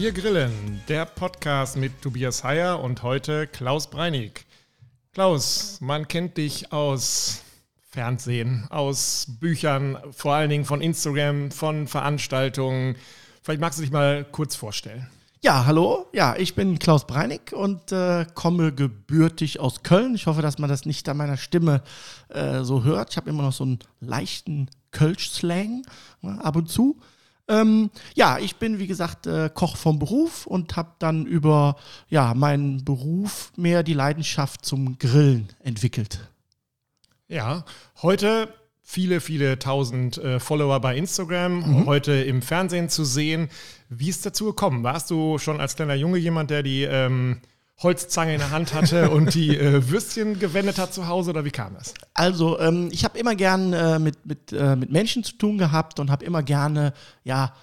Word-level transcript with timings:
Wir 0.00 0.12
grillen, 0.12 0.80
der 0.88 1.04
Podcast 1.04 1.76
mit 1.76 2.00
Tobias 2.00 2.42
Heyer 2.42 2.82
und 2.82 3.02
heute 3.02 3.46
Klaus 3.46 3.90
Breinig. 3.90 4.46
Klaus, 5.12 5.76
man 5.82 6.08
kennt 6.08 6.38
dich 6.38 6.72
aus 6.72 7.42
Fernsehen, 7.90 8.66
aus 8.70 9.26
Büchern, 9.40 9.98
vor 10.10 10.32
allen 10.32 10.48
Dingen 10.48 10.64
von 10.64 10.80
Instagram, 10.80 11.50
von 11.50 11.86
Veranstaltungen. 11.86 12.96
Vielleicht 13.42 13.60
magst 13.60 13.78
du 13.78 13.82
dich 13.82 13.92
mal 13.92 14.24
kurz 14.24 14.56
vorstellen. 14.56 15.06
Ja, 15.42 15.66
hallo. 15.66 16.06
Ja, 16.14 16.34
ich 16.34 16.54
bin 16.54 16.78
Klaus 16.78 17.06
Breinig 17.06 17.52
und 17.52 17.92
äh, 17.92 18.24
komme 18.32 18.72
gebürtig 18.72 19.60
aus 19.60 19.82
Köln. 19.82 20.14
Ich 20.14 20.26
hoffe, 20.26 20.40
dass 20.40 20.56
man 20.56 20.70
das 20.70 20.86
nicht 20.86 21.06
an 21.10 21.18
meiner 21.18 21.36
Stimme 21.36 21.82
äh, 22.30 22.62
so 22.62 22.84
hört. 22.84 23.10
Ich 23.10 23.16
habe 23.18 23.28
immer 23.28 23.42
noch 23.42 23.52
so 23.52 23.64
einen 23.64 23.80
leichten 24.00 24.70
Kölsch-Slang 24.92 25.82
ne, 26.22 26.42
ab 26.42 26.56
und 26.56 26.70
zu. 26.70 26.98
Ähm, 27.50 27.90
ja, 28.14 28.38
ich 28.38 28.56
bin, 28.56 28.78
wie 28.78 28.86
gesagt, 28.86 29.26
äh, 29.26 29.50
Koch 29.52 29.76
vom 29.76 29.98
Beruf 29.98 30.46
und 30.46 30.76
habe 30.76 30.92
dann 31.00 31.26
über 31.26 31.76
ja, 32.08 32.32
meinen 32.32 32.84
Beruf 32.84 33.52
mehr 33.56 33.82
die 33.82 33.92
Leidenschaft 33.92 34.64
zum 34.64 34.98
Grillen 34.98 35.48
entwickelt. 35.58 36.30
Ja, 37.26 37.64
heute 38.02 38.48
viele, 38.82 39.20
viele 39.20 39.58
tausend 39.58 40.18
äh, 40.18 40.38
Follower 40.38 40.80
bei 40.80 40.96
Instagram, 40.96 41.58
mhm. 41.58 41.86
heute 41.86 42.12
im 42.12 42.40
Fernsehen 42.40 42.88
zu 42.88 43.04
sehen. 43.04 43.48
Wie 43.88 44.08
ist 44.08 44.24
dazu 44.24 44.46
gekommen? 44.46 44.84
Warst 44.84 45.10
du 45.10 45.38
schon 45.38 45.60
als 45.60 45.74
kleiner 45.74 45.94
Junge 45.94 46.18
jemand, 46.18 46.50
der 46.50 46.62
die 46.62 46.82
ähm, 46.82 47.40
Holzzange 47.82 48.34
in 48.34 48.38
der 48.40 48.50
Hand 48.50 48.74
hatte 48.74 49.10
und 49.10 49.34
die 49.34 49.56
äh, 49.56 49.88
Würstchen 49.88 50.38
gewendet 50.38 50.78
hat 50.78 50.92
zu 50.92 51.08
Hause 51.08 51.30
oder 51.30 51.44
wie 51.44 51.50
kam 51.50 51.74
das? 51.74 51.94
Also 52.12 52.60
ähm, 52.60 52.88
ich 52.92 53.04
habe 53.04 53.18
immer 53.18 53.34
gern 53.34 53.72
äh, 53.72 53.98
mit, 53.98 54.26
mit, 54.26 54.52
äh, 54.52 54.76
mit 54.76 54.90
Menschen 54.90 55.24
zu 55.24 55.36
tun 55.36 55.56
gehabt 55.56 55.98
und 55.98 56.10
habe 56.10 56.24
immer 56.24 56.42
gerne, 56.42 56.92
ja, 57.24 57.54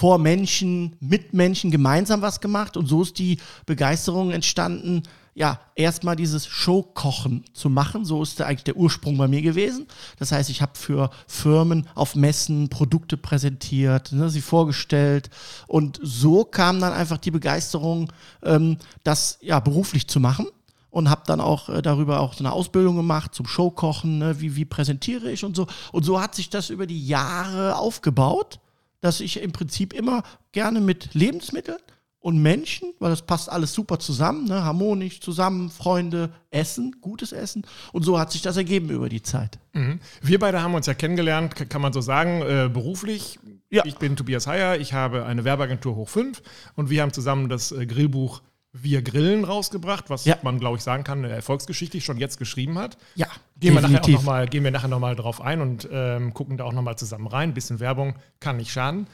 vor 0.00 0.16
Menschen, 0.16 0.96
mit 0.98 1.34
Menschen 1.34 1.70
gemeinsam 1.70 2.22
was 2.22 2.40
gemacht 2.40 2.78
und 2.78 2.86
so 2.86 3.02
ist 3.02 3.18
die 3.18 3.36
Begeisterung 3.66 4.30
entstanden, 4.30 5.02
ja, 5.34 5.60
erstmal 5.74 6.16
dieses 6.16 6.46
Showkochen 6.46 7.44
zu 7.52 7.68
machen. 7.68 8.06
So 8.06 8.22
ist 8.22 8.40
eigentlich 8.40 8.64
der 8.64 8.78
Ursprung 8.78 9.18
bei 9.18 9.28
mir 9.28 9.42
gewesen. 9.42 9.86
Das 10.18 10.32
heißt, 10.32 10.48
ich 10.48 10.62
habe 10.62 10.72
für 10.74 11.10
Firmen 11.26 11.86
auf 11.94 12.16
Messen 12.16 12.70
Produkte 12.70 13.18
präsentiert, 13.18 14.12
ne, 14.12 14.30
sie 14.30 14.40
vorgestellt. 14.40 15.28
Und 15.66 16.00
so 16.02 16.46
kam 16.46 16.80
dann 16.80 16.94
einfach 16.94 17.18
die 17.18 17.30
Begeisterung, 17.30 18.10
ähm, 18.42 18.78
das 19.04 19.36
ja 19.42 19.60
beruflich 19.60 20.08
zu 20.08 20.18
machen. 20.18 20.46
Und 20.88 21.10
habe 21.10 21.24
dann 21.26 21.42
auch 21.42 21.68
äh, 21.68 21.82
darüber 21.82 22.20
auch 22.20 22.32
so 22.32 22.42
eine 22.42 22.52
Ausbildung 22.52 22.96
gemacht 22.96 23.34
zum 23.34 23.46
Showkochen, 23.46 24.16
ne, 24.16 24.40
wie, 24.40 24.56
wie 24.56 24.64
präsentiere 24.64 25.30
ich 25.30 25.44
und 25.44 25.54
so. 25.54 25.66
Und 25.92 26.04
so 26.04 26.22
hat 26.22 26.34
sich 26.34 26.48
das 26.48 26.70
über 26.70 26.86
die 26.86 27.06
Jahre 27.06 27.76
aufgebaut, 27.76 28.60
dass 29.00 29.20
ich 29.20 29.42
im 29.42 29.52
Prinzip 29.52 29.92
immer 29.92 30.22
gerne 30.52 30.80
mit 30.80 31.14
Lebensmitteln 31.14 31.78
und 32.20 32.40
Menschen, 32.40 32.92
weil 32.98 33.10
das 33.10 33.22
passt 33.22 33.50
alles 33.50 33.72
super 33.72 33.98
zusammen, 33.98 34.44
ne? 34.44 34.62
harmonisch 34.62 35.20
zusammen, 35.20 35.70
Freunde, 35.70 36.30
Essen, 36.50 36.96
gutes 37.00 37.32
Essen. 37.32 37.66
Und 37.92 38.04
so 38.04 38.18
hat 38.18 38.30
sich 38.30 38.42
das 38.42 38.58
ergeben 38.58 38.90
über 38.90 39.08
die 39.08 39.22
Zeit. 39.22 39.58
Mhm. 39.72 40.00
Wir 40.20 40.38
beide 40.38 40.62
haben 40.62 40.74
uns 40.74 40.86
ja 40.86 40.94
kennengelernt, 40.94 41.70
kann 41.70 41.80
man 41.80 41.94
so 41.94 42.02
sagen, 42.02 42.42
äh, 42.42 42.68
beruflich. 42.70 43.38
Ja. 43.70 43.84
Ich 43.86 43.96
bin 43.96 44.16
Tobias 44.16 44.46
Heyer, 44.46 44.78
ich 44.78 44.92
habe 44.92 45.24
eine 45.24 45.44
Werbeagentur 45.44 45.96
Hoch 45.96 46.08
5 46.08 46.42
und 46.74 46.90
wir 46.90 47.02
haben 47.02 47.12
zusammen 47.12 47.48
das 47.48 47.72
äh, 47.72 47.86
Grillbuch 47.86 48.42
Wir 48.72 49.02
Grillen 49.02 49.44
rausgebracht, 49.44 50.10
was 50.10 50.24
ja. 50.24 50.36
man, 50.42 50.60
glaube 50.60 50.76
ich, 50.76 50.82
sagen 50.82 51.02
kann, 51.02 51.24
eine 51.24 51.34
Erfolgsgeschichte 51.34 52.00
schon 52.00 52.18
jetzt 52.18 52.38
geschrieben 52.38 52.78
hat. 52.78 52.98
Ja. 53.16 53.26
Gehen 53.58 53.74
wir, 53.74 53.80
nachher 53.80 54.08
noch 54.08 54.22
mal, 54.22 54.46
gehen 54.46 54.62
wir 54.62 54.70
nachher 54.70 54.88
nochmal 54.88 55.16
drauf 55.16 55.40
ein 55.40 55.60
und 55.60 55.88
ähm, 55.90 56.32
gucken 56.34 56.56
da 56.56 56.64
auch 56.64 56.72
nochmal 56.72 56.96
zusammen 56.96 57.26
rein. 57.26 57.50
Ein 57.50 57.54
bisschen 57.54 57.80
Werbung 57.80 58.14
kann 58.38 58.58
nicht 58.58 58.70
schaden. 58.70 59.08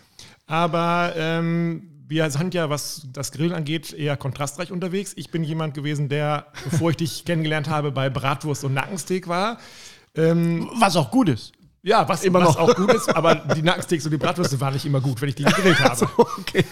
Aber 0.47 1.15
ähm, 1.17 1.89
wir 2.07 2.31
sind 2.31 2.55
ja, 2.55 2.71
was 2.71 3.07
das 3.13 3.33
Grillen 3.33 3.53
angeht, 3.53 3.93
eher 3.93 4.17
kontrastreich 4.17 4.71
unterwegs. 4.71 5.13
Ich 5.17 5.31
bin 5.31 5.43
jemand 5.43 5.75
gewesen, 5.75 6.09
der, 6.09 6.47
bevor 6.65 6.91
ich 6.91 6.97
dich 6.97 7.25
kennengelernt 7.25 7.69
habe, 7.69 7.91
bei 7.93 8.11
Bratwurst 8.11 8.65
und 8.65 8.75
Nackensteak 8.75 9.27
war. 9.27 9.59
Ähm, 10.15 10.71
was 10.75 10.97
auch 10.97 11.11
gut 11.11 11.29
ist. 11.29 11.53
Ja, 11.87 12.09
was 12.09 12.25
immer 12.25 12.41
was 12.41 12.57
noch. 12.57 12.59
auch 12.59 12.75
gut 12.75 12.93
ist, 12.93 13.09
aber 13.15 13.37
die 13.37 13.63
Nackensteaks 13.63 14.05
und 14.07 14.11
die 14.11 14.17
Bratwürste 14.17 14.61
waren 14.61 14.75
nicht 14.75 14.85
immer 14.87 15.01
gut, 15.01 15.21
wenn 15.23 15.29
ich 15.29 15.37
die 15.37 15.45
gegrillt 15.45 15.79
habe. 15.79 15.95
So, 15.95 16.07
okay. 16.19 16.65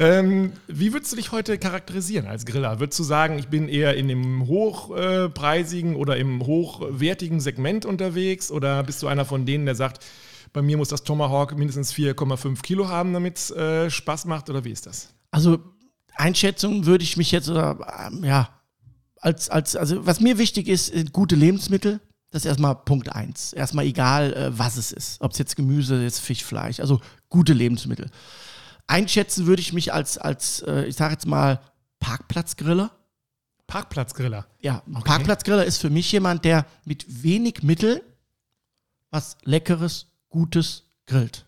ähm, 0.00 0.54
wie 0.66 0.92
würdest 0.92 1.12
du 1.12 1.16
dich 1.16 1.30
heute 1.30 1.58
charakterisieren 1.58 2.26
als 2.26 2.44
Griller? 2.44 2.80
Würdest 2.80 2.98
du 2.98 3.04
sagen, 3.04 3.38
ich 3.38 3.46
bin 3.46 3.68
eher 3.68 3.94
in 3.94 4.08
dem 4.08 4.48
hochpreisigen 4.48 5.94
oder 5.94 6.16
im 6.16 6.44
hochwertigen 6.44 7.38
Segment 7.38 7.86
unterwegs? 7.86 8.50
Oder 8.50 8.82
bist 8.82 9.00
du 9.04 9.06
einer 9.06 9.24
von 9.24 9.46
denen, 9.46 9.64
der 9.64 9.76
sagt, 9.76 10.04
bei 10.52 10.60
mir 10.60 10.76
muss 10.76 10.88
das 10.88 11.04
Tomahawk 11.04 11.56
mindestens 11.56 11.94
4,5 11.94 12.62
Kilo 12.62 12.88
haben, 12.88 13.12
damit 13.12 13.38
es 13.38 13.52
äh, 13.52 13.90
Spaß 13.90 14.24
macht, 14.24 14.50
oder 14.50 14.64
wie 14.64 14.72
ist 14.72 14.86
das? 14.86 15.10
Also 15.30 15.60
Einschätzung 16.16 16.84
würde 16.84 17.04
ich 17.04 17.16
mich 17.16 17.30
jetzt, 17.30 17.48
oder, 17.48 17.78
ähm, 18.08 18.24
ja, 18.24 18.48
als, 19.20 19.48
als, 19.50 19.76
also 19.76 20.04
was 20.04 20.18
mir 20.18 20.36
wichtig 20.36 20.66
ist, 20.66 21.12
gute 21.12 21.36
Lebensmittel. 21.36 22.00
Das 22.32 22.42
ist 22.42 22.46
erstmal 22.46 22.74
Punkt 22.74 23.12
eins. 23.12 23.52
Erstmal 23.52 23.84
egal, 23.84 24.32
äh, 24.32 24.58
was 24.58 24.76
es 24.76 24.90
ist. 24.90 25.20
Ob 25.20 25.32
es 25.32 25.38
jetzt 25.38 25.54
Gemüse, 25.54 26.02
jetzt 26.02 26.18
Fisch, 26.18 26.44
Fleisch. 26.44 26.80
Also 26.80 27.00
gute 27.28 27.52
Lebensmittel. 27.52 28.10
Einschätzen 28.86 29.46
würde 29.46 29.60
ich 29.62 29.72
mich 29.72 29.92
als, 29.92 30.18
als 30.18 30.62
äh, 30.62 30.86
ich 30.86 30.96
sage 30.96 31.12
jetzt 31.12 31.26
mal, 31.26 31.60
Parkplatzgriller. 32.00 32.90
Parkplatzgriller? 33.66 34.46
Ja, 34.60 34.82
okay. 34.90 35.02
Parkplatzgriller 35.04 35.64
ist 35.64 35.78
für 35.78 35.90
mich 35.90 36.10
jemand, 36.10 36.44
der 36.44 36.66
mit 36.84 37.22
wenig 37.22 37.62
Mitteln 37.62 38.00
was 39.12 39.36
Leckeres, 39.44 40.06
Gutes 40.30 40.84
grillt. 41.06 41.44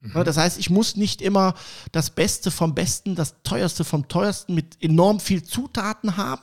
Mhm. 0.00 0.24
Das 0.24 0.36
heißt, 0.36 0.58
ich 0.58 0.68
muss 0.68 0.94
nicht 0.94 1.22
immer 1.22 1.54
das 1.90 2.10
Beste 2.10 2.50
vom 2.50 2.74
Besten, 2.74 3.14
das 3.14 3.42
Teuerste 3.42 3.84
vom 3.84 4.06
Teuersten 4.08 4.54
mit 4.54 4.76
enorm 4.82 5.18
viel 5.18 5.42
Zutaten 5.42 6.16
haben. 6.16 6.42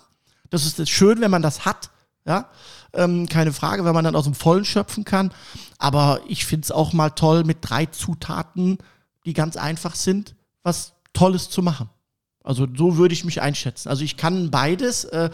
Das 0.49 0.65
ist 0.65 0.89
schön, 0.89 1.21
wenn 1.21 1.31
man 1.31 1.43
das 1.43 1.65
hat. 1.65 1.91
Ja, 2.25 2.49
ähm, 2.93 3.27
keine 3.27 3.53
Frage, 3.53 3.85
wenn 3.85 3.93
man 3.93 4.03
dann 4.03 4.15
aus 4.15 4.25
dem 4.25 4.33
Vollen 4.33 4.65
schöpfen 4.65 5.05
kann. 5.05 5.31
Aber 5.77 6.21
ich 6.27 6.45
finde 6.45 6.65
es 6.65 6.71
auch 6.71 6.93
mal 6.93 7.09
toll, 7.11 7.43
mit 7.43 7.57
drei 7.61 7.85
Zutaten, 7.85 8.77
die 9.25 9.33
ganz 9.33 9.57
einfach 9.57 9.95
sind, 9.95 10.35
was 10.63 10.93
Tolles 11.13 11.49
zu 11.49 11.61
machen. 11.61 11.89
Also 12.43 12.67
so 12.75 12.97
würde 12.97 13.13
ich 13.13 13.25
mich 13.25 13.41
einschätzen. 13.41 13.89
Also 13.89 14.03
ich 14.03 14.17
kann 14.17 14.49
beides. 14.49 15.03
Äh, 15.05 15.29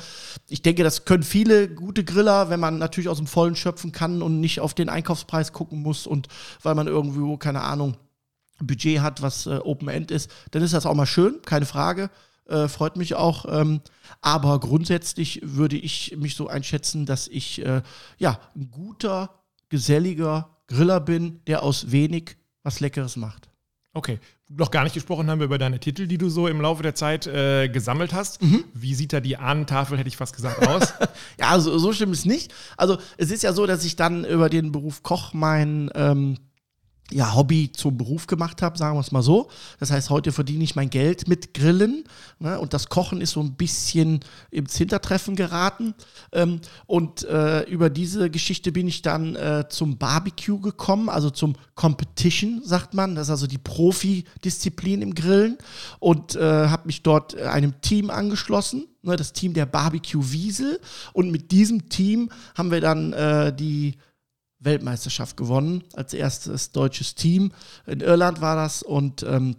ich 0.50 0.62
denke, 0.62 0.84
das 0.84 1.06
können 1.06 1.24
viele 1.24 1.69
gute 1.69 2.03
Griller, 2.03 2.50
wenn 2.50 2.59
man 2.59 2.78
natürlich 2.78 3.09
aus 3.09 3.18
dem 3.18 3.28
Vollen 3.28 3.56
schöpfen 3.56 3.91
kann 3.91 4.22
und 4.22 4.40
nicht 4.40 4.59
auf 4.59 4.74
den 4.74 4.90
Einkaufspreis 4.90 5.53
gucken 5.53 5.81
muss 5.81 6.07
und 6.07 6.28
weil 6.63 6.75
man 6.75 6.88
irgendwo, 6.88 7.38
keine 7.38 7.62
Ahnung, 7.62 7.97
Budget 8.59 9.01
hat, 9.01 9.22
was 9.22 9.45
äh, 9.45 9.59
Open 9.63 9.88
End 9.88 10.12
ist, 10.12 10.31
dann 10.51 10.62
ist 10.62 10.74
das 10.74 10.85
auch 10.85 10.94
mal 10.94 11.06
schön, 11.06 11.41
keine 11.45 11.66
Frage. 11.66 12.09
Äh, 12.47 12.67
freut 12.67 12.95
mich 12.95 13.16
auch. 13.16 13.45
Ähm, 13.50 13.81
aber 14.22 14.59
grundsätzlich 14.59 15.41
würde 15.44 15.78
ich 15.78 16.16
mich 16.17 16.35
so 16.35 16.47
einschätzen, 16.47 17.06
dass 17.06 17.28
ich 17.28 17.66
äh, 17.66 17.81
ja 18.17 18.39
ein 18.56 18.69
guter, 18.72 19.44
geselliger 19.69 20.57
Griller 20.67 21.00
bin, 21.00 21.41
der 21.47 21.63
aus 21.63 21.91
wenig 21.91 22.38
was 22.63 22.79
Leckeres 22.79 23.16
macht. 23.16 23.50
Okay. 23.94 24.19
Noch 24.50 24.69
gar 24.69 24.83
nicht 24.83 24.94
gesprochen 24.94 25.29
haben 25.29 25.39
wir 25.39 25.45
über 25.45 25.57
deine 25.57 25.79
Titel, 25.79 26.06
die 26.06 26.19
du 26.19 26.29
so 26.29 26.47
im 26.47 26.61
Laufe 26.61 26.83
der 26.83 26.94
Zeit 26.94 27.25
äh, 27.25 27.67
gesammelt 27.67 28.13
hast. 28.13 28.44
Mhm. 28.44 28.63
Wie 28.73 28.94
sieht 28.94 29.13
da 29.13 29.19
die 29.19 29.38
Ahnentafel, 29.38 29.97
hätte 29.97 30.07
ich 30.07 30.17
fast 30.17 30.35
gesagt, 30.35 30.67
aus? 30.67 30.94
ja, 31.39 31.50
also 31.50 31.79
so 31.79 31.94
stimmt 31.94 32.13
es 32.13 32.25
nicht. 32.25 32.53
Also 32.77 32.97
es 33.17 33.31
ist 33.31 33.41
ja 33.41 33.53
so, 33.53 33.66
dass 33.66 33.83
ich 33.85 33.95
dann 33.95 34.23
über 34.23 34.50
den 34.50 34.72
Beruf 34.72 35.01
Koch 35.01 35.33
mein 35.33 35.89
ähm, 35.95 36.38
ja, 37.12 37.36
Hobby 37.36 37.72
zum 37.72 37.98
Beruf 37.98 38.25
gemacht 38.25 38.62
habe, 38.62 38.78
sagen 38.78 38.96
wir 38.96 39.02
es 39.02 39.12
mal 39.12 39.22
so. 39.22 39.50
Das 39.80 39.92
heißt, 39.92 40.10
heute 40.10 40.31
verdiene 40.31 40.63
ich 40.63 40.75
mein 40.75 40.90
Geld 40.90 41.28
mit 41.28 41.54
Grillen 41.54 42.04
ne? 42.40 42.60
und 42.60 42.74
das 42.74 42.90
Kochen 42.90 43.22
ist 43.22 43.31
so 43.31 43.42
ein 43.42 43.54
bisschen 43.54 44.22
ins 44.50 44.75
Hintertreffen 44.75 45.36
geraten. 45.36 45.94
Ähm, 46.31 46.62
und 46.88 47.24
äh, 47.25 47.62
über 47.63 47.92
diese 47.92 48.31
Geschichte 48.31 48.72
bin 48.72 48.88
ich 48.88 49.04
dann 49.04 49.36
äh, 49.36 49.66
zum 49.69 49.98
Barbecue 49.98 50.60
gekommen, 50.60 51.10
also 51.10 51.30
zum 51.30 51.56
Competition, 51.75 52.62
sagt 52.63 52.96
man. 52.96 53.13
Das 53.13 53.28
ist 53.28 53.31
also 53.31 53.48
die 53.48 53.60
Profi-Disziplin 53.60 55.04
im 55.04 55.13
Grillen 55.13 55.57
und 56.00 56.36
äh, 56.36 56.40
habe 56.42 56.88
mich 56.88 57.04
dort 57.04 57.38
einem 57.38 57.80
Team 57.81 58.10
angeschlossen 58.10 58.88
ne? 59.06 59.16
das 59.16 59.34
Team 59.34 59.54
der 59.54 59.66
Barbecue 59.66 60.31
Wiesel. 60.31 60.80
Und 61.13 61.31
mit 61.31 61.52
diesem 61.52 61.90
Team 61.90 62.30
haben 62.56 62.72
wir 62.72 62.81
dann 62.81 63.13
äh, 63.13 63.56
die 63.56 63.96
Weltmeisterschaft 64.65 65.38
gewonnen, 65.38 65.83
als 65.94 66.13
erstes 66.13 66.71
deutsches 66.71 67.15
Team. 67.15 67.51
In 67.85 68.01
Irland 68.01 68.41
war 68.41 68.56
das 68.56 68.83
und 68.83 69.23
ähm, 69.23 69.56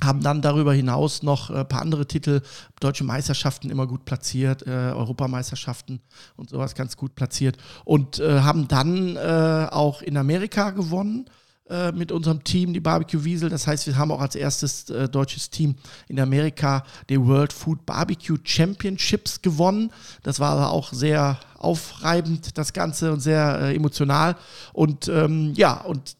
haben 0.00 0.22
dann 0.22 0.42
darüber 0.42 0.72
hinaus 0.72 1.22
noch 1.22 1.50
ein 1.50 1.56
äh, 1.56 1.64
paar 1.64 1.82
andere 1.82 2.06
Titel, 2.06 2.40
deutsche 2.80 3.04
Meisterschaften 3.04 3.70
immer 3.70 3.86
gut 3.86 4.04
platziert, 4.04 4.66
äh, 4.66 4.70
Europameisterschaften 4.70 6.00
und 6.36 6.50
sowas 6.50 6.74
ganz 6.74 6.96
gut 6.96 7.14
platziert 7.14 7.56
und 7.84 8.18
äh, 8.20 8.40
haben 8.40 8.68
dann 8.68 9.16
äh, 9.16 9.66
auch 9.70 10.02
in 10.02 10.16
Amerika 10.16 10.70
gewonnen 10.70 11.28
äh, 11.68 11.92
mit 11.92 12.12
unserem 12.12 12.44
Team, 12.44 12.72
die 12.72 12.80
Barbecue 12.80 13.24
Wiesel. 13.24 13.50
Das 13.50 13.66
heißt, 13.66 13.86
wir 13.86 13.98
haben 13.98 14.10
auch 14.10 14.20
als 14.20 14.34
erstes 14.34 14.88
äh, 14.88 15.08
deutsches 15.08 15.50
Team 15.50 15.74
in 16.08 16.18
Amerika 16.20 16.84
die 17.10 17.20
World 17.20 17.52
Food 17.52 17.84
Barbecue 17.84 18.38
Championships 18.42 19.42
gewonnen. 19.42 19.90
Das 20.22 20.40
war 20.40 20.52
aber 20.52 20.70
auch 20.70 20.92
sehr 20.92 21.38
aufreibend, 21.58 22.56
das 22.56 22.72
Ganze, 22.72 23.12
und 23.12 23.20
sehr 23.20 23.60
äh, 23.60 23.74
emotional. 23.74 24.36
Und 24.72 25.08
ähm, 25.08 25.52
ja, 25.54 25.80
und 25.82 26.16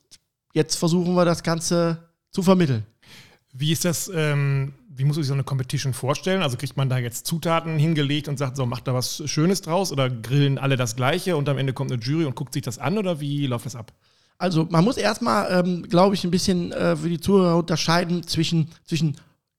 jetzt 0.52 0.76
versuchen 0.76 1.14
wir 1.14 1.25
das 1.25 1.43
Ganze 1.43 1.99
zu 2.31 2.43
vermitteln. 2.43 2.85
Wie 3.52 3.73
ist 3.73 3.85
das, 3.85 4.11
ähm, 4.14 4.75
wie 4.88 5.05
muss 5.05 5.17
man 5.17 5.23
sich 5.23 5.29
so 5.29 5.35
eine 5.35 5.44
Competition 5.44 5.94
vorstellen? 5.94 6.43
Also 6.43 6.56
kriegt 6.56 6.76
man 6.76 6.88
da 6.88 6.99
jetzt 6.99 7.26
Zutaten 7.26 7.79
hingelegt 7.79 8.29
und 8.29 8.37
sagt, 8.37 8.56
so, 8.56 8.67
macht 8.67 8.87
da 8.87 8.94
was 8.94 9.23
Schönes 9.26 9.62
draus 9.62 9.93
oder 9.93 10.11
grillen 10.11 10.58
alle 10.58 10.76
das 10.76 10.96
Gleiche 10.96 11.37
und 11.37 11.49
am 11.49 11.58
Ende 11.58 11.73
kommt 11.73 11.91
eine 11.91 12.02
Jury 12.02 12.25
und 12.25 12.37
guckt 12.37 12.52
sich 12.52 12.62
das 12.62 12.79
an 12.79 12.99
oder 12.99 13.20
wie 13.20 13.46
läuft 13.46 13.67
das 13.67 13.76
ab? 13.76 13.93
Also 14.38 14.69
man 14.70 14.84
muss 14.84 14.96
erstmal, 14.96 15.50
ähm, 15.61 15.82
glaube 15.88 16.14
ich, 16.14 16.25
ein 16.25 16.31
bisschen 16.31 16.73
äh, 16.73 16.96
für 16.96 17.08
die 17.08 17.20
Zuhörer 17.20 17.56
unterscheiden 17.56 18.25
zwischen, 18.26 18.70
zwischen 18.84 19.17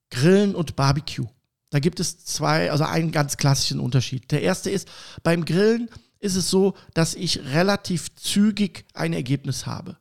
Grillen 0.09 0.55
und 0.55 0.75
Barbecue. 0.75 1.25
Da 1.69 1.79
gibt 1.79 1.99
es 1.99 2.25
zwei, 2.25 2.71
also 2.71 2.83
einen 2.83 3.11
ganz 3.11 3.37
klassischen 3.37 3.79
Unterschied. 3.79 4.31
Der 4.31 4.41
erste 4.41 4.69
ist, 4.69 4.87
beim 5.23 5.45
Grillen 5.45 5.89
ist 6.19 6.35
es 6.35 6.49
so, 6.49 6.73
dass 6.93 7.15
ich 7.15 7.45
relativ 7.53 8.13
zügig 8.15 8.85
ein 8.93 9.13
Ergebnis 9.13 9.65
habe. 9.65 9.97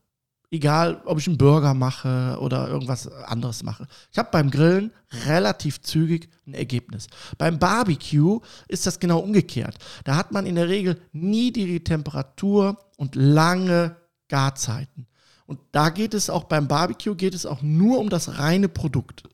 Egal, 0.50 1.02
ob 1.04 1.18
ich 1.18 1.26
einen 1.26 1.36
Burger 1.36 1.74
mache 1.74 2.38
oder 2.40 2.68
irgendwas 2.68 3.06
anderes 3.06 3.62
mache. 3.62 3.86
Ich 4.10 4.18
habe 4.18 4.30
beim 4.32 4.50
Grillen 4.50 4.92
relativ 5.26 5.82
zügig 5.82 6.30
ein 6.46 6.54
Ergebnis. 6.54 7.06
Beim 7.36 7.58
Barbecue 7.58 8.40
ist 8.66 8.86
das 8.86 8.98
genau 8.98 9.18
umgekehrt. 9.18 9.76
Da 10.04 10.16
hat 10.16 10.32
man 10.32 10.46
in 10.46 10.54
der 10.54 10.68
Regel 10.68 10.98
niedrige 11.12 11.84
Temperatur 11.84 12.78
und 12.96 13.14
lange 13.14 13.96
Garzeiten. 14.28 15.06
Und 15.44 15.60
da 15.72 15.90
geht 15.90 16.14
es 16.14 16.30
auch 16.30 16.44
beim 16.44 16.66
Barbecue 16.66 17.14
geht 17.14 17.34
es 17.34 17.44
auch 17.44 17.60
nur 17.60 17.98
um 17.98 18.08
das 18.08 18.38
reine 18.38 18.68
Produkt 18.68 19.24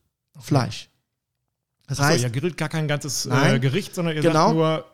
Fleisch. 0.40 0.88
Das 1.86 2.00
Achso, 2.00 2.10
heißt, 2.10 2.24
ihr 2.24 2.30
grillt 2.30 2.56
gar 2.56 2.68
kein 2.68 2.88
ganzes 2.88 3.26
äh, 3.26 3.30
nein, 3.30 3.56
äh, 3.56 3.60
Gericht, 3.60 3.94
sondern 3.94 4.16
ihr 4.16 4.22
genau, 4.22 4.34
sagt 4.34 4.54
nur 4.54 4.76
Fleisch. 4.76 4.84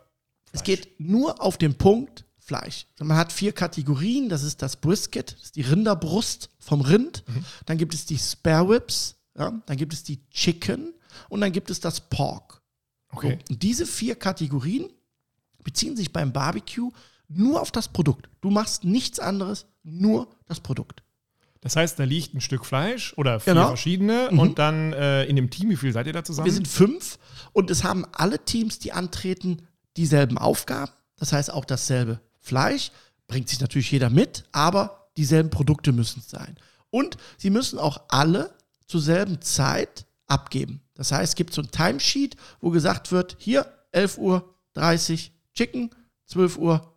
Es 0.53 0.63
geht 0.63 0.99
nur 0.99 1.41
auf 1.41 1.57
den 1.57 1.75
Punkt 1.75 2.25
Fleisch. 2.37 2.87
Man 2.99 3.15
hat 3.15 3.31
vier 3.31 3.53
Kategorien. 3.53 4.27
Das 4.27 4.43
ist 4.43 4.61
das 4.61 4.75
Brisket, 4.75 5.33
das 5.33 5.43
ist 5.43 5.55
die 5.55 5.61
Rinderbrust 5.61 6.49
vom 6.59 6.81
Rind. 6.81 7.23
Mhm. 7.27 7.45
Dann 7.65 7.77
gibt 7.77 7.93
es 7.93 8.05
die 8.05 8.17
Spare 8.17 8.67
Ribs. 8.67 9.15
Ja, 9.37 9.61
dann 9.65 9.77
gibt 9.77 9.93
es 9.93 10.03
die 10.03 10.19
Chicken 10.29 10.93
und 11.29 11.39
dann 11.39 11.53
gibt 11.53 11.69
es 11.69 11.79
das 11.79 12.01
Pork. 12.01 12.61
Okay. 13.11 13.39
So, 13.47 13.53
und 13.53 13.63
diese 13.63 13.85
vier 13.85 14.15
Kategorien 14.15 14.89
beziehen 15.63 15.95
sich 15.95 16.11
beim 16.11 16.33
Barbecue 16.33 16.91
nur 17.29 17.61
auf 17.61 17.71
das 17.71 17.87
Produkt. 17.87 18.29
Du 18.41 18.49
machst 18.49 18.83
nichts 18.83 19.19
anderes, 19.19 19.67
nur 19.83 20.27
das 20.47 20.59
Produkt. 20.59 21.03
Das 21.61 21.75
heißt, 21.75 21.99
da 21.99 22.03
liegt 22.03 22.33
ein 22.33 22.41
Stück 22.41 22.65
Fleisch 22.65 23.13
oder 23.17 23.39
vier 23.39 23.53
genau. 23.53 23.67
verschiedene 23.67 24.29
mhm. 24.31 24.39
und 24.39 24.59
dann 24.59 24.93
äh, 24.93 25.25
in 25.25 25.35
dem 25.35 25.51
Team, 25.51 25.69
wie 25.69 25.75
viel 25.75 25.93
seid 25.93 26.07
ihr 26.07 26.13
da 26.13 26.23
zusammen? 26.23 26.45
Wir 26.45 26.53
sind 26.53 26.67
fünf 26.67 27.19
und 27.53 27.69
es 27.69 27.83
haben 27.83 28.05
alle 28.13 28.43
Teams, 28.43 28.79
die 28.79 28.91
antreten, 28.91 29.61
dieselben 29.95 30.37
Aufgaben. 30.37 30.91
Das 31.17 31.33
heißt 31.33 31.53
auch 31.53 31.65
dasselbe 31.65 32.19
Fleisch. 32.39 32.91
Bringt 33.27 33.47
sich 33.47 33.61
natürlich 33.61 33.91
jeder 33.91 34.09
mit, 34.09 34.43
aber 34.51 35.09
dieselben 35.17 35.51
Produkte 35.51 35.91
müssen 35.91 36.19
es 36.19 36.29
sein. 36.29 36.57
Und 36.89 37.17
sie 37.37 37.51
müssen 37.51 37.77
auch 37.77 38.01
alle 38.09 38.55
zur 38.87 39.01
selben 39.01 39.41
Zeit 39.41 40.05
abgeben. 40.27 40.81
Das 40.95 41.11
heißt, 41.11 41.33
es 41.33 41.35
gibt 41.35 41.53
so 41.53 41.61
ein 41.61 41.71
Timesheet, 41.71 42.35
wo 42.59 42.71
gesagt 42.71 43.11
wird, 43.11 43.35
hier 43.39 43.65
11.30 43.93 44.17
Uhr 44.19 44.55
Chicken, 45.53 45.91
12 46.25 46.57
Uhr 46.57 46.93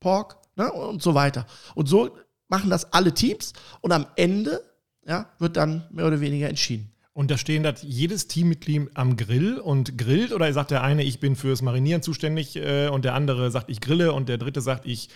Pork 0.00 0.38
ne, 0.56 0.72
und 0.72 1.02
so 1.02 1.14
weiter. 1.14 1.46
Und 1.74 1.88
so 1.88 2.16
machen 2.52 2.70
das 2.70 2.92
alle 2.92 3.14
Teams 3.14 3.54
und 3.80 3.92
am 3.92 4.06
Ende 4.14 4.62
ja, 5.06 5.30
wird 5.38 5.56
dann 5.56 5.88
mehr 5.90 6.06
oder 6.06 6.20
weniger 6.20 6.48
entschieden. 6.48 6.92
Und 7.14 7.30
da 7.30 7.36
stehen 7.36 7.62
da 7.62 7.74
jedes 7.80 8.28
Teammitglied 8.28 8.90
am 8.94 9.16
Grill 9.16 9.58
und 9.58 9.98
grillt 9.98 10.32
oder 10.32 10.52
sagt 10.52 10.70
der 10.70 10.82
eine, 10.82 11.02
ich 11.02 11.18
bin 11.18 11.34
fürs 11.34 11.62
Marinieren 11.62 12.02
zuständig 12.02 12.56
äh, 12.56 12.88
und 12.88 13.04
der 13.04 13.14
andere 13.14 13.50
sagt, 13.50 13.70
ich 13.70 13.80
grille 13.80 14.12
und 14.12 14.28
der 14.28 14.38
dritte 14.38 14.60
sagt, 14.60 14.86
ich 14.86 15.08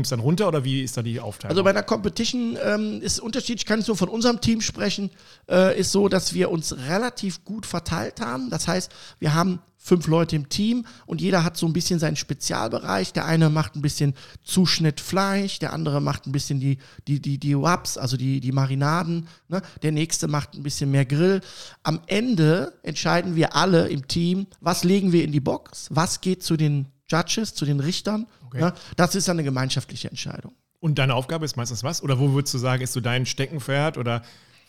es 0.00 0.08
dann 0.08 0.20
runter 0.20 0.48
oder 0.48 0.64
wie 0.64 0.82
ist 0.82 0.96
da 0.96 1.02
die 1.02 1.20
Aufteilung? 1.20 1.50
Also 1.50 1.62
bei 1.62 1.70
einer 1.70 1.82
Competition 1.82 2.56
ähm, 2.64 3.02
ist 3.02 3.20
unterschiedlich, 3.20 3.62
ich 3.62 3.66
kann 3.66 3.82
so 3.82 3.94
von 3.94 4.08
unserem 4.08 4.40
Team 4.40 4.62
sprechen, 4.62 5.10
äh, 5.50 5.78
ist 5.78 5.92
so, 5.92 6.08
dass 6.08 6.32
wir 6.32 6.50
uns 6.50 6.74
relativ 6.88 7.44
gut 7.44 7.66
verteilt 7.66 8.20
haben. 8.20 8.48
Das 8.48 8.66
heißt, 8.66 8.90
wir 9.18 9.34
haben 9.34 9.60
fünf 9.82 10.06
Leute 10.06 10.36
im 10.36 10.48
Team 10.48 10.86
und 11.06 11.20
jeder 11.20 11.44
hat 11.44 11.56
so 11.56 11.66
ein 11.66 11.72
bisschen 11.72 11.98
seinen 11.98 12.16
Spezialbereich. 12.16 13.12
Der 13.12 13.26
eine 13.26 13.50
macht 13.50 13.74
ein 13.74 13.82
bisschen 13.82 14.14
Zuschnitt 14.44 15.00
Fleisch, 15.00 15.58
der 15.58 15.72
andere 15.72 16.00
macht 16.00 16.26
ein 16.26 16.32
bisschen 16.32 16.60
die, 16.60 16.78
die, 17.08 17.20
die, 17.20 17.38
die 17.38 17.58
Wraps, 17.58 17.98
also 17.98 18.16
die, 18.16 18.40
die 18.40 18.52
Marinaden. 18.52 19.28
Ne? 19.48 19.60
Der 19.82 19.92
nächste 19.92 20.28
macht 20.28 20.54
ein 20.54 20.62
bisschen 20.62 20.90
mehr 20.90 21.04
Grill. 21.04 21.40
Am 21.82 22.00
Ende 22.06 22.78
entscheiden 22.82 23.34
wir 23.34 23.56
alle 23.56 23.88
im 23.88 24.06
Team, 24.06 24.46
was 24.60 24.84
legen 24.84 25.12
wir 25.12 25.24
in 25.24 25.32
die 25.32 25.40
Box, 25.40 25.88
was 25.90 26.20
geht 26.20 26.42
zu 26.42 26.56
den 26.56 26.86
Judges, 27.12 27.54
zu 27.54 27.64
den 27.64 27.80
Richtern. 27.80 28.26
Okay. 28.46 28.60
Ne? 28.60 28.74
Das 28.96 29.14
ist 29.14 29.28
eine 29.28 29.44
gemeinschaftliche 29.44 30.08
Entscheidung. 30.08 30.54
Und 30.80 30.98
deine 30.98 31.14
Aufgabe 31.14 31.44
ist 31.44 31.56
meistens 31.56 31.84
was? 31.84 32.02
Oder 32.02 32.18
wo 32.18 32.32
würdest 32.32 32.54
du 32.54 32.58
sagen, 32.58 32.82
ist 32.82 32.92
so 32.92 33.00
dein 33.00 33.24
Steckenpferd 33.24 33.98
oder 33.98 34.22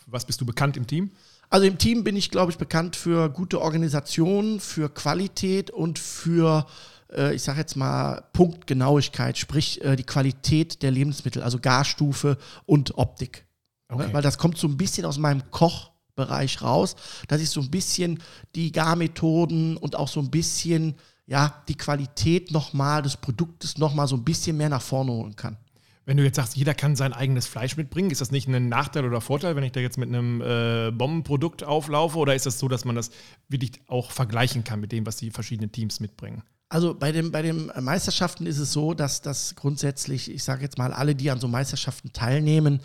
was 0.05 0.25
bist 0.25 0.39
du 0.41 0.45
bekannt 0.45 0.77
im 0.77 0.85
Team? 0.85 1.11
Also 1.49 1.65
im 1.65 1.77
Team 1.77 2.03
bin 2.03 2.15
ich, 2.15 2.31
glaube 2.31 2.51
ich, 2.51 2.57
bekannt 2.57 2.95
für 2.95 3.29
gute 3.29 3.61
Organisation, 3.61 4.59
für 4.59 4.89
Qualität 4.89 5.71
und 5.71 5.99
für, 5.99 6.65
äh, 7.11 7.33
ich 7.35 7.43
sage 7.43 7.59
jetzt 7.59 7.75
mal, 7.75 8.23
Punktgenauigkeit, 8.33 9.37
sprich 9.37 9.83
äh, 9.83 9.95
die 9.95 10.03
Qualität 10.03 10.81
der 10.83 10.91
Lebensmittel, 10.91 11.41
also 11.41 11.59
Garstufe 11.59 12.37
und 12.65 12.97
Optik. 12.97 13.45
Okay. 13.89 14.09
Weil 14.11 14.21
das 14.21 14.37
kommt 14.37 14.57
so 14.57 14.67
ein 14.67 14.77
bisschen 14.77 15.05
aus 15.05 15.17
meinem 15.17 15.49
Kochbereich 15.51 16.61
raus, 16.61 16.95
dass 17.27 17.41
ich 17.41 17.49
so 17.49 17.61
ein 17.61 17.69
bisschen 17.69 18.21
die 18.55 18.71
Garmethoden 18.71 19.77
und 19.77 19.95
auch 19.95 20.07
so 20.07 20.19
ein 20.19 20.31
bisschen 20.31 20.95
ja, 21.25 21.63
die 21.67 21.75
Qualität 21.75 22.51
nochmal 22.51 23.01
des 23.01 23.17
Produktes 23.17 23.77
nochmal 23.77 24.07
so 24.07 24.15
ein 24.15 24.23
bisschen 24.23 24.57
mehr 24.57 24.69
nach 24.69 24.81
vorne 24.81 25.11
holen 25.11 25.35
kann. 25.35 25.57
Wenn 26.05 26.17
du 26.17 26.23
jetzt 26.23 26.35
sagst, 26.35 26.57
jeder 26.57 26.73
kann 26.73 26.97
sein 26.97 27.13
eigenes 27.13 27.47
Fleisch 27.47 27.77
mitbringen, 27.77 28.11
ist 28.11 28.19
das 28.19 28.31
nicht 28.31 28.49
ein 28.49 28.67
Nachteil 28.67 29.05
oder 29.05 29.21
Vorteil, 29.21 29.55
wenn 29.55 29.63
ich 29.63 29.71
da 29.71 29.79
jetzt 29.79 29.97
mit 29.97 30.09
einem 30.09 30.41
äh, 30.41 30.91
Bombenprodukt 30.91 31.63
auflaufe? 31.63 32.17
Oder 32.17 32.35
ist 32.35 32.45
das 32.45 32.59
so, 32.59 32.67
dass 32.67 32.83
man 32.83 32.95
das 32.95 33.09
wirklich 33.47 33.79
auch 33.87 34.11
vergleichen 34.11 34.65
kann 34.65 34.81
mit 34.81 34.91
dem, 34.91 35.05
was 35.05 35.15
die 35.15 35.31
verschiedenen 35.31 35.71
Teams 35.71 36.01
mitbringen? 36.01 36.43
Also 36.67 36.93
bei, 36.93 37.13
dem, 37.13 37.31
bei 37.31 37.41
den 37.41 37.71
Meisterschaften 37.79 38.47
ist 38.47 38.57
es 38.57 38.73
so, 38.73 38.93
dass 38.93 39.21
das 39.21 39.55
grundsätzlich, 39.55 40.29
ich 40.29 40.43
sage 40.43 40.63
jetzt 40.63 40.77
mal, 40.77 40.91
alle, 40.91 41.15
die 41.15 41.31
an 41.31 41.39
so 41.39 41.47
Meisterschaften 41.47 42.11
teilnehmen, 42.11 42.81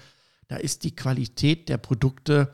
da 0.47 0.57
ist 0.57 0.85
die 0.85 0.95
Qualität 0.95 1.68
der 1.68 1.78
Produkte 1.78 2.52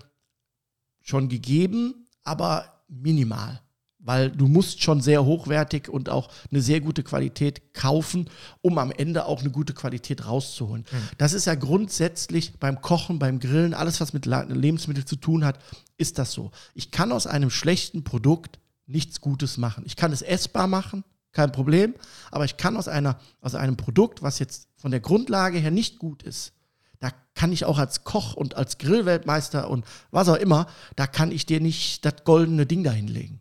schon 1.02 1.28
gegeben, 1.28 2.06
aber 2.22 2.84
minimal 2.88 3.60
weil 4.04 4.30
du 4.30 4.46
musst 4.46 4.82
schon 4.82 5.00
sehr 5.00 5.24
hochwertig 5.24 5.88
und 5.88 6.10
auch 6.10 6.28
eine 6.50 6.60
sehr 6.60 6.80
gute 6.80 7.02
Qualität 7.02 7.74
kaufen, 7.74 8.28
um 8.60 8.78
am 8.78 8.92
Ende 8.92 9.24
auch 9.24 9.40
eine 9.40 9.50
gute 9.50 9.72
Qualität 9.72 10.26
rauszuholen. 10.26 10.84
Mhm. 10.90 10.96
Das 11.18 11.32
ist 11.32 11.46
ja 11.46 11.54
grundsätzlich 11.54 12.52
beim 12.60 12.82
Kochen, 12.82 13.18
beim 13.18 13.40
Grillen, 13.40 13.74
alles 13.74 14.00
was 14.00 14.12
mit 14.12 14.26
Lebensmitteln 14.26 15.06
zu 15.06 15.16
tun 15.16 15.44
hat, 15.44 15.58
ist 15.96 16.18
das 16.18 16.32
so. 16.32 16.50
Ich 16.74 16.90
kann 16.90 17.12
aus 17.12 17.26
einem 17.26 17.50
schlechten 17.50 18.04
Produkt 18.04 18.60
nichts 18.86 19.22
Gutes 19.22 19.56
machen. 19.56 19.84
Ich 19.86 19.96
kann 19.96 20.12
es 20.12 20.20
essbar 20.20 20.66
machen, 20.66 21.02
kein 21.32 21.50
Problem, 21.50 21.94
aber 22.30 22.44
ich 22.44 22.58
kann 22.58 22.76
aus, 22.76 22.88
einer, 22.88 23.18
aus 23.40 23.54
einem 23.54 23.76
Produkt, 23.76 24.22
was 24.22 24.38
jetzt 24.38 24.68
von 24.76 24.90
der 24.90 25.00
Grundlage 25.00 25.58
her 25.58 25.70
nicht 25.70 25.98
gut 25.98 26.22
ist, 26.22 26.52
da 27.00 27.10
kann 27.34 27.52
ich 27.52 27.64
auch 27.64 27.78
als 27.78 28.04
Koch 28.04 28.34
und 28.34 28.54
als 28.54 28.78
Grillweltmeister 28.78 29.68
und 29.68 29.84
was 30.10 30.28
auch 30.28 30.36
immer, 30.36 30.66
da 30.96 31.06
kann 31.06 31.32
ich 31.32 31.46
dir 31.46 31.60
nicht 31.60 32.04
das 32.04 32.24
goldene 32.24 32.66
Ding 32.66 32.84
dahinlegen. 32.84 33.40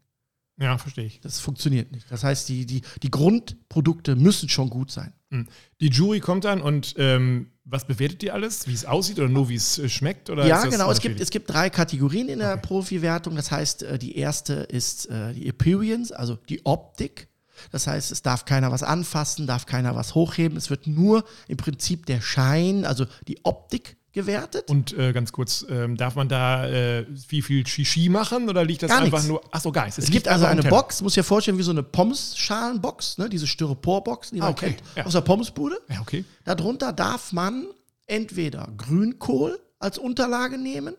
Ja, 0.58 0.78
verstehe 0.78 1.06
ich. 1.06 1.20
Das 1.20 1.40
funktioniert 1.40 1.92
nicht. 1.92 2.10
Das 2.12 2.24
heißt, 2.24 2.48
die, 2.48 2.66
die, 2.66 2.82
die 3.02 3.12
Grundprodukte 3.12 4.16
müssen 4.16 4.50
schon 4.50 4.70
gut 4.70 4.92
sein. 4.92 5.14
Hm. 5.32 5.48
Die 5.82 5.88
Jury 5.88 6.20
kommt 6.20 6.46
dann 6.46 6.62
und 6.62 6.94
ähm, 6.98 7.52
was 7.66 7.88
bewertet 7.88 8.22
ihr 8.24 8.34
alles? 8.34 8.68
Wie 8.68 8.74
es 8.74 8.86
aussieht 8.86 9.20
oder 9.20 9.30
nur 9.30 9.50
wie 9.50 9.56
es 9.56 9.80
äh, 9.80 9.90
schmeckt? 9.90 10.30
Oder 10.30 10.46
ja, 10.46 10.64
genau. 10.66 10.92
Es 10.92 11.00
gibt, 11.00 11.20
es 11.20 11.32
gibt 11.32 11.50
drei 11.50 11.70
Kategorien 11.70 12.30
in 12.30 12.40
der 12.40 12.54
okay. 12.54 12.62
Profi-Wertung. 12.62 13.36
Das 13.36 13.52
heißt, 13.52 13.84
äh, 13.84 13.98
die 13.98 14.18
erste 14.18 14.54
ist 14.54 15.10
äh, 15.10 15.34
die 15.34 15.48
Appearance, 15.48 16.18
also 16.18 16.36
die 16.36 16.66
Optik. 16.66 17.30
Das 17.72 17.88
heißt, 17.88 18.12
es 18.12 18.22
darf 18.22 18.46
keiner 18.46 18.72
was 18.72 18.84
anfassen, 18.84 19.48
darf 19.48 19.66
keiner 19.66 19.96
was 19.96 20.16
hochheben. 20.16 20.58
Es 20.58 20.70
wird 20.70 20.88
nur 20.88 21.24
im 21.48 21.58
Prinzip 21.58 22.06
der 22.06 22.22
Schein, 22.22 22.86
also 22.86 23.06
die 23.28 23.44
Optik 23.44 23.98
gewertet. 24.14 24.70
Und 24.70 24.94
äh, 24.98 25.12
ganz 25.12 25.32
kurz, 25.32 25.66
ähm, 25.70 25.98
darf 25.98 26.16
man 26.16 26.30
da 26.30 26.68
äh, 26.68 27.06
wie 27.30 27.42
viel 27.42 27.66
Shishi 27.68 28.10
machen 28.10 28.48
oder 28.48 28.64
liegt 28.64 28.84
das 28.84 28.90
gar 28.90 29.02
einfach 29.02 29.18
nichts. 29.18 29.28
nur? 29.28 29.42
Achso, 29.52 29.72
gar 29.72 29.86
nichts. 29.86 29.98
Es, 29.98 30.06
es 30.06 30.12
gibt 30.12 30.28
also 30.28 30.46
eine 30.46 30.64
Box, 30.64 31.02
muss 31.02 31.16
dir 31.16 31.24
vorstellen, 31.24 31.58
wie 31.58 31.64
so 31.64 31.72
eine 31.72 31.84
Pommes-Schalenbox, 31.84 33.18
ne? 33.18 33.28
diese 33.28 33.48
Styroporbox, 33.48 34.30
die 34.30 34.38
man 34.38 34.50
ah, 34.50 34.52
okay. 34.52 34.68
kennt, 34.68 34.84
ja. 34.96 35.06
aus 35.06 35.14
der 35.14 35.22
Pommesbude. 35.22 35.78
Ja, 35.90 36.00
okay. 36.00 36.24
Darunter 36.46 36.94
darf 36.94 37.34
man 37.34 37.66
entweder 38.06 38.70
Grünkohl 38.78 39.60
als 39.80 39.98
Unterlage 39.98 40.58
nehmen 40.58 40.96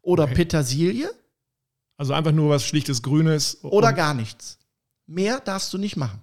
oder 0.00 0.24
okay. 0.24 0.34
Petersilie. 0.34 1.10
Also 1.96 2.14
einfach 2.14 2.32
nur 2.32 2.50
was 2.50 2.64
schlichtes 2.64 3.02
Grünes. 3.02 3.62
Oder 3.62 3.92
gar 3.92 4.14
nichts. 4.14 4.58
Mehr 5.06 5.40
darfst 5.40 5.72
du 5.74 5.78
nicht 5.78 5.96
machen. 5.96 6.20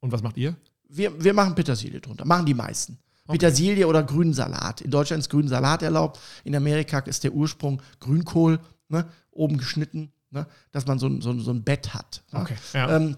Und 0.00 0.10
was 0.10 0.22
macht 0.22 0.36
ihr? 0.36 0.56
Wir, 0.88 1.22
wir 1.22 1.34
machen 1.34 1.54
Petersilie 1.54 2.00
drunter, 2.00 2.24
machen 2.24 2.46
die 2.46 2.54
meisten. 2.54 2.98
Okay. 3.26 3.38
Petersilie 3.38 3.86
oder 3.86 4.02
grünen 4.02 4.34
Salat. 4.34 4.82
In 4.82 4.90
Deutschland 4.90 5.22
ist 5.22 5.30
grünen 5.30 5.48
Salat 5.48 5.82
erlaubt. 5.82 6.20
In 6.44 6.54
Amerika 6.54 6.98
ist 7.00 7.24
der 7.24 7.32
Ursprung 7.32 7.80
Grünkohl, 8.00 8.60
ne, 8.88 9.06
oben 9.30 9.56
geschnitten, 9.56 10.12
ne, 10.30 10.46
dass 10.72 10.86
man 10.86 10.98
so, 10.98 11.20
so, 11.20 11.38
so 11.38 11.50
ein 11.50 11.64
Bett 11.64 11.94
hat. 11.94 12.22
Ne. 12.32 12.40
Okay, 12.40 12.56
ja. 12.74 12.96
ähm, 12.96 13.16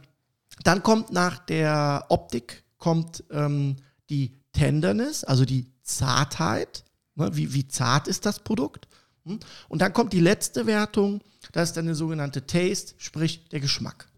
dann 0.63 0.83
kommt 0.83 1.13
nach 1.13 1.39
der 1.39 2.07
Optik 2.09 2.65
kommt 2.79 3.25
ähm, 3.31 3.77
die 4.09 4.39
Tenderness, 4.53 5.25
also 5.25 5.45
die 5.45 5.73
Zartheit. 5.83 6.85
Ne, 7.17 7.35
wie, 7.35 7.53
wie 7.53 7.67
zart 7.67 8.07
ist 8.07 8.27
das 8.27 8.39
Produkt? 8.39 8.87
Hm? 9.25 9.41
Und 9.69 9.83
dann 9.83 9.93
kommt 9.93 10.13
die 10.13 10.21
letzte 10.21 10.67
Wertung, 10.67 11.21
das 11.51 11.71
ist 11.71 11.77
dann 11.77 11.87
der 11.87 11.95
sogenannte 11.97 12.47
Taste, 12.47 12.95
sprich 12.99 13.49
der 13.49 13.61
Geschmack. 13.61 14.09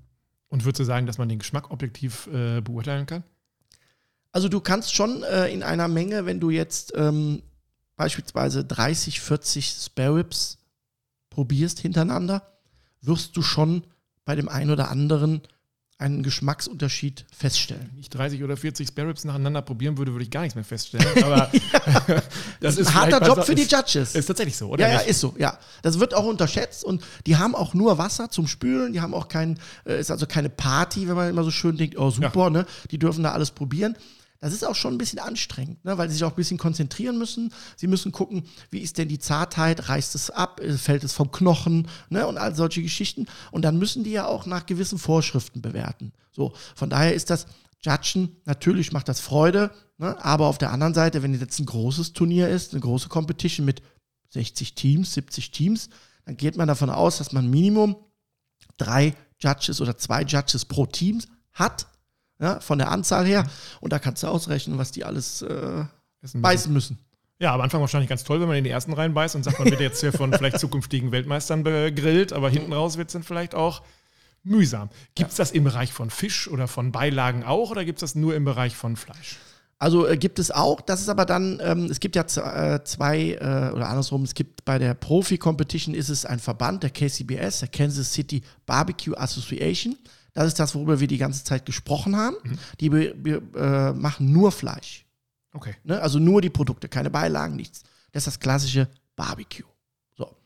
Und 0.48 0.64
würdest 0.64 0.80
du 0.80 0.84
sagen, 0.84 1.06
dass 1.06 1.18
man 1.18 1.28
den 1.28 1.38
Geschmack 1.38 1.70
objektiv 1.70 2.26
äh, 2.26 2.60
beurteilen 2.60 3.06
kann? 3.06 3.24
Also 4.32 4.48
du 4.48 4.60
kannst 4.60 4.94
schon 4.94 5.22
äh, 5.22 5.48
in 5.48 5.62
einer 5.62 5.88
Menge, 5.88 6.26
wenn 6.26 6.40
du 6.40 6.50
jetzt 6.50 6.92
ähm, 6.94 7.42
beispielsweise 7.96 8.64
30, 8.64 9.20
40 9.20 9.68
Spare 9.68 10.16
Ribs 10.16 10.58
probierst 11.30 11.80
hintereinander, 11.80 12.42
wirst 13.00 13.36
du 13.36 13.42
schon 13.42 13.84
bei 14.24 14.34
dem 14.34 14.48
einen 14.48 14.70
oder 14.70 14.90
anderen 14.90 15.42
einen 15.98 16.22
Geschmacksunterschied 16.22 17.26
feststellen. 17.36 17.90
Wenn 17.92 18.00
ich 18.00 18.08
30 18.08 18.44
oder 18.44 18.56
40 18.56 18.86
Sparrows 18.86 19.24
nacheinander 19.24 19.62
probieren 19.62 19.98
würde, 19.98 20.12
würde 20.12 20.22
ich 20.22 20.30
gar 20.30 20.42
nichts 20.42 20.54
mehr 20.54 20.64
feststellen. 20.64 21.04
Aber 21.24 21.50
das 22.60 22.76
ist 22.76 22.88
ein 22.88 22.94
harter 22.94 23.26
Job 23.26 23.44
für 23.44 23.56
die 23.56 23.64
Judges. 23.64 24.14
Ist 24.14 24.26
tatsächlich 24.26 24.56
so, 24.56 24.68
oder? 24.68 24.86
Ja, 24.86 24.94
ja, 24.94 25.00
ist 25.00 25.18
so, 25.18 25.34
ja. 25.38 25.58
Das 25.82 25.98
wird 25.98 26.14
auch 26.14 26.24
unterschätzt 26.24 26.84
und 26.84 27.02
die 27.26 27.36
haben 27.36 27.56
auch 27.56 27.74
nur 27.74 27.98
Wasser 27.98 28.30
zum 28.30 28.46
Spülen, 28.46 28.92
die 28.92 29.00
haben 29.00 29.12
auch 29.12 29.26
kein, 29.26 29.58
äh, 29.86 29.98
ist 29.98 30.12
also 30.12 30.26
keine 30.26 30.50
Party, 30.50 31.08
wenn 31.08 31.16
man 31.16 31.30
immer 31.30 31.42
so 31.42 31.50
schön 31.50 31.76
denkt, 31.76 31.98
oh 31.98 32.10
super, 32.10 32.44
ja. 32.44 32.50
ne? 32.50 32.66
Die 32.92 32.98
dürfen 32.98 33.24
da 33.24 33.32
alles 33.32 33.50
probieren. 33.50 33.96
Das 34.40 34.52
ist 34.52 34.64
auch 34.64 34.76
schon 34.76 34.94
ein 34.94 34.98
bisschen 34.98 35.18
anstrengend, 35.18 35.84
ne? 35.84 35.98
weil 35.98 36.08
sie 36.08 36.14
sich 36.14 36.24
auch 36.24 36.30
ein 36.30 36.36
bisschen 36.36 36.58
konzentrieren 36.58 37.18
müssen. 37.18 37.52
Sie 37.76 37.88
müssen 37.88 38.12
gucken, 38.12 38.44
wie 38.70 38.78
ist 38.78 38.96
denn 38.96 39.08
die 39.08 39.18
Zartheit, 39.18 39.88
reißt 39.88 40.14
es 40.14 40.30
ab, 40.30 40.60
äh, 40.60 40.78
fällt 40.78 41.02
es 41.02 41.12
vom 41.12 41.32
Knochen 41.32 41.88
ne? 42.08 42.26
und 42.26 42.38
all 42.38 42.54
solche 42.54 42.82
Geschichten. 42.82 43.26
Und 43.50 43.62
dann 43.62 43.78
müssen 43.78 44.04
die 44.04 44.12
ja 44.12 44.26
auch 44.26 44.46
nach 44.46 44.66
gewissen 44.66 44.98
Vorschriften 44.98 45.60
bewerten. 45.60 46.12
So, 46.30 46.52
von 46.76 46.88
daher 46.88 47.14
ist 47.14 47.30
das 47.30 47.46
Judgen, 47.80 48.36
natürlich 48.44 48.92
macht 48.92 49.08
das 49.08 49.20
Freude, 49.20 49.72
ne? 49.98 50.16
aber 50.24 50.46
auf 50.46 50.58
der 50.58 50.72
anderen 50.72 50.94
Seite, 50.94 51.22
wenn 51.22 51.38
jetzt 51.38 51.58
ein 51.58 51.66
großes 51.66 52.12
Turnier 52.12 52.48
ist, 52.48 52.72
eine 52.72 52.80
große 52.80 53.08
Competition 53.08 53.66
mit 53.66 53.82
60 54.30 54.74
Teams, 54.74 55.14
70 55.14 55.50
Teams, 55.50 55.88
dann 56.24 56.36
geht 56.36 56.56
man 56.56 56.68
davon 56.68 56.90
aus, 56.90 57.18
dass 57.18 57.32
man 57.32 57.50
Minimum 57.50 57.96
drei 58.76 59.14
Judges 59.40 59.80
oder 59.80 59.96
zwei 59.96 60.22
Judges 60.22 60.64
pro 60.64 60.86
Team 60.86 61.22
hat 61.52 61.88
ja, 62.40 62.60
von 62.60 62.78
der 62.78 62.90
Anzahl 62.90 63.26
her. 63.26 63.44
Und 63.80 63.92
da 63.92 63.98
kannst 63.98 64.22
du 64.22 64.28
ausrechnen, 64.28 64.78
was 64.78 64.92
die 64.92 65.04
alles 65.04 65.42
äh, 65.42 65.84
beißen 66.34 66.72
müssen. 66.72 66.98
Ja, 67.40 67.54
am 67.54 67.60
Anfang 67.60 67.80
wahrscheinlich 67.80 68.08
ganz 68.08 68.24
toll, 68.24 68.40
wenn 68.40 68.48
man 68.48 68.56
in 68.56 68.64
die 68.64 68.70
ersten 68.70 68.92
reinbeißt 68.92 69.36
und 69.36 69.44
sagt, 69.44 69.60
man 69.60 69.70
wird 69.70 69.80
jetzt 69.80 70.00
hier 70.00 70.12
von 70.12 70.32
vielleicht 70.32 70.58
zukünftigen 70.58 71.12
Weltmeistern 71.12 71.62
gegrillt, 71.62 72.32
aber 72.32 72.50
hinten 72.50 72.72
raus 72.72 72.96
wird 72.96 73.08
es 73.08 73.12
dann 73.12 73.22
vielleicht 73.22 73.54
auch 73.54 73.82
mühsam. 74.42 74.88
Gibt 75.14 75.30
es 75.30 75.36
das 75.36 75.52
im 75.52 75.64
Bereich 75.64 75.92
von 75.92 76.10
Fisch 76.10 76.48
oder 76.48 76.66
von 76.66 76.90
Beilagen 76.90 77.44
auch 77.44 77.70
oder 77.70 77.84
gibt 77.84 77.98
es 77.98 78.00
das 78.00 78.14
nur 78.16 78.34
im 78.34 78.44
Bereich 78.44 78.74
von 78.74 78.96
Fleisch? 78.96 79.36
Also 79.78 80.08
äh, 80.08 80.16
gibt 80.16 80.40
es 80.40 80.50
auch, 80.50 80.80
das 80.80 81.00
ist 81.00 81.08
aber 81.08 81.24
dann, 81.24 81.60
ähm, 81.62 81.84
es 81.84 82.00
gibt 82.00 82.16
ja 82.16 82.22
äh, 82.22 82.82
zwei, 82.82 83.34
äh, 83.34 83.72
oder 83.72 83.88
andersrum, 83.88 84.24
es 84.24 84.34
gibt 84.34 84.64
bei 84.64 84.78
der 84.78 84.94
Profi-Competition 84.94 85.94
ist 85.94 86.08
es 86.08 86.26
ein 86.26 86.40
Verband, 86.40 86.82
der 86.82 86.90
KCBS, 86.90 87.60
der 87.60 87.68
Kansas 87.68 88.12
City 88.12 88.42
Barbecue 88.66 89.14
Association. 89.16 89.96
Das 90.38 90.46
ist 90.46 90.60
das, 90.60 90.72
worüber 90.76 91.00
wir 91.00 91.08
die 91.08 91.18
ganze 91.18 91.42
Zeit 91.42 91.66
gesprochen 91.66 92.14
haben. 92.14 92.36
Mhm. 92.44 92.58
Die 92.78 92.86
äh, 92.86 93.92
machen 93.92 94.30
nur 94.30 94.52
Fleisch. 94.52 95.04
Okay. 95.52 95.74
Ne? 95.82 96.00
Also 96.00 96.20
nur 96.20 96.40
die 96.40 96.48
Produkte, 96.48 96.88
keine 96.88 97.10
Beilagen, 97.10 97.56
nichts. 97.56 97.82
Das 98.12 98.20
ist 98.20 98.26
das 98.28 98.38
klassische 98.38 98.88
Barbecue. 99.16 99.66
So. 100.16 100.36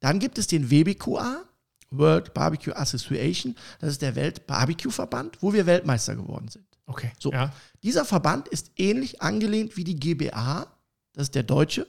Dann 0.00 0.20
gibt 0.20 0.38
es 0.38 0.46
den 0.46 0.70
WBQA, 0.70 1.42
World 1.90 2.32
Barbecue 2.32 2.72
Association. 2.74 3.54
Das 3.78 3.90
ist 3.90 4.00
der 4.00 4.16
Welt-Barbecue-Verband, 4.16 5.42
wo 5.42 5.52
wir 5.52 5.66
Weltmeister 5.66 6.16
geworden 6.16 6.48
sind. 6.48 6.64
Okay. 6.86 7.12
So. 7.18 7.30
Ja. 7.30 7.52
Dieser 7.82 8.06
Verband 8.06 8.48
ist 8.48 8.70
ähnlich 8.76 9.20
angelehnt 9.20 9.76
wie 9.76 9.84
die 9.84 10.00
GBA. 10.00 10.66
Das 11.12 11.24
ist 11.24 11.34
der 11.34 11.42
deutsche 11.42 11.86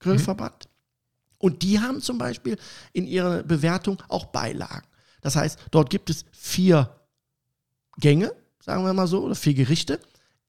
Grillverband. 0.00 0.66
Mhm. 0.66 1.36
Und 1.38 1.62
die 1.62 1.80
haben 1.80 2.02
zum 2.02 2.18
Beispiel 2.18 2.58
in 2.92 3.06
ihrer 3.06 3.42
Bewertung 3.42 4.02
auch 4.08 4.26
Beilagen. 4.26 4.86
Das 5.20 5.36
heißt, 5.36 5.58
dort 5.70 5.90
gibt 5.90 6.10
es 6.10 6.24
vier 6.32 6.90
Gänge, 7.98 8.32
sagen 8.60 8.84
wir 8.84 8.92
mal 8.92 9.06
so, 9.06 9.24
oder 9.24 9.34
vier 9.34 9.54
Gerichte, 9.54 10.00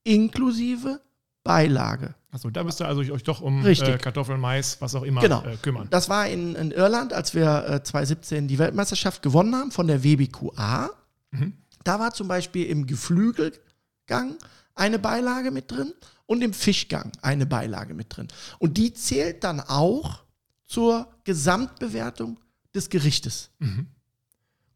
inklusive 0.03 1.01
Beilage. 1.43 2.15
Achso, 2.31 2.49
da 2.49 2.63
müsst 2.63 2.79
ihr 2.79 2.87
also 2.87 3.01
euch 3.01 3.23
doch 3.23 3.41
um 3.41 3.65
äh, 3.65 3.97
Kartoffeln, 3.97 4.39
Mais, 4.39 4.79
was 4.79 4.95
auch 4.95 5.03
immer 5.03 5.21
genau. 5.21 5.43
äh, 5.43 5.57
kümmern. 5.57 5.87
Das 5.89 6.07
war 6.07 6.27
in, 6.27 6.55
in 6.55 6.71
Irland, 6.71 7.11
als 7.11 7.35
wir 7.35 7.67
äh, 7.67 7.83
2017 7.83 8.47
die 8.47 8.57
Weltmeisterschaft 8.57 9.21
gewonnen 9.21 9.53
haben 9.55 9.71
von 9.71 9.87
der 9.87 10.03
WBQA. 10.03 10.89
Mhm. 11.31 11.53
Da 11.83 11.99
war 11.99 12.13
zum 12.13 12.27
Beispiel 12.27 12.67
im 12.67 12.87
Geflügelgang 12.87 14.37
eine 14.75 14.97
Beilage 14.97 15.51
mit 15.51 15.71
drin 15.71 15.93
und 16.25 16.41
im 16.41 16.53
Fischgang 16.53 17.11
eine 17.21 17.45
Beilage 17.45 17.93
mit 17.93 18.15
drin. 18.15 18.29
Und 18.59 18.77
die 18.77 18.93
zählt 18.93 19.43
dann 19.43 19.59
auch 19.59 20.23
zur 20.65 21.07
Gesamtbewertung 21.25 22.39
des 22.73 22.89
Gerichtes. 22.89 23.49
Mhm. 23.59 23.87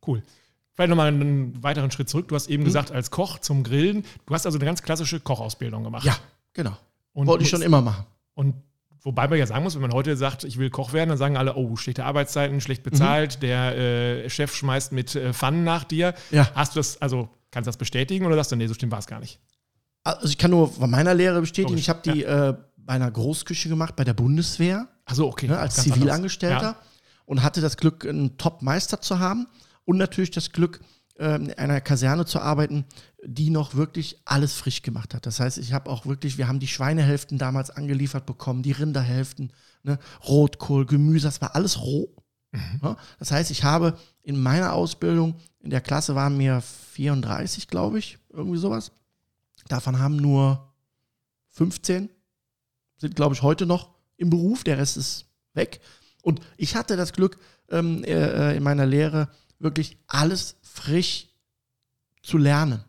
Cool. 0.07 0.24
Vielleicht 0.75 0.89
nochmal 0.89 1.07
einen 1.07 1.63
weiteren 1.63 1.89
Schritt 1.89 2.09
zurück. 2.09 2.27
Du 2.27 2.35
hast 2.35 2.50
eben 2.50 2.63
mhm. 2.63 2.67
gesagt, 2.67 2.91
als 2.91 3.09
Koch 3.09 3.39
zum 3.39 3.63
Grillen, 3.63 4.03
du 4.25 4.33
hast 4.33 4.45
also 4.45 4.57
eine 4.57 4.65
ganz 4.65 4.81
klassische 4.81 5.21
Kochausbildung 5.21 5.85
gemacht. 5.85 6.05
Ja, 6.05 6.17
genau. 6.53 6.77
Und 7.13 7.27
Wollte 7.27 7.45
ich 7.45 7.50
schon 7.50 7.62
immer 7.62 7.81
machen. 7.81 8.05
Und 8.33 8.55
wobei 9.01 9.29
man 9.29 9.39
ja 9.39 9.47
sagen 9.47 9.63
muss, 9.63 9.75
wenn 9.75 9.81
man 9.81 9.93
heute 9.93 10.17
sagt, 10.17 10.43
ich 10.43 10.57
will 10.57 10.69
Koch 10.69 10.91
werden, 10.91 11.09
dann 11.09 11.17
sagen 11.17 11.38
alle, 11.38 11.55
oh, 11.55 11.77
schlechte 11.77 12.03
Arbeitszeiten, 12.03 12.59
schlecht 12.59 12.83
bezahlt, 12.83 13.38
mhm. 13.38 13.39
der 13.39 13.77
äh, 13.77 14.29
Chef 14.29 14.53
schmeißt 14.53 14.91
mit 14.91 15.15
äh, 15.15 15.31
Pfannen 15.31 15.63
nach 15.63 15.85
dir. 15.85 16.13
Ja. 16.31 16.50
Hast 16.55 16.75
du 16.75 16.79
das, 16.79 17.01
also 17.01 17.29
kannst 17.51 17.67
du 17.67 17.69
das 17.69 17.77
bestätigen 17.77 18.25
oder 18.25 18.35
sagst 18.35 18.51
du, 18.51 18.57
nee, 18.57 18.67
so 18.67 18.74
stimmt 18.74 18.91
war 18.91 19.00
es 19.00 19.07
gar 19.07 19.21
nicht? 19.21 19.39
Also 20.03 20.27
ich 20.27 20.38
kann 20.38 20.51
nur 20.51 20.74
von 20.74 20.89
meiner 20.89 21.13
Lehre 21.13 21.39
bestätigen, 21.39 21.77
ich 21.77 21.88
habe 21.88 22.01
die 22.03 22.19
ja. 22.19 22.50
äh, 22.50 22.57
bei 22.77 22.93
einer 22.93 23.09
Großküche 23.09 23.69
gemacht, 23.69 23.95
bei 23.95 24.03
der 24.03 24.13
Bundeswehr. 24.13 24.89
Also 25.05 25.27
okay. 25.27 25.47
Ne, 25.47 25.57
als 25.57 25.75
Zivilangestellter. 25.75 26.62
Ja. 26.62 26.75
Und 27.25 27.43
hatte 27.43 27.62
das 27.62 27.77
Glück, 27.77 28.05
einen 28.05 28.38
Top-Meister 28.38 29.00
zu 29.00 29.19
haben 29.19 29.47
und 29.86 29.98
natürlich 29.98 30.32
das 30.32 30.51
Glück, 30.51 30.82
ähm, 31.18 31.44
in 31.44 31.54
einer 31.54 31.80
Kaserne 31.82 32.25
zu 32.25 32.39
arbeiten, 32.39 32.86
die 33.24 33.50
noch 33.50 33.75
wirklich 33.75 34.22
alles 34.25 34.54
frisch 34.54 34.82
gemacht 34.82 35.13
hat. 35.13 35.25
Das 35.25 35.39
heißt, 35.39 35.58
ich 35.58 35.72
habe 35.72 35.89
auch 35.89 36.06
wirklich, 36.06 36.38
wir 36.38 36.48
haben 36.48 36.60
die 36.60 36.68
Schweinehälften 36.68 37.38
damals 37.38 37.70
angeliefert 37.70 38.25
bekommen, 38.25 38.63
die 38.63 38.74
Rinderhälften, 38.74 39.54
ne, 39.84 39.98
Rotkohl, 40.27 40.86
Gemüse, 40.86 41.27
das 41.27 41.42
war 41.42 41.56
alles 41.56 41.80
roh. 41.80 42.13
Mhm. 42.51 42.96
Das 43.20 43.32
heißt, 43.32 43.51
ich 43.51 43.63
habe 43.63 43.98
in 44.24 44.42
meiner 44.42 44.74
Ausbildung, 44.74 45.36
in 45.60 45.70
der 45.70 45.82
Klasse 45.82 46.15
waren 46.15 46.38
mir 46.38 46.62
34, 46.62 47.68
glaube 47.68 48.00
ich, 48.00 48.18
irgendwie 48.30 48.60
sowas. 48.60 48.92
Davon 49.68 50.00
haben 50.00 50.18
nur 50.18 50.74
15, 51.50 52.10
sind, 52.98 53.15
glaube 53.15 53.36
ich, 53.36 53.42
heute 53.42 53.65
noch 53.65 53.89
im 54.18 54.30
Beruf, 54.30 54.63
der 54.63 54.77
Rest 54.77 54.98
ist 54.98 55.25
weg. 55.54 55.80
Und 56.22 56.42
ich 56.58 56.75
hatte 56.75 56.98
das 56.98 57.13
Glück, 57.13 57.38
ähm, 57.70 58.04
äh, 58.04 58.56
in 58.56 58.63
meiner 58.63 58.86
Lehre 58.86 59.30
wirklich 59.65 59.98
alles 60.07 60.55
frisch 60.62 61.27
zu 62.22 62.38
lernen. 62.38 62.86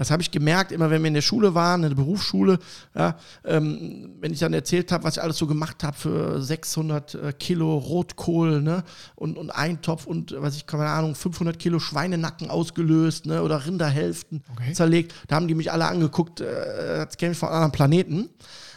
Das 0.00 0.10
habe 0.10 0.22
ich 0.22 0.30
gemerkt, 0.30 0.72
immer 0.72 0.88
wenn 0.88 1.02
wir 1.02 1.08
in 1.08 1.14
der 1.14 1.20
Schule 1.20 1.54
waren, 1.54 1.82
in 1.82 1.90
der 1.90 1.96
Berufsschule, 1.96 2.58
ja, 2.94 3.18
ähm, 3.44 4.16
wenn 4.18 4.32
ich 4.32 4.38
dann 4.38 4.54
erzählt 4.54 4.92
habe, 4.92 5.04
was 5.04 5.18
ich 5.18 5.22
alles 5.22 5.36
so 5.36 5.46
gemacht 5.46 5.84
habe 5.84 5.94
für 5.94 6.42
600 6.42 7.14
äh, 7.16 7.32
Kilo 7.34 7.76
Rotkohl 7.76 8.62
ne, 8.62 8.82
und, 9.14 9.36
und 9.36 9.50
Eintopf 9.50 10.06
und, 10.06 10.34
was 10.38 10.56
ich, 10.56 10.64
keine 10.64 10.86
Ahnung, 10.86 11.14
500 11.14 11.58
Kilo 11.58 11.78
Schweinenacken 11.80 12.48
ausgelöst 12.48 13.26
ne, 13.26 13.42
oder 13.42 13.66
Rinderhälften 13.66 14.42
okay. 14.52 14.72
zerlegt. 14.72 15.12
Da 15.28 15.36
haben 15.36 15.48
die 15.48 15.54
mich 15.54 15.70
alle 15.70 15.84
angeguckt, 15.84 16.40
äh, 16.40 16.46
als 17.00 17.18
käme 17.18 17.32
ich 17.32 17.38
von 17.38 17.50
einem 17.50 17.56
anderen 17.56 17.72
Planeten. 17.72 18.30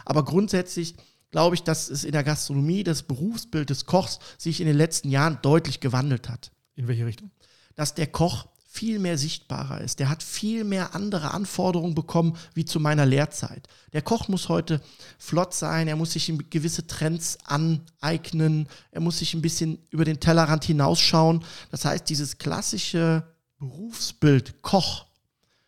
Aber 0.03 0.25
grundsätzlich 0.25 0.97
glaube 1.31 1.55
ich, 1.55 1.63
dass 1.63 1.89
es 1.89 2.03
in 2.03 2.11
der 2.11 2.25
Gastronomie 2.25 2.83
das 2.83 3.03
Berufsbild 3.03 3.69
des 3.69 3.85
Kochs 3.85 4.19
sich 4.37 4.59
in 4.59 4.67
den 4.67 4.75
letzten 4.75 5.09
Jahren 5.09 5.39
deutlich 5.41 5.79
gewandelt 5.79 6.27
hat. 6.27 6.51
In 6.75 6.87
welche 6.87 7.05
Richtung? 7.05 7.31
Dass 7.75 7.93
der 7.93 8.07
Koch 8.07 8.47
viel 8.73 8.97
mehr 8.97 9.19
sichtbarer 9.19 9.81
ist. 9.81 9.99
Der 9.99 10.09
hat 10.09 10.23
viel 10.23 10.63
mehr 10.63 10.95
andere 10.95 11.31
Anforderungen 11.31 11.93
bekommen 11.93 12.35
wie 12.55 12.65
zu 12.65 12.79
meiner 12.79 13.05
Lehrzeit. 13.05 13.67
Der 13.93 14.01
Koch 14.01 14.29
muss 14.29 14.49
heute 14.49 14.81
flott 15.19 15.53
sein, 15.53 15.87
er 15.87 15.95
muss 15.95 16.13
sich 16.13 16.33
gewisse 16.49 16.87
Trends 16.87 17.37
aneignen, 17.45 18.67
er 18.89 19.01
muss 19.01 19.19
sich 19.19 19.35
ein 19.35 19.43
bisschen 19.43 19.77
über 19.91 20.05
den 20.05 20.19
Tellerrand 20.19 20.63
hinausschauen. 20.63 21.45
Das 21.69 21.85
heißt, 21.85 22.09
dieses 22.09 22.39
klassische 22.39 23.27
Berufsbild 23.59 24.63
Koch, 24.63 25.05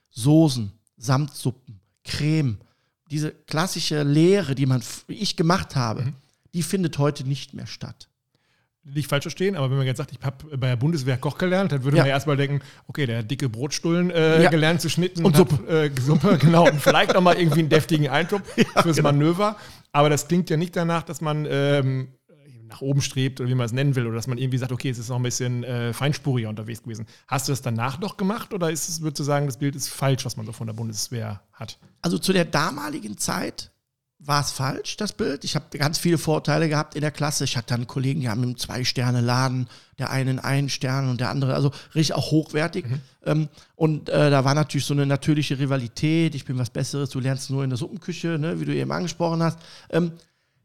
Soßen, 0.10 0.72
Samtsuppen, 0.98 1.80
Creme, 2.04 2.58
diese 3.12 3.30
klassische 3.32 4.02
Lehre, 4.02 4.56
die 4.56 4.66
man 4.66 4.82
ich 5.08 5.36
gemacht 5.36 5.76
habe, 5.76 6.06
mhm. 6.06 6.16
die 6.56 6.64
findet 6.64 6.98
heute 6.98 7.24
nicht 7.24 7.54
mehr 7.54 7.68
statt 7.68 8.10
nicht 8.86 9.10
falsch 9.10 9.24
verstehen, 9.24 9.56
aber 9.56 9.70
wenn 9.70 9.78
man 9.78 9.88
jetzt 9.88 9.98
sagt, 9.98 10.12
ich 10.12 10.20
habe 10.24 10.58
bei 10.58 10.68
der 10.68 10.76
Bundeswehr 10.76 11.18
Koch 11.18 11.38
gelernt, 11.38 11.72
dann 11.72 11.84
würde 11.84 11.98
ja. 11.98 12.04
man 12.04 12.10
erstmal 12.10 12.38
denken, 12.38 12.62
okay, 12.88 13.06
der 13.06 13.20
hat 13.20 13.32
dicke 13.32 13.50
Brotstullen 13.50 14.12
äh, 14.12 14.44
ja. 14.44 14.50
gelernt 14.50 14.82
zu 14.82 14.90
schnitten 14.90 15.26
und 15.26 15.36
Suppe. 15.36 15.68
Äh, 15.68 16.02
Suppe, 16.02 16.38
genau, 16.42 16.68
und 16.68 16.80
vielleicht 16.80 17.14
nochmal 17.14 17.38
irgendwie 17.38 17.62
einen 17.62 17.70
deftigen 17.70 18.08
Eintopf 18.08 18.44
ja, 18.58 18.82
fürs 18.82 18.98
genau. 18.98 19.10
Manöver. 19.10 19.56
Aber 19.92 20.10
das 20.10 20.28
klingt 20.28 20.50
ja 20.50 20.58
nicht 20.58 20.76
danach, 20.76 21.04
dass 21.04 21.22
man 21.22 21.48
ähm, 21.50 22.10
nach 22.68 22.82
oben 22.82 23.02
strebt 23.02 23.40
oder 23.40 23.50
wie 23.50 23.56
man 23.56 23.66
es 23.66 23.72
nennen 23.72 23.96
will, 23.96 24.06
oder 24.06 24.16
dass 24.16 24.28
man 24.28 24.38
irgendwie 24.38 24.58
sagt, 24.58 24.72
okay, 24.72 24.90
es 24.90 25.00
ist 25.00 25.10
noch 25.10 25.18
ein 25.18 25.24
bisschen 25.24 25.64
äh, 25.64 25.94
feinspuriger 25.94 26.50
unterwegs 26.50 26.84
gewesen. 26.84 27.08
Hast 27.28 27.48
du 27.48 27.52
das 27.52 27.62
danach 27.62 28.00
noch 28.00 28.18
gemacht 28.18 28.54
oder 28.54 28.70
ist 28.70 28.90
es, 28.90 29.02
würdest 29.02 29.20
du 29.20 29.24
sagen, 29.24 29.46
das 29.46 29.58
Bild 29.58 29.76
ist 29.76 29.88
falsch, 29.88 30.26
was 30.26 30.38
man 30.38 30.46
so 30.46 30.52
von 30.52 30.68
der 30.68 30.74
Bundeswehr 30.74 31.42
hat? 31.54 31.80
Also 32.02 32.18
zu 32.18 32.34
der 32.34 32.46
damaligen 32.46 33.18
Zeit 33.18 33.72
war 34.20 34.42
es 34.42 34.52
falsch, 34.52 34.98
das 34.98 35.14
Bild. 35.14 35.44
Ich 35.44 35.56
habe 35.56 35.78
ganz 35.78 35.98
viele 35.98 36.18
Vorteile 36.18 36.70
gehabt 36.70 36.96
in 36.96 37.02
der 37.02 37.12
Klasse. 37.12 37.44
Ich 37.44 37.58
hatte 37.58 37.70
dann 37.70 37.86
Kollegen, 37.86 38.22
die 38.22 38.30
haben 38.30 38.42
einen 38.42 38.58
Zwei-Sterne-Laden, 38.58 39.68
der 40.00 40.10
eine 40.10 40.44
einen 40.44 40.70
Stern 40.70 41.10
und 41.10 41.20
der 41.20 41.30
andere, 41.30 41.54
also 41.54 41.72
richtig 41.94 42.16
auch 42.16 42.32
hochwertig. 42.32 42.88
Mhm. 42.88 43.02
Ähm, 43.26 43.50
und 43.76 44.10
äh, 44.10 44.30
da 44.30 44.44
war 44.46 44.56
natürlich 44.56 44.86
so 44.86 44.94
eine 44.94 45.06
natürliche 45.06 45.60
Rivalität. 45.60 46.34
Ich 46.34 46.46
bin 46.46 46.58
was 46.58 46.70
Besseres, 46.70 47.10
du 47.10 47.20
lernst 47.20 47.50
nur 47.50 47.64
in 47.64 47.70
der 47.70 47.78
Suppenküche, 47.78 48.40
ne, 48.40 48.60
wie 48.60 48.66
du 48.66 48.74
eben 48.74 48.92
angesprochen 48.92 49.44
hast. 49.44 49.60
Ähm, 49.90 50.14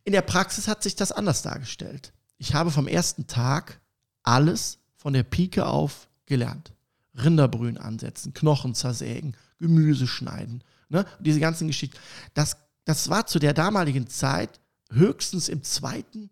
in 0.04 0.12
der 0.12 0.22
Praxis 0.22 0.68
hat 0.68 0.82
sich 0.82 0.96
das 0.96 1.12
anders 1.12 1.42
dargestellt. 1.42 2.12
Ich 2.38 2.54
habe 2.54 2.70
vom 2.70 2.86
ersten 2.86 3.26
Tag 3.26 3.80
alles 4.22 4.78
von 4.96 5.12
der 5.12 5.22
Pike 5.22 5.66
auf 5.66 6.08
gelernt. 6.26 6.72
Rinderbrühen 7.14 7.76
ansetzen, 7.76 8.32
Knochen 8.32 8.74
zersägen, 8.74 9.36
Gemüse 9.58 10.06
schneiden, 10.06 10.62
ne? 10.88 11.04
diese 11.18 11.40
ganzen 11.40 11.66
Geschichten. 11.66 11.98
Das 12.34 12.56
das 12.90 13.08
war 13.08 13.24
zu 13.24 13.38
der 13.38 13.54
damaligen 13.54 14.08
Zeit 14.08 14.60
höchstens 14.90 15.48
im 15.48 15.62
zweiten, 15.62 16.28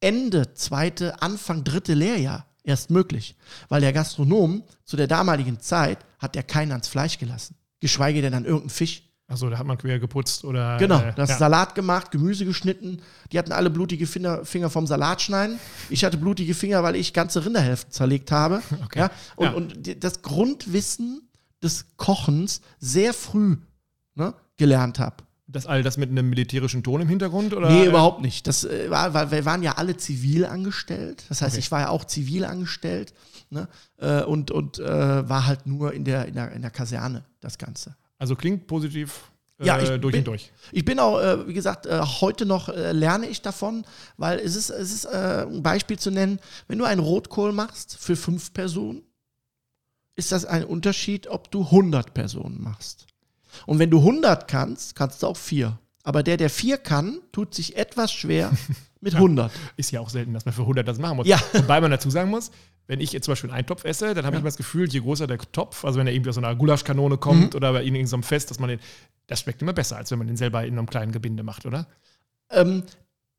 Ende 0.00 0.54
zweite, 0.54 1.20
Anfang 1.20 1.62
dritte 1.62 1.92
Lehrjahr 1.92 2.46
erst 2.62 2.90
möglich. 2.90 3.36
Weil 3.68 3.82
der 3.82 3.92
Gastronom 3.92 4.62
zu 4.84 4.96
der 4.96 5.06
damaligen 5.06 5.60
Zeit 5.60 5.98
hat 6.18 6.34
der 6.34 6.42
keinen 6.42 6.72
ans 6.72 6.88
Fleisch 6.88 7.18
gelassen. 7.18 7.54
Geschweige 7.80 8.22
denn 8.22 8.32
an 8.32 8.44
irgendeinen 8.44 8.70
Fisch. 8.70 9.02
Achso, 9.28 9.50
da 9.50 9.58
hat 9.58 9.66
man 9.66 9.76
quer 9.76 9.98
geputzt 9.98 10.44
oder. 10.44 10.78
Genau, 10.78 11.00
äh, 11.00 11.12
das 11.14 11.30
ja. 11.30 11.36
Salat 11.36 11.74
gemacht, 11.74 12.12
Gemüse 12.12 12.46
geschnitten. 12.46 13.02
Die 13.30 13.38
hatten 13.38 13.52
alle 13.52 13.68
blutige 13.68 14.06
Finger, 14.06 14.46
Finger 14.46 14.70
vom 14.70 14.86
Salat 14.86 15.20
schneiden. 15.20 15.58
Ich 15.90 16.04
hatte 16.04 16.16
blutige 16.16 16.54
Finger, 16.54 16.82
weil 16.82 16.96
ich 16.96 17.12
ganze 17.12 17.44
Rinderhälften 17.44 17.92
zerlegt 17.92 18.32
habe. 18.32 18.62
Okay. 18.84 19.00
Ja, 19.00 19.10
und, 19.36 19.46
ja. 19.46 19.52
und 19.52 20.04
das 20.04 20.22
Grundwissen 20.22 21.28
des 21.62 21.96
Kochens 21.96 22.62
sehr 22.78 23.12
früh 23.12 23.56
ne, 24.16 24.34
gelernt 24.56 24.98
habe. 24.98 25.25
Das 25.48 25.66
all 25.66 25.82
das 25.82 25.96
mit 25.96 26.10
einem 26.10 26.28
militärischen 26.28 26.82
Ton 26.82 27.00
im 27.00 27.08
Hintergrund? 27.08 27.54
Oder? 27.54 27.70
Nee, 27.70 27.86
überhaupt 27.86 28.20
nicht. 28.20 28.46
Das 28.46 28.64
äh, 28.64 28.90
war, 28.90 29.14
weil 29.14 29.30
wir 29.30 29.44
waren 29.44 29.62
ja 29.62 29.72
alle 29.72 29.96
zivil 29.96 30.44
angestellt. 30.44 31.24
Das 31.28 31.40
heißt, 31.40 31.54
okay. 31.54 31.60
ich 31.60 31.70
war 31.70 31.80
ja 31.80 31.88
auch 31.90 32.04
zivil 32.04 32.44
angestellt 32.44 33.14
ne? 33.50 33.68
äh, 33.98 34.22
und, 34.22 34.50
und 34.50 34.78
äh, 34.78 35.28
war 35.28 35.46
halt 35.46 35.66
nur 35.66 35.92
in 35.92 36.04
der, 36.04 36.26
in, 36.26 36.34
der, 36.34 36.52
in 36.52 36.62
der 36.62 36.70
Kaserne, 36.70 37.24
das 37.40 37.58
Ganze. 37.58 37.96
Also 38.18 38.34
klingt 38.34 38.66
positiv 38.66 39.30
äh, 39.58 39.66
ja, 39.66 39.80
ich 39.80 39.88
durch 40.00 40.12
bin, 40.12 40.20
und 40.20 40.26
durch. 40.26 40.50
Ich 40.72 40.84
bin 40.84 40.98
auch, 40.98 41.20
äh, 41.20 41.46
wie 41.48 41.54
gesagt, 41.54 41.86
äh, 41.86 42.00
heute 42.00 42.46
noch 42.46 42.68
äh, 42.68 42.92
lerne 42.92 43.26
ich 43.28 43.42
davon, 43.42 43.84
weil 44.16 44.38
es 44.38 44.56
ist, 44.56 44.70
es 44.70 44.92
ist 44.92 45.04
äh, 45.06 45.46
ein 45.48 45.62
Beispiel 45.62 45.98
zu 45.98 46.10
nennen, 46.10 46.40
wenn 46.68 46.78
du 46.78 46.84
einen 46.84 47.00
Rotkohl 47.00 47.52
machst 47.52 47.96
für 47.98 48.16
fünf 48.16 48.52
Personen, 48.52 49.02
ist 50.16 50.32
das 50.32 50.44
ein 50.44 50.64
Unterschied, 50.64 51.28
ob 51.28 51.50
du 51.50 51.62
100 51.64 52.14
Personen 52.14 52.62
machst. 52.62 53.06
Und 53.64 53.78
wenn 53.78 53.90
du 53.90 53.98
100 53.98 54.48
kannst, 54.48 54.94
kannst 54.94 55.22
du 55.22 55.28
auch 55.28 55.36
4. 55.36 55.78
Aber 56.02 56.22
der, 56.22 56.36
der 56.36 56.50
4 56.50 56.78
kann, 56.78 57.20
tut 57.32 57.54
sich 57.54 57.76
etwas 57.76 58.12
schwer 58.12 58.52
mit 59.00 59.14
100. 59.14 59.52
Ja, 59.52 59.60
ist 59.76 59.90
ja 59.90 60.00
auch 60.00 60.10
selten, 60.10 60.34
dass 60.34 60.44
man 60.44 60.54
für 60.54 60.62
100 60.62 60.86
das 60.86 60.98
machen 60.98 61.16
muss. 61.16 61.26
Ja. 61.26 61.40
Wobei 61.52 61.80
man 61.80 61.90
dazu 61.90 62.10
sagen 62.10 62.30
muss, 62.30 62.50
wenn 62.86 63.00
ich 63.00 63.12
jetzt 63.12 63.24
zum 63.24 63.32
Beispiel 63.32 63.50
einen 63.50 63.58
Eintopf 63.58 63.84
esse, 63.84 64.14
dann 64.14 64.24
habe 64.24 64.34
ja. 64.34 64.38
ich 64.38 64.42
immer 64.42 64.48
das 64.48 64.56
Gefühl, 64.56 64.88
je 64.88 65.00
größer 65.00 65.26
der 65.26 65.38
Topf, 65.38 65.84
also 65.84 65.98
wenn 65.98 66.06
er 66.06 66.12
irgendwie 66.12 66.28
aus 66.30 66.36
so 66.36 66.40
einer 66.40 66.54
Gulaschkanone 66.54 67.18
kommt 67.18 67.52
mhm. 67.52 67.56
oder 67.56 67.72
bei 67.72 67.82
irgendeinem 67.82 68.22
Fest, 68.22 68.50
dass 68.50 68.60
man 68.60 68.68
den, 68.68 68.80
das 69.26 69.40
schmeckt 69.40 69.62
immer 69.62 69.72
besser, 69.72 69.96
als 69.96 70.10
wenn 70.10 70.18
man 70.18 70.28
den 70.28 70.36
selber 70.36 70.64
in 70.64 70.78
einem 70.78 70.88
kleinen 70.88 71.12
Gebinde 71.12 71.42
macht, 71.42 71.66
oder? 71.66 71.88
Ähm, 72.50 72.84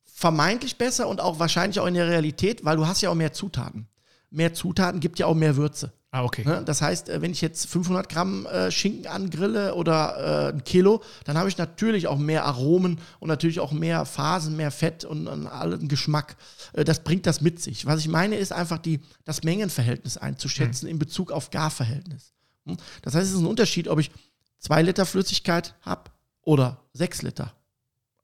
vermeintlich 0.04 0.78
besser 0.78 1.08
und 1.08 1.22
auch 1.22 1.40
wahrscheinlich 1.40 1.80
auch 1.80 1.86
in 1.86 1.94
der 1.94 2.08
Realität, 2.08 2.66
weil 2.66 2.75
du 2.75 2.86
hast 2.86 3.01
ja 3.01 3.10
auch 3.10 3.16
mehr 3.16 3.34
Zutaten. 3.34 3.88
Mehr 4.30 4.53
Zutaten 4.53 5.00
gibt 5.00 5.20
ja 5.20 5.27
auch 5.27 5.36
mehr 5.36 5.56
Würze. 5.56 5.94
Ah, 6.11 6.24
okay. 6.24 6.43
Ne? 6.46 6.63
Das 6.65 6.81
heißt, 6.81 7.09
äh, 7.09 7.22
wenn 7.22 7.31
ich 7.31 7.41
jetzt 7.41 7.67
500 7.67 8.07
Gramm 8.07 8.46
äh, 8.46 8.72
Schinken 8.72 9.07
angrille 9.07 9.75
oder 9.75 10.48
äh, 10.48 10.53
ein 10.53 10.63
Kilo, 10.63 11.03
dann 11.25 11.37
habe 11.37 11.50
ich 11.50 11.57
natürlich 11.57 12.07
auch 12.07 12.17
mehr 12.17 12.46
Aromen 12.46 13.00
und 13.20 13.27
natürlich 13.27 13.59
auch 13.59 13.74
mehr 13.74 14.05
Phasen, 14.05 14.55
mehr 14.55 14.72
Fett 14.72 15.03
und, 15.03 15.27
allen 15.27 15.87
Geschmack. 15.87 16.37
Das 16.74 17.03
bringt 17.03 17.25
das 17.25 17.41
mit 17.41 17.61
sich. 17.61 17.85
Was 17.85 18.00
ich 18.00 18.07
meine, 18.07 18.37
ist 18.37 18.53
einfach 18.53 18.77
die, 18.77 19.01
das 19.25 19.43
Mengenverhältnis 19.43 20.17
einzuschätzen 20.17 20.85
mhm. 20.85 20.91
in 20.91 21.00
Bezug 21.00 21.31
auf 21.31 21.50
Garverhältnis. 21.50 22.33
Hm? 22.65 22.77
Das 23.01 23.13
heißt, 23.13 23.27
es 23.27 23.33
ist 23.33 23.39
ein 23.39 23.46
Unterschied, 23.46 23.87
ob 23.89 24.00
ich 24.00 24.11
zwei 24.59 24.81
Liter 24.81 25.05
Flüssigkeit 25.05 25.75
habe 25.81 26.09
oder 26.41 26.79
sechs 26.93 27.22
Liter 27.22 27.53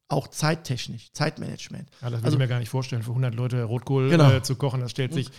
auch 0.07 0.27
zeittechnisch, 0.27 1.11
Zeitmanagement. 1.13 1.89
Ja, 1.89 2.09
das 2.09 2.11
würde 2.11 2.25
also, 2.25 2.35
ich 2.35 2.39
mir 2.39 2.47
gar 2.47 2.59
nicht 2.59 2.69
vorstellen, 2.69 3.03
für 3.03 3.09
100 3.09 3.33
Leute 3.33 3.63
Rotkohl 3.63 4.09
genau. 4.09 4.31
äh, 4.31 4.43
zu 4.43 4.55
kochen. 4.55 4.79
Das 4.81 4.91
stellt 4.91 5.11
hm. 5.11 5.15
sich 5.15 5.31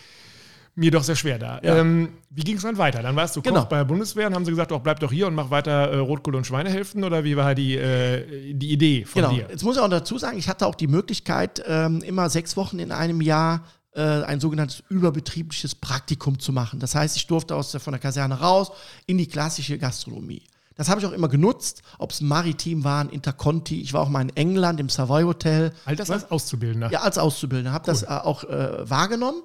mir 0.75 0.91
doch 0.91 1.05
sehr 1.05 1.17
schwer 1.17 1.39
da. 1.39 1.61
Ja. 1.63 1.77
Ähm, 1.77 2.09
wie 2.31 2.43
ging 2.43 2.57
es 2.57 2.63
dann 2.63 2.79
weiter? 2.79 3.03
Dann 3.03 3.15
warst 3.15 3.37
du 3.37 3.43
Koch 3.43 3.51
genau. 3.51 3.65
bei 3.65 3.77
der 3.77 3.85
Bundeswehr 3.85 4.27
und 4.27 4.35
haben 4.35 4.45
sie 4.45 4.51
gesagt, 4.51 4.73
auch 4.73 4.81
bleib 4.81 4.99
doch 5.01 5.13
hier 5.13 5.27
und 5.27 5.35
mach 5.35 5.51
weiter 5.51 5.91
äh, 5.93 5.99
Rotkohl 5.99 6.35
und 6.35 6.47
Schweinehälften 6.47 7.05
oder 7.05 7.23
wie 7.23 7.37
war 7.37 7.55
die, 7.55 7.77
äh, 7.77 8.55
die 8.55 8.73
Idee 8.73 9.05
von 9.05 9.23
genau. 9.23 9.35
dir? 9.35 9.47
Jetzt 9.51 9.63
muss 9.63 9.77
ich 9.77 9.83
auch 9.83 9.89
dazu 9.89 10.19
sagen, 10.19 10.37
ich 10.37 10.49
hatte 10.49 10.67
auch 10.67 10.75
die 10.75 10.89
Möglichkeit, 10.89 11.63
ähm, 11.67 12.03
immer 12.03 12.29
sechs 12.29 12.57
Wochen 12.57 12.81
in 12.81 12.91
einem 12.91 13.21
Jahr 13.21 13.65
äh, 13.93 14.01
ein 14.01 14.41
sogenanntes 14.41 14.83
überbetriebliches 14.89 15.77
Praktikum 15.77 16.41
zu 16.41 16.53
machen. 16.53 16.81
Das 16.81 16.97
heißt, 16.97 17.17
ich 17.17 17.29
durfte 17.29 17.55
aus 17.55 17.71
der, 17.71 17.81
von 17.81 17.93
der 17.93 18.01
Kaserne 18.01 18.41
raus 18.41 18.73
in 19.07 19.19
die 19.19 19.29
klassische 19.29 19.79
Gastronomie. 19.79 20.43
Das 20.77 20.89
habe 20.89 21.01
ich 21.01 21.07
auch 21.07 21.13
immer 21.13 21.29
genutzt, 21.29 21.83
ob 21.99 22.11
es 22.11 22.21
maritim 22.21 22.83
waren, 22.83 23.09
Interconti. 23.09 23.81
Ich 23.81 23.93
war 23.93 24.01
auch 24.01 24.09
mal 24.09 24.23
in 24.23 24.31
England 24.31 24.81
im 24.81 24.89
Savoy 24.89 25.23
Hotel. 25.23 25.73
All 25.85 25.95
das 25.95 26.11
als 26.11 26.29
Auszubildender? 26.33 26.91
Ja, 26.91 27.03
als 27.03 27.17
Auszubildender. 27.17 27.73
Habe 27.73 27.85
cool. 27.87 27.93
das 27.95 28.03
äh, 28.03 28.07
auch 28.07 28.43
äh, 28.43 28.91
wahrgenommen 28.91 29.41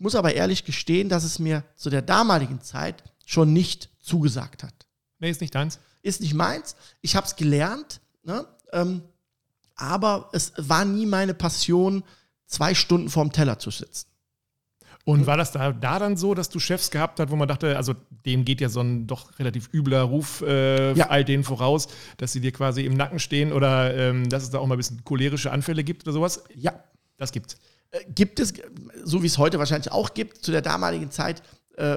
muss 0.00 0.14
aber 0.14 0.34
ehrlich 0.34 0.64
gestehen, 0.64 1.08
dass 1.08 1.24
es 1.24 1.38
mir 1.38 1.62
zu 1.76 1.90
der 1.90 2.02
damaligen 2.02 2.60
Zeit 2.62 3.04
schon 3.26 3.52
nicht 3.52 3.90
zugesagt 4.00 4.62
hat. 4.62 4.74
Nee, 5.18 5.30
ist 5.30 5.40
nicht 5.40 5.54
deins. 5.54 5.78
Ist 6.02 6.20
nicht 6.20 6.34
meins. 6.34 6.74
Ich 7.02 7.14
habe 7.14 7.26
es 7.26 7.36
gelernt, 7.36 8.00
ne? 8.22 8.46
ähm, 8.72 9.02
aber 9.76 10.30
es 10.32 10.52
war 10.56 10.84
nie 10.84 11.06
meine 11.06 11.34
Passion, 11.34 12.02
zwei 12.46 12.74
Stunden 12.74 13.10
vorm 13.10 13.32
Teller 13.32 13.58
zu 13.58 13.70
sitzen. 13.70 14.06
Und 15.04 15.26
war 15.26 15.36
das 15.36 15.52
da, 15.52 15.72
da 15.72 15.98
dann 15.98 16.16
so, 16.16 16.34
dass 16.34 16.50
du 16.50 16.58
Chefs 16.60 16.90
gehabt 16.90 17.20
hast, 17.20 17.30
wo 17.30 17.36
man 17.36 17.48
dachte, 17.48 17.76
also 17.76 17.94
dem 18.26 18.44
geht 18.44 18.60
ja 18.60 18.68
so 18.68 18.80
ein 18.80 19.06
doch 19.06 19.38
relativ 19.38 19.70
übler 19.72 20.02
Ruf 20.02 20.42
äh, 20.42 20.92
ja. 20.92 21.08
all 21.08 21.24
denen 21.24 21.42
voraus, 21.42 21.88
dass 22.18 22.32
sie 22.32 22.40
dir 22.40 22.52
quasi 22.52 22.84
im 22.84 22.94
Nacken 22.94 23.18
stehen 23.18 23.52
oder 23.52 23.94
ähm, 23.96 24.28
dass 24.28 24.42
es 24.42 24.50
da 24.50 24.58
auch 24.58 24.66
mal 24.66 24.74
ein 24.74 24.78
bisschen 24.78 25.02
cholerische 25.04 25.52
Anfälle 25.52 25.84
gibt 25.84 26.04
oder 26.04 26.12
sowas? 26.12 26.44
Ja. 26.54 26.84
Das 27.16 27.32
gibt's. 27.32 27.56
Gibt 28.08 28.38
es, 28.38 28.54
so 29.04 29.22
wie 29.22 29.26
es 29.26 29.38
heute 29.38 29.58
wahrscheinlich 29.58 29.90
auch 29.90 30.14
gibt, 30.14 30.44
zu 30.44 30.52
der 30.52 30.62
damaligen 30.62 31.10
Zeit 31.10 31.42
äh, 31.76 31.96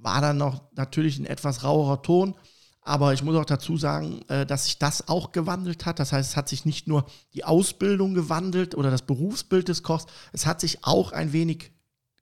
war 0.00 0.20
dann 0.20 0.36
noch 0.36 0.62
natürlich 0.74 1.18
ein 1.18 1.26
etwas 1.26 1.64
rauerer 1.64 2.02
Ton. 2.02 2.34
Aber 2.82 3.12
ich 3.12 3.24
muss 3.24 3.34
auch 3.34 3.44
dazu 3.44 3.76
sagen, 3.76 4.20
äh, 4.28 4.46
dass 4.46 4.64
sich 4.64 4.78
das 4.78 5.08
auch 5.08 5.32
gewandelt 5.32 5.86
hat. 5.86 5.98
Das 5.98 6.12
heißt, 6.12 6.30
es 6.30 6.36
hat 6.36 6.48
sich 6.48 6.64
nicht 6.64 6.86
nur 6.86 7.06
die 7.34 7.44
Ausbildung 7.44 8.14
gewandelt 8.14 8.74
oder 8.76 8.90
das 8.90 9.02
Berufsbild 9.02 9.68
des 9.68 9.82
Kochs, 9.82 10.06
es 10.32 10.46
hat 10.46 10.60
sich 10.60 10.84
auch 10.84 11.12
ein 11.12 11.32
wenig 11.32 11.72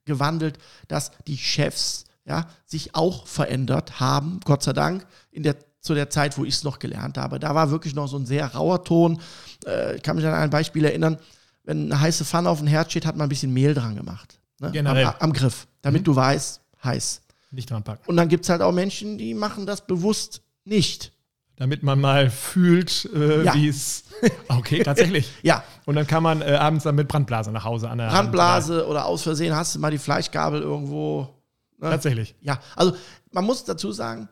gewandelt, 0.05 0.57
dass 0.87 1.11
die 1.27 1.37
Chefs 1.37 2.05
ja, 2.25 2.47
sich 2.65 2.95
auch 2.95 3.27
verändert 3.27 3.99
haben, 3.99 4.39
Gott 4.43 4.63
sei 4.63 4.73
Dank, 4.73 5.05
in 5.29 5.43
der, 5.43 5.57
zu 5.81 5.93
der 5.93 6.09
Zeit, 6.09 6.37
wo 6.37 6.45
ich 6.45 6.55
es 6.55 6.63
noch 6.63 6.79
gelernt 6.79 7.17
habe. 7.19 7.39
Da 7.39 7.53
war 7.53 7.69
wirklich 7.69 7.93
noch 7.93 8.07
so 8.07 8.17
ein 8.17 8.25
sehr 8.25 8.47
rauer 8.47 8.83
Ton. 8.83 9.21
Äh, 9.65 9.97
ich 9.97 10.01
kann 10.01 10.15
mich 10.15 10.25
an 10.25 10.33
ein 10.33 10.49
Beispiel 10.49 10.85
erinnern 10.85 11.19
wenn 11.65 11.91
eine 11.91 11.99
heiße 11.99 12.25
Pfanne 12.25 12.49
auf 12.49 12.59
dem 12.59 12.67
Herd 12.67 12.91
steht, 12.91 13.05
hat 13.05 13.15
man 13.15 13.25
ein 13.25 13.29
bisschen 13.29 13.53
Mehl 13.53 13.73
dran 13.73 13.95
gemacht. 13.95 14.39
Ne? 14.59 14.71
Am, 14.85 15.15
am, 15.19 15.33
Griff, 15.33 15.67
damit 15.81 16.01
mhm. 16.01 16.05
du 16.05 16.15
weißt, 16.15 16.61
heiß. 16.83 17.21
Nicht 17.51 17.69
dran 17.69 17.83
packen. 17.83 18.03
Und 18.07 18.17
dann 18.17 18.29
gibt 18.29 18.45
es 18.45 18.49
halt 18.49 18.61
auch 18.61 18.71
Menschen, 18.71 19.17
die 19.17 19.33
machen 19.33 19.65
das 19.65 19.85
bewusst 19.85 20.41
nicht. 20.63 21.11
Damit 21.57 21.83
man 21.83 22.01
mal 22.01 22.29
fühlt, 22.29 23.09
äh, 23.13 23.43
ja. 23.43 23.53
wie 23.53 23.67
es. 23.69 24.03
Okay, 24.47 24.83
tatsächlich. 24.83 25.29
ja. 25.43 25.63
Und 25.85 25.95
dann 25.95 26.07
kann 26.07 26.23
man 26.23 26.41
äh, 26.41 26.53
abends 26.53 26.83
dann 26.83 26.95
mit 26.95 27.07
Brandblase 27.07 27.51
nach 27.51 27.63
Hause 27.63 27.89
an 27.89 27.97
der 27.97 28.07
Brandblase 28.07 28.77
Hand 28.79 28.87
oder 28.87 29.05
aus 29.05 29.23
Versehen 29.23 29.55
hast 29.55 29.75
du 29.75 29.79
mal 29.79 29.91
die 29.91 29.97
Fleischgabel 29.97 30.61
irgendwo. 30.61 31.29
Ne? 31.77 31.89
Tatsächlich. 31.89 32.35
Ja, 32.41 32.59
also 32.75 32.95
man 33.31 33.45
muss 33.45 33.63
dazu 33.65 33.91
sagen, 33.91 34.29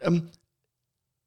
ähm, 0.00 0.30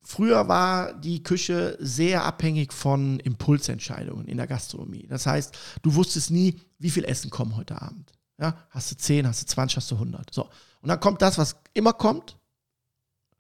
Früher 0.04 0.48
war 0.48 0.94
die 0.94 1.22
Küche 1.22 1.78
sehr 1.80 2.26
abhängig 2.26 2.74
von 2.74 3.20
Impulsentscheidungen 3.20 4.28
in 4.28 4.38
der 4.38 4.48
Gastronomie. 4.48 5.06
Das 5.08 5.26
heißt, 5.26 5.56
du 5.84 5.94
wusstest 5.94 6.32
nie, 6.32 6.60
wie 6.80 6.90
viel 6.90 7.06
Essen 7.06 7.30
kommen 7.30 7.56
heute 7.56 7.82
Abend. 7.82 8.12
Ja, 8.40 8.58
hast 8.72 8.90
du 8.92 8.98
10, 8.98 9.28
hast 9.28 9.44
du 9.44 9.46
20, 9.46 9.78
hast 9.78 9.92
du 9.92 9.96
100. 9.96 10.34
So. 10.34 10.50
Und 10.82 10.90
dann 10.90 11.00
kommt 11.00 11.22
das, 11.22 11.38
was 11.38 11.56
immer 11.74 11.94
kommt, 11.94 12.38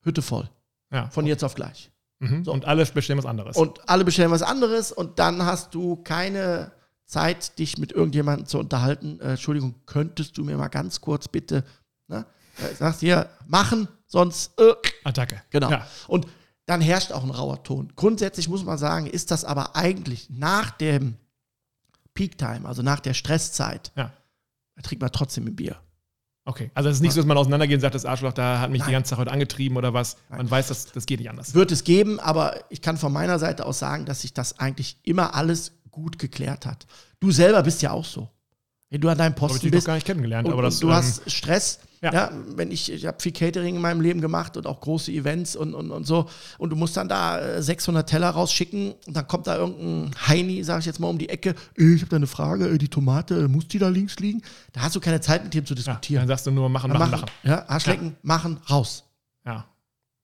Hütte 0.01 0.21
voll. 0.21 0.49
Ja. 0.91 1.09
Von 1.09 1.25
jetzt 1.25 1.43
auf 1.43 1.55
gleich. 1.55 1.91
Mhm. 2.19 2.45
So. 2.45 2.53
Und 2.53 2.65
alle 2.65 2.85
bestellen 2.85 3.17
was 3.17 3.25
anderes. 3.25 3.57
Und 3.57 3.89
alle 3.89 4.05
bestellen 4.05 4.29
was 4.29 4.43
anderes 4.43 4.91
und 4.91 5.17
dann 5.17 5.43
hast 5.43 5.73
du 5.73 5.95
keine 5.97 6.71
Zeit, 7.05 7.57
dich 7.57 7.77
mit 7.79 7.91
irgendjemandem 7.91 8.45
zu 8.45 8.59
unterhalten. 8.59 9.19
Äh, 9.19 9.31
Entschuldigung, 9.31 9.75
könntest 9.85 10.37
du 10.37 10.43
mir 10.43 10.57
mal 10.57 10.69
ganz 10.69 11.01
kurz 11.01 11.27
bitte, 11.27 11.65
ne? 12.07 12.25
Äh, 12.57 12.75
sagst 12.75 12.99
hier, 12.99 13.29
machen, 13.47 13.87
sonst 14.05 14.59
äh, 14.59 14.73
Attacke. 15.03 15.41
Genau. 15.49 15.71
Ja. 15.71 15.87
Und 16.07 16.27
dann 16.65 16.81
herrscht 16.81 17.11
auch 17.11 17.23
ein 17.23 17.31
rauer 17.31 17.63
Ton. 17.63 17.91
Grundsätzlich 17.95 18.47
muss 18.47 18.63
man 18.63 18.77
sagen, 18.77 19.07
ist 19.07 19.31
das 19.31 19.45
aber 19.45 19.75
eigentlich 19.75 20.29
nach 20.29 20.71
dem 20.71 21.15
Peak 22.13 22.37
Time, 22.37 22.67
also 22.67 22.81
nach 22.81 22.99
der 22.99 23.13
Stresszeit, 23.13 23.91
ja. 23.95 24.11
da 24.75 24.81
trinkt 24.81 25.01
man 25.01 25.11
trotzdem 25.11 25.47
ein 25.47 25.55
Bier. 25.55 25.77
Okay, 26.43 26.71
also 26.73 26.89
es 26.89 26.95
ist 26.95 27.01
nicht 27.01 27.13
so, 27.13 27.19
dass 27.19 27.27
man 27.27 27.37
auseinandergeht 27.37 27.75
und 27.75 27.81
sagt, 27.81 27.93
das 27.93 28.05
Arschloch, 28.05 28.33
da 28.33 28.59
hat 28.59 28.71
mich 28.71 28.79
Nein. 28.79 28.89
die 28.89 28.93
ganze 28.93 29.09
Zeit 29.11 29.19
heute 29.19 29.31
angetrieben 29.31 29.77
oder 29.77 29.93
was. 29.93 30.17
Nein. 30.29 30.39
Man 30.39 30.51
weiß, 30.51 30.69
dass, 30.69 30.91
das 30.91 31.05
geht 31.05 31.19
nicht 31.19 31.29
anders. 31.29 31.53
Wird 31.53 31.71
es 31.71 31.83
geben, 31.83 32.19
aber 32.19 32.63
ich 32.69 32.81
kann 32.81 32.97
von 32.97 33.13
meiner 33.13 33.37
Seite 33.37 33.65
aus 33.65 33.79
sagen, 33.79 34.05
dass 34.05 34.21
sich 34.21 34.33
das 34.33 34.57
eigentlich 34.59 34.97
immer 35.03 35.35
alles 35.35 35.73
gut 35.91 36.17
geklärt 36.17 36.65
hat. 36.65 36.87
Du 37.19 37.31
selber 37.31 37.61
bist 37.61 37.81
ja 37.83 37.91
auch 37.91 38.05
so. 38.05 38.29
Wenn 38.91 38.99
du 38.99 39.07
an 39.07 39.17
deinem 39.17 39.33
Posten 39.33 39.65
ich 39.65 39.71
bist. 39.71 39.83
Ich 39.83 39.87
gar 39.87 39.95
nicht 39.95 40.05
kennengelernt, 40.05 40.47
und, 40.47 40.53
aber 40.53 40.63
das. 40.63 40.79
du 40.79 40.89
ähm, 40.89 40.95
hast 40.95 41.31
Stress. 41.31 41.79
Ja. 42.01 42.13
ja. 42.13 42.31
wenn 42.55 42.71
ich, 42.71 42.91
ich 42.91 43.05
habe 43.05 43.17
viel 43.21 43.31
Catering 43.31 43.75
in 43.75 43.81
meinem 43.81 44.01
Leben 44.01 44.21
gemacht 44.21 44.57
und 44.57 44.65
auch 44.65 44.81
große 44.81 45.11
Events 45.11 45.55
und, 45.55 45.73
und, 45.75 45.91
und 45.91 46.05
so. 46.05 46.27
Und 46.57 46.71
du 46.71 46.75
musst 46.75 46.97
dann 46.97 47.07
da 47.07 47.61
600 47.61 48.03
äh, 48.03 48.11
Teller 48.11 48.31
rausschicken 48.31 48.95
und 49.05 49.15
dann 49.15 49.27
kommt 49.27 49.47
da 49.47 49.55
irgendein 49.55 50.11
Heini, 50.27 50.63
sage 50.63 50.81
ich 50.81 50.87
jetzt 50.87 50.99
mal, 50.99 51.07
um 51.07 51.19
die 51.19 51.29
Ecke. 51.29 51.55
Äh, 51.77 51.93
ich 51.93 52.01
habe 52.01 52.09
da 52.09 52.15
eine 52.17 52.27
Frage, 52.27 52.67
äh, 52.67 52.77
die 52.77 52.89
Tomate, 52.89 53.47
muss 53.47 53.67
die 53.67 53.79
da 53.79 53.87
links 53.87 54.19
liegen? 54.19 54.41
Da 54.73 54.81
hast 54.81 54.95
du 54.95 54.99
keine 54.99 55.21
Zeit 55.21 55.43
mit 55.43 55.53
dem 55.53 55.65
zu 55.65 55.73
diskutieren. 55.73 56.15
Ja, 56.15 56.21
dann 56.21 56.27
sagst 56.27 56.47
du 56.47 56.51
nur 56.51 56.67
machen, 56.67 56.91
machen, 56.91 57.11
machen. 57.11 57.25
Ja, 57.43 57.69
Arschlecken, 57.69 58.07
ja. 58.07 58.15
machen, 58.23 58.59
raus. 58.69 59.05
Ja. 59.45 59.65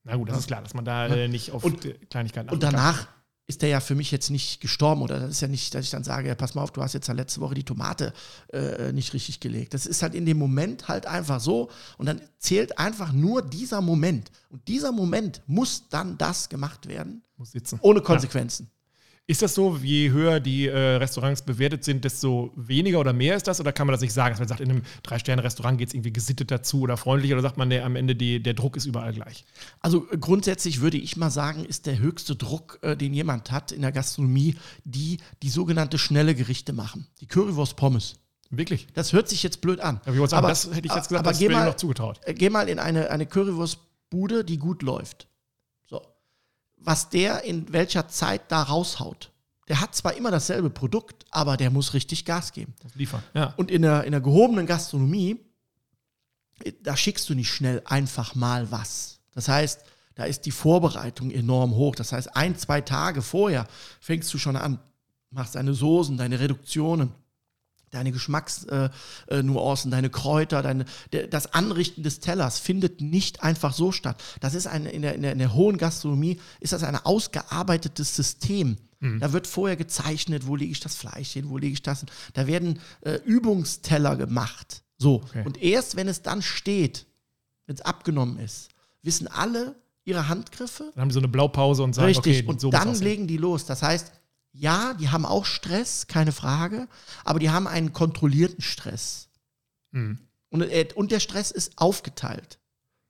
Na 0.04 0.16
gut, 0.16 0.30
das 0.30 0.40
ist 0.40 0.48
klar, 0.48 0.62
dass 0.62 0.74
man 0.74 0.84
da 0.84 1.08
äh, 1.08 1.28
nicht 1.30 1.52
auf 1.52 1.64
und, 1.64 1.88
Kleinigkeiten 2.10 2.50
Und 2.50 2.64
danach 2.64 3.08
ist 3.48 3.62
der 3.62 3.70
ja 3.70 3.80
für 3.80 3.96
mich 3.96 4.12
jetzt 4.12 4.30
nicht 4.30 4.60
gestorben 4.60 5.02
oder 5.02 5.22
das 5.22 5.32
ist 5.32 5.42
ja 5.42 5.48
nicht, 5.48 5.74
dass 5.74 5.86
ich 5.86 5.92
dann 5.92 6.04
sage, 6.04 6.28
ja, 6.28 6.36
pass 6.36 6.54
mal 6.54 6.62
auf, 6.64 6.72
du 6.72 6.82
hast 6.82 6.94
jetzt 6.94 7.08
ja 7.08 7.14
letzte 7.14 7.40
Woche 7.40 7.56
die 7.56 7.64
Tomate 7.64 8.14
äh, 8.52 8.92
nicht 8.92 9.14
richtig 9.14 9.40
gelegt. 9.40 9.74
Das 9.74 9.86
ist 9.86 10.02
halt 10.04 10.16
in 10.16 10.26
dem 10.26 10.38
Moment 10.38 10.90
halt 10.90 11.06
einfach 11.06 11.40
so 11.40 11.70
und 11.98 12.08
dann 12.08 12.22
zählt 12.40 12.78
einfach 12.78 13.14
nur 13.14 13.42
dieser 13.42 13.82
Moment 13.82 14.32
und 14.50 14.68
dieser 14.68 14.92
Moment 14.92 15.42
muss 15.48 15.88
dann 15.90 16.18
das 16.18 16.50
gemacht 16.50 16.88
werden, 16.88 17.24
ohne 17.82 18.02
Konsequenzen. 18.02 18.70
Ja. 18.70 18.77
Ist 19.30 19.42
das 19.42 19.56
so, 19.56 19.76
je 19.76 20.12
höher 20.12 20.40
die 20.40 20.68
äh, 20.68 20.78
Restaurants 20.78 21.42
bewertet 21.42 21.84
sind, 21.84 22.06
desto 22.06 22.54
weniger 22.56 23.02
oder 23.02 23.12
mehr 23.12 23.36
ist 23.36 23.46
das? 23.46 23.60
Oder 23.60 23.74
kann 23.74 23.86
man 23.86 23.92
das 23.92 24.00
nicht 24.00 24.14
sagen, 24.14 24.32
dass 24.32 24.40
man 24.40 24.48
sagt, 24.48 24.62
in 24.62 24.70
einem 24.70 24.84
Drei-Sterne-Restaurant 25.04 25.78
geht 25.78 25.90
es 25.90 25.94
irgendwie 25.94 26.14
gesittet 26.14 26.50
dazu 26.50 26.80
oder 26.80 26.96
freundlich? 26.96 27.34
Oder 27.34 27.42
sagt 27.42 27.58
man, 27.58 27.68
nee, 27.68 27.82
am 27.82 27.98
Ende 27.98 28.16
die, 28.16 28.42
der 28.42 28.54
Druck 28.54 28.78
ist 28.78 28.86
überall 28.86 29.12
gleich? 29.12 29.44
Also 29.82 30.10
äh, 30.12 30.18
grundsätzlich 30.18 30.80
würde 30.80 30.96
ich 30.96 31.18
mal 31.18 31.30
sagen, 31.30 31.66
ist 31.66 31.88
der 31.88 32.00
höchste 32.00 32.38
Druck, 32.38 32.80
äh, 32.84 32.96
den 32.96 33.14
jemand 33.14 33.52
hat 33.52 33.74
in 33.74 33.82
der 33.82 33.92
Gastronomie, 33.92 34.56
die 34.86 35.18
die 35.44 35.50
sogenannte 35.50 35.98
schnelle 35.98 36.34
Gerichte 36.34 36.72
machen. 36.72 37.08
Die 37.20 37.28
Currywurst 37.28 37.76
Pommes. 37.76 38.16
Wirklich? 38.50 38.88
Das 38.94 39.12
hört 39.12 39.28
sich 39.28 39.44
jetzt 39.44 39.60
blöd 39.60 39.82
an. 39.82 40.00
Ja, 40.06 40.14
aber, 40.38 40.48
das 40.48 40.74
hätte 40.74 40.88
ich 40.88 40.96
jetzt 40.96 41.10
gesagt, 41.10 41.20
aber 41.20 41.32
das 41.32 41.42
wäre 41.42 41.54
mir 41.54 41.66
noch 41.66 41.76
zugetraut. 41.76 42.22
Äh, 42.24 42.34
geh 42.34 42.50
mal 42.50 42.70
in 42.70 42.80
eine, 42.80 43.12
eine 43.12 43.26
Currywurstbude, 43.26 44.46
die 44.46 44.58
gut 44.58 44.84
läuft 44.84 45.28
was 46.78 47.10
der 47.10 47.44
in 47.44 47.72
welcher 47.74 48.08
Zeit 48.08 48.52
da 48.52 48.64
raushaut. 48.64 49.32
Der 49.68 49.82
hat 49.82 49.96
zwar 49.96 50.16
immer 50.16 50.32
dasselbe 50.32 50.70
Produkt, 50.70 51.26
aber 51.30 51.58
der 51.58 51.70
muss 51.70 51.94
richtig 51.94 52.24
Gas 52.24 52.54
geben. 52.54 52.74
Das 52.82 52.96
liefern, 52.96 53.22
ja. 53.34 53.54
Und 53.58 53.70
in 53.70 53.82
der, 53.82 54.06
in 54.06 54.12
der 54.12 54.22
gehobenen 54.22 54.66
Gastronomie, 54.66 55.40
da 56.82 56.96
schickst 56.96 57.30
du 57.30 57.36
nicht 57.36 57.52
schnell 57.52 57.82
einfach 57.86 58.34
mal 58.36 58.72
was. 58.72 59.20
Das 59.34 59.48
heißt, 59.50 59.84
da 60.16 60.24
ist 60.24 60.46
die 60.46 60.52
Vorbereitung 60.52 61.30
enorm 61.30 61.76
hoch. 61.76 61.96
Das 61.96 62.12
heißt, 62.12 62.36
ein, 62.36 62.58
zwei 62.58 62.82
Tage 62.82 63.22
vorher 63.22 63.68
fängst 64.00 64.34
du 64.34 64.38
schon 64.38 64.56
an, 64.56 64.80
machst 65.30 65.56
deine 65.56 65.74
Soßen, 65.74 66.18
deine 66.18 66.40
Reduktionen, 66.40 67.12
deine 67.92 68.12
Geschmacksnuancen, 68.12 68.92
äh, 69.30 69.96
deine 69.96 70.10
Kräuter, 70.10 70.62
deine, 70.62 70.86
das 71.30 71.54
Anrichten 71.54 72.04
des 72.04 72.20
Tellers 72.20 72.60
findet 72.60 73.02
nicht 73.02 73.44
einfach 73.44 73.74
so 73.74 73.92
statt. 73.92 74.22
Das 74.40 74.54
ist 74.54 74.68
eine, 74.68 74.90
in 74.90 75.02
der, 75.02 75.16
in 75.16 75.22
der, 75.22 75.32
in 75.32 75.40
der 75.40 75.54
hohen 75.54 75.78
Gastronomie 75.78 76.40
ist 76.60 76.74
das 76.74 76.84
ein 76.84 76.96
ausgearbeitetes 76.96 78.16
System. 78.16 78.78
Mhm. 79.00 79.20
Da 79.20 79.32
wird 79.34 79.48
vorher 79.48 79.78
gezeichnet, 79.78 80.48
wo 80.48 80.56
lege 80.56 80.72
ich 80.72 80.80
das 80.80 80.96
Fleisch 80.96 81.32
hin, 81.32 81.50
wo 81.50 81.58
lege 81.58 81.74
ich 81.74 81.82
das 81.82 82.00
hin. 82.00 82.10
Da 82.34 82.48
werden 82.48 82.80
äh, 83.02 83.20
Übungsteller 83.26 84.16
gemacht. 84.16 84.84
So. 84.98 85.16
Okay. 85.16 85.44
Und 85.46 85.62
erst 85.62 85.96
wenn 85.96 86.08
es 86.08 86.22
dann 86.22 86.42
steht, 86.42 87.06
wenn 87.68 87.76
es 87.76 87.82
abgenommen 87.82 88.40
ist, 88.40 88.70
wissen 89.04 89.28
alle 89.28 89.76
ihre 90.04 90.28
Handgriffe. 90.30 90.92
Dann 90.96 91.02
haben 91.02 91.12
sie 91.12 91.16
so 91.16 91.20
eine 91.20 91.28
Blaupause 91.28 91.84
und 91.84 91.94
sagen, 91.94 92.08
Richtig. 92.08 92.40
okay, 92.40 92.48
und 92.48 92.62
so 92.62 92.70
dann 92.70 92.96
legen 92.96 93.28
die 93.28 93.38
los. 93.38 93.66
Das 93.66 93.84
heißt, 93.84 94.12
ja, 94.58 94.94
die 94.96 95.10
haben 95.10 95.26
auch 95.26 95.46
Stress, 95.46 96.08
keine 96.08 96.32
Frage, 96.32 96.88
aber 97.24 97.40
die 97.40 97.50
haben 97.50 97.68
einen 97.68 97.94
kontrollierten 97.94 98.62
Stress. 98.62 99.30
Mhm. 99.92 100.20
Und, 100.50 100.62
äh, 100.62 100.88
und 100.96 101.12
der 101.12 101.20
Stress 101.20 101.52
ist 101.52 101.78
aufgeteilt. 101.78 102.60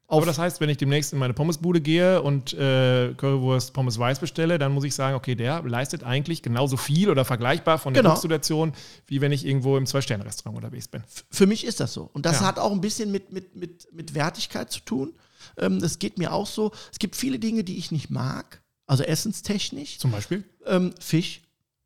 Aber 0.09 0.25
das 0.25 0.39
heißt, 0.39 0.61
wenn 0.61 0.69
ich 0.69 0.77
demnächst 0.77 1.11
in 1.11 1.19
meine 1.19 1.33
Pommesbude 1.33 1.81
gehe 1.81 2.21
und 2.21 2.53
äh, 2.53 3.13
Currywurst 3.17 3.73
Pommes 3.73 3.99
Weiß 3.99 4.19
bestelle, 4.19 4.57
dann 4.57 4.71
muss 4.71 4.85
ich 4.85 4.95
sagen, 4.95 5.17
okay, 5.17 5.35
der 5.35 5.61
leistet 5.63 6.03
eigentlich 6.03 6.41
genauso 6.41 6.77
viel 6.77 7.09
oder 7.09 7.25
vergleichbar 7.25 7.77
von 7.77 7.93
der 7.93 8.03
genau. 8.03 8.15
Situation, 8.15 8.71
wie 9.05 9.19
wenn 9.19 9.33
ich 9.33 9.45
irgendwo 9.45 9.75
im 9.75 9.85
Zwei-Sterne-Restaurant 9.85 10.63
unterwegs 10.63 10.87
bin. 10.87 11.03
Für 11.29 11.45
mich 11.45 11.65
ist 11.65 11.81
das 11.81 11.91
so. 11.91 12.09
Und 12.13 12.25
das 12.25 12.39
ja. 12.39 12.47
hat 12.47 12.57
auch 12.57 12.71
ein 12.71 12.79
bisschen 12.79 13.11
mit, 13.11 13.33
mit, 13.33 13.57
mit, 13.57 13.93
mit 13.93 14.15
Wertigkeit 14.15 14.71
zu 14.71 14.79
tun. 14.79 15.13
Ähm, 15.57 15.81
das 15.81 15.99
geht 15.99 16.17
mir 16.17 16.31
auch 16.31 16.47
so. 16.47 16.71
Es 16.89 16.99
gibt 16.99 17.17
viele 17.17 17.37
Dinge, 17.37 17.65
die 17.65 17.77
ich 17.77 17.91
nicht 17.91 18.09
mag. 18.09 18.61
Also 18.87 19.03
essenstechnisch. 19.03 19.99
Zum 19.99 20.11
Beispiel? 20.11 20.43
Ähm, 20.65 20.93
Fisch. 20.99 21.41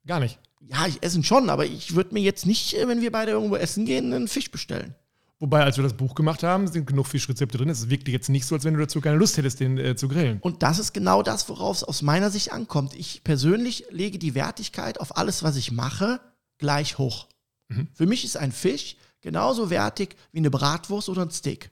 Gar 0.06 0.20
nicht. 0.20 0.40
Ja, 0.70 0.88
ich 0.88 1.02
esse 1.04 1.22
schon, 1.24 1.50
aber 1.50 1.66
ich 1.66 1.96
würde 1.96 2.14
mir 2.14 2.22
jetzt 2.22 2.46
nicht, 2.46 2.76
äh, 2.76 2.88
wenn 2.88 3.02
wir 3.02 3.12
beide 3.12 3.32
irgendwo 3.32 3.56
essen 3.56 3.86
gehen, 3.86 4.14
einen 4.14 4.28
Fisch 4.28 4.52
bestellen. 4.52 4.96
Wobei, 5.40 5.64
als 5.64 5.76
wir 5.76 5.84
das 5.84 5.94
Buch 5.94 6.14
gemacht 6.14 6.44
haben, 6.44 6.68
sind 6.68 6.86
genug 6.86 7.08
Fischrezepte 7.08 7.58
drin. 7.58 7.70
Es 7.70 7.90
wirkt 7.90 8.08
jetzt 8.08 8.30
nicht 8.30 8.46
so, 8.46 8.54
als 8.54 8.64
wenn 8.64 8.76
du 8.76 8.80
dazu 8.80 9.02
keine 9.02 9.18
Lust 9.18 9.38
hättest, 9.38 9.60
den 9.60 9.80
äh, 9.80 9.96
zu 9.96 10.08
grillen. 10.08 10.38
Und 10.40 10.62
das 10.62 10.78
ist 10.78 10.94
genau 10.94 11.24
das, 11.24 11.50
worauf 11.50 11.78
es 11.78 11.84
aus 11.84 12.04
meiner 12.04 12.30
Sicht 12.30 12.52
ankommt. 12.52 12.94
Ich 12.94 13.24
persönlich 13.24 13.86
lege 13.90 14.20
die 14.20 14.36
Wertigkeit 14.36 15.00
auf 15.00 15.18
alles, 15.18 15.42
was 15.42 15.56
ich 15.56 15.72
mache, 15.72 16.22
gleich 16.60 17.00
hoch. 17.00 17.28
Mhm. 17.70 17.88
Für 17.92 18.06
mich 18.06 18.24
ist 18.24 18.38
ein 18.38 18.52
Fisch 18.52 18.98
genauso 19.22 19.72
wertig 19.72 20.16
wie 20.32 20.40
eine 20.40 20.52
Bratwurst 20.52 21.10
oder 21.10 21.24
ein 21.24 21.32
Steak. 21.32 21.71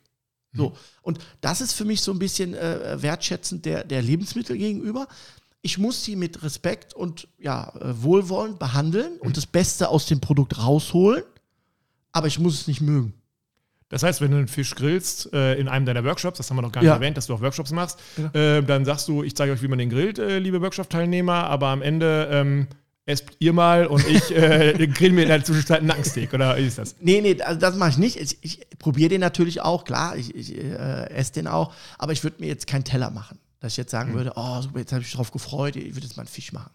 So. 0.54 0.70
Mhm. 0.70 0.76
Und 1.02 1.20
das 1.42 1.62
ist 1.62 1.74
für 1.74 1.86
mich 1.86 2.02
so 2.02 2.12
ein 2.12 2.20
bisschen 2.20 2.54
äh, 2.54 3.02
wertschätzend 3.02 3.66
der, 3.66 3.84
der 3.84 4.02
Lebensmittel 4.02 4.58
gegenüber. 4.58 5.08
Ich 5.62 5.78
muss 5.78 6.04
sie 6.04 6.16
mit 6.16 6.42
Respekt 6.44 6.94
und 6.94 7.28
ja, 7.38 7.74
äh, 7.76 8.02
Wohlwollen 8.02 8.58
behandeln 8.58 9.14
mhm. 9.16 9.28
und 9.28 9.38
das 9.38 9.46
Beste 9.46 9.90
aus 9.90 10.06
dem 10.06 10.20
Produkt 10.20 10.58
rausholen, 10.58 11.24
aber 12.12 12.28
ich 12.28 12.40
muss 12.40 12.62
es 12.62 12.68
nicht 12.68 12.82
mögen. 12.82 13.14
Das 13.90 14.04
heißt, 14.04 14.22
wenn 14.22 14.32
du 14.32 14.38
einen 14.38 14.48
Fisch 14.48 14.76
grillst 14.76 15.34
äh, 15.34 15.56
in 15.56 15.68
einem 15.68 15.86
deiner 15.86 16.04
Workshops, 16.04 16.38
das 16.38 16.50
haben 16.50 16.58
wir 16.58 16.62
noch 16.62 16.72
gar 16.72 16.82
nicht 16.82 16.90
ja. 16.90 16.96
erwähnt, 16.96 17.18
dass 17.18 17.26
du 17.26 17.34
auch 17.34 17.42
Workshops 17.42 17.72
machst, 17.72 18.00
ja. 18.18 18.58
äh, 18.58 18.64
dann 18.64 18.86
sagst 18.86 19.08
du, 19.08 19.24
ich 19.24 19.36
zeige 19.36 19.52
euch, 19.52 19.64
wie 19.64 19.68
man 19.68 19.80
den 19.80 19.90
grillt, 19.90 20.20
äh, 20.20 20.38
liebe 20.38 20.62
Workshop-Teilnehmer, 20.62 21.46
aber 21.46 21.68
am 21.70 21.82
Ende 21.82 22.30
ähm, 22.32 22.68
esst 23.10 23.26
ihr 23.40 23.54
mal 23.54 23.88
und 23.88 24.08
ich 24.08 24.32
äh, 24.36 24.88
grill 24.94 25.12
mir 25.12 25.24
in 25.24 25.30
der 25.30 25.44
Zwischenzeit 25.44 25.80
einen 25.80 25.88
Nackensteak, 25.88 26.34
oder 26.34 26.56
wie 26.58 26.68
ist 26.68 26.78
das? 26.78 26.96
Nee, 27.02 27.22
nee, 27.22 27.42
also 27.42 27.60
das 27.60 27.76
mache 27.76 27.90
ich 27.90 27.98
nicht. 27.98 28.16
Ich, 28.18 28.38
ich 28.42 28.68
probiere 28.78 29.10
den 29.10 29.22
natürlich 29.22 29.62
auch, 29.62 29.84
klar, 29.84 30.16
ich, 30.16 30.34
ich 30.36 30.56
äh, 30.56 31.10
esse 31.10 31.34
den 31.34 31.48
auch, 31.48 31.74
aber 31.98 32.14
ich 32.14 32.24
würde 32.24 32.38
mir 32.40 32.48
jetzt 32.48 32.68
keinen 32.68 32.84
Teller 32.84 33.10
machen. 33.10 33.40
Dass 33.60 33.74
ich 33.74 33.78
jetzt 33.78 33.92
sagen 33.92 34.12
mhm. 34.12 34.16
würde, 34.16 34.34
oh, 34.36 34.62
super, 34.62 34.80
jetzt 34.80 34.92
habe 34.94 35.02
ich 35.02 35.08
mich 35.08 35.16
drauf 35.16 35.32
gefreut, 35.32 35.76
ich 35.76 35.96
würde 35.96 36.06
jetzt 36.06 36.16
mal 36.16 36.22
einen 36.22 36.30
Fisch 36.30 36.54
machen. 36.54 36.72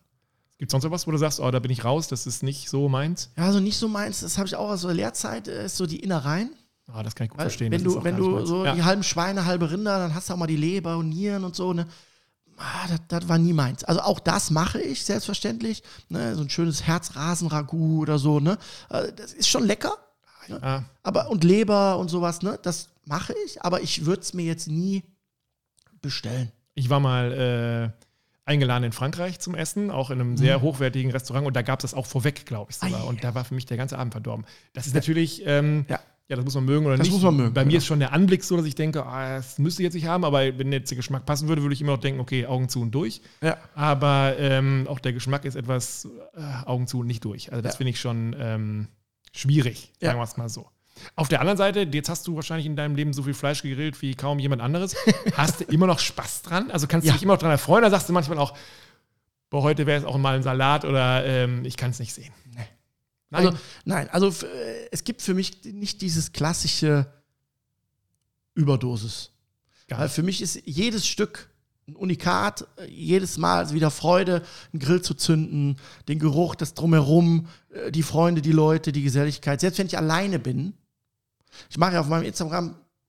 Gibt 0.59 0.71
es 0.71 0.73
sonst 0.73 0.91
was, 0.91 1.07
wo 1.07 1.11
du 1.11 1.19
sagst, 1.19 1.41
oh, 1.41 1.51
da 1.51 1.59
bin 1.59 1.71
ich 1.71 1.85
raus, 1.85 2.09
das 2.09 2.27
ist 2.27 2.43
nicht 2.43 2.69
so 2.69 2.89
meins? 2.89 3.31
Ja, 3.37 3.45
also 3.45 3.61
nicht 3.61 3.77
so 3.77 3.89
meins, 3.89 4.21
das 4.21 4.37
habe 4.37 4.47
ich 4.47 4.57
auch 4.57 4.69
aus 4.71 4.83
der 4.83 4.95
Lehrzeit, 4.95 5.49
äh, 5.49 5.67
ist 5.67 5.77
so 5.77 5.87
die 5.87 6.01
Innereien. 6.01 6.51
Ah, 6.93 7.03
das 7.03 7.15
kann 7.15 7.25
ich 7.25 7.31
gut 7.31 7.39
Weil, 7.39 7.47
verstehen. 7.47 7.73
Wenn 7.73 7.83
du, 7.83 8.05
wenn 8.05 8.17
du 8.17 8.45
so 8.45 8.65
ja. 8.65 8.75
die 8.75 8.83
halben 8.83 9.03
Schweine, 9.03 9.47
halbe 9.47 9.71
Rinder, 9.71 9.99
dann 9.99 10.15
hast 10.15 10.29
du 10.29 10.35
auch 10.35 10.37
mal 10.37 10.47
die 10.47 10.57
Leber 10.57 10.99
und 10.99 11.09
Nieren 11.09 11.45
und 11.45 11.57
so, 11.57 11.73
ne? 11.73 11.87
Ah, 12.57 12.87
das, 12.89 13.01
das, 13.09 13.29
war 13.29 13.39
nie 13.39 13.53
meins. 13.53 13.85
Also 13.85 14.01
auch 14.01 14.21
das 14.21 14.51
mache 14.51 14.81
ich, 14.81 15.05
selbstverständlich. 15.05 15.83
Ne? 16.09 16.35
So 16.35 16.43
ein 16.43 16.51
schönes 16.51 16.87
Herzrasen-Ragout 16.87 18.01
oder 18.01 18.19
so, 18.19 18.41
ne? 18.41 18.59
Äh, 18.91 19.13
das 19.13 19.33
ist 19.33 19.49
schon 19.49 19.65
lecker. 19.65 19.97
Ne? 20.49 20.61
Ja. 20.63 20.85
Aber, 21.03 21.31
und 21.31 21.45
Leber 21.45 21.99
und 21.99 22.09
sowas, 22.09 22.43
ne? 22.43 22.59
Das 22.63 22.89
mache 23.05 23.35
ich, 23.45 23.63
aber 23.63 23.83
ich 23.83 24.07
würde 24.07 24.23
es 24.23 24.35
mir 24.35 24.45
jetzt 24.45 24.69
nie 24.69 25.03
bestellen. 26.01 26.53
Ich 26.75 26.91
war 26.91 27.01
mal 27.01 27.95
äh, 27.97 28.51
eingeladen 28.51 28.85
in 28.85 28.93
Frankreich 28.93 29.41
zum 29.41 29.55
Essen, 29.55 29.91
auch 29.91 30.11
in 30.11 30.21
einem 30.21 30.37
sehr 30.37 30.59
mhm. 30.59 30.63
hochwertigen 30.63 31.11
Restaurant 31.11 31.47
und 31.47 31.55
da 31.55 31.63
gab 31.63 31.81
es 31.81 31.91
das 31.91 31.95
auch 31.95 32.07
vorweg, 32.07 32.47
glaube 32.47 32.71
ich 32.71 32.77
sogar. 32.77 33.01
Ah, 33.01 33.05
und 33.05 33.25
da 33.25 33.35
war 33.35 33.45
für 33.45 33.55
mich 33.55 33.67
der 33.67 33.77
ganze 33.77 33.99
Abend 33.99 34.13
verdorben. 34.13 34.45
Das 34.75 34.87
ist 34.87 34.93
ja. 34.93 34.99
natürlich. 34.99 35.43
Ähm, 35.47 35.87
ja 35.89 36.01
ja, 36.29 36.37
das 36.37 36.45
muss 36.45 36.55
man 36.55 36.65
mögen 36.65 36.87
oder 36.87 36.97
das 36.97 37.07
nicht. 37.07 37.15
Das 37.15 37.23
muss 37.23 37.31
man 37.31 37.37
mögen. 37.37 37.55
Bei 37.55 37.63
ja. 37.63 37.67
mir 37.67 37.79
ist 37.79 37.87
schon 37.87 37.99
der 37.99 38.13
Anblick 38.13 38.45
so, 38.45 38.57
dass 38.57 38.65
ich 38.65 38.75
denke, 38.75 39.05
ah, 39.05 39.37
das 39.37 39.59
müsste 39.59 39.83
ich 39.83 39.85
jetzt 39.85 39.95
nicht 39.95 40.07
haben, 40.07 40.25
aber 40.25 40.59
wenn 40.59 40.73
jetzt 40.73 40.91
der 40.91 40.97
Geschmack 40.97 41.27
passen 41.27 41.49
würde, 41.49 41.63
würde 41.63 41.75
ich 41.75 41.83
immer 41.83 41.93
noch 41.93 42.01
denken, 42.01 42.21
okay, 42.21 42.47
Augen 42.47 42.69
zu 42.69 42.81
und 42.81 42.93
durch. 42.93 43.21
Ja. 43.43 43.59
Aber 43.75 44.35
ähm, 44.39 44.87
auch 44.89 45.01
der 45.01 45.13
Geschmack 45.13 45.45
ist 45.45 45.55
etwas 45.55 46.09
äh, 46.35 46.41
Augen 46.67 46.87
zu 46.87 47.01
und 47.01 47.07
nicht 47.07 47.25
durch. 47.25 47.53
Also 47.53 47.63
das 47.63 47.75
ja. 47.75 47.77
finde 47.77 47.91
ich 47.91 48.01
schon 48.01 48.35
ähm, 48.39 48.89
schwierig, 49.33 49.93
sagen 50.01 50.19
wir 50.19 50.25
es 50.25 50.37
mal 50.39 50.49
so. 50.49 50.67
Auf 51.17 51.29
der 51.29 51.41
anderen 51.41 51.59
Seite, 51.59 51.81
jetzt 51.93 52.09
hast 52.09 52.27
du 52.27 52.37
wahrscheinlich 52.37 52.67
in 52.67 52.77
deinem 52.77 52.95
Leben 52.95 53.13
so 53.13 53.23
viel 53.25 53.35
Fleisch 53.35 53.63
gegrillt 53.63 54.01
wie 54.01 54.15
kaum 54.15 54.39
jemand 54.39 54.63
anderes. 54.63 54.97
Hast 55.37 55.61
du 55.61 55.65
immer 55.65 55.87
noch 55.89 55.99
Spaß 55.99 56.43
dran? 56.43 56.71
Also 56.71 56.87
kannst 56.87 57.07
du 57.07 57.13
dich 57.13 57.23
immer 57.23 57.35
noch 57.35 57.41
dran 57.41 57.51
erfreuen? 57.51 57.83
Oder 57.83 57.91
sagst 57.91 58.09
du 58.09 58.13
manchmal 58.13 58.39
auch, 58.39 58.57
boah, 59.51 59.63
heute 59.63 59.87
wäre 59.87 59.99
es 59.99 60.05
auch 60.05 60.17
mal 60.19 60.37
ein 60.37 60.45
Salat 60.45 60.85
oder 60.85 61.25
ähm, 61.27 61.65
ich 61.65 61.77
kann 61.77 61.91
es 61.91 61.99
nicht 61.99 62.15
sehen? 62.15 62.33
Nee. 62.55 62.63
Nein. 63.35 63.47
Also, 63.47 63.59
nein, 63.85 64.09
also 64.11 64.47
äh, 64.47 64.89
es 64.91 65.05
gibt 65.05 65.23
für 65.23 65.35
mich 65.35 65.65
nicht 65.65 66.01
dieses 66.01 66.33
klassische 66.33 67.13
Überdosis. 68.55 69.31
Weil 69.89 70.09
für 70.09 70.23
mich 70.23 70.41
ist 70.41 70.63
jedes 70.65 71.07
Stück 71.07 71.51
ein 71.87 71.97
Unikat, 71.97 72.67
jedes 72.89 73.37
Mal 73.37 73.71
wieder 73.73 73.91
Freude, 73.91 74.43
einen 74.73 74.81
Grill 74.81 75.03
zu 75.03 75.15
zünden, 75.15 75.77
den 76.09 76.19
Geruch, 76.19 76.55
das 76.55 76.73
Drumherum, 76.75 77.49
äh, 77.71 77.93
die 77.93 78.03
Freunde, 78.03 78.41
die 78.41 78.53
Leute, 78.53 78.93
die 78.93 79.03
Geselligkeit. 79.03 79.61
Selbst 79.61 79.79
wenn 79.79 79.87
ich 79.87 79.99
alleine 79.99 80.39
bin, 80.39 80.75
Ich 81.69 81.79
mache 81.79 81.95
ja 81.95 82.01
auf 82.01 82.09
meinem 82.09 82.25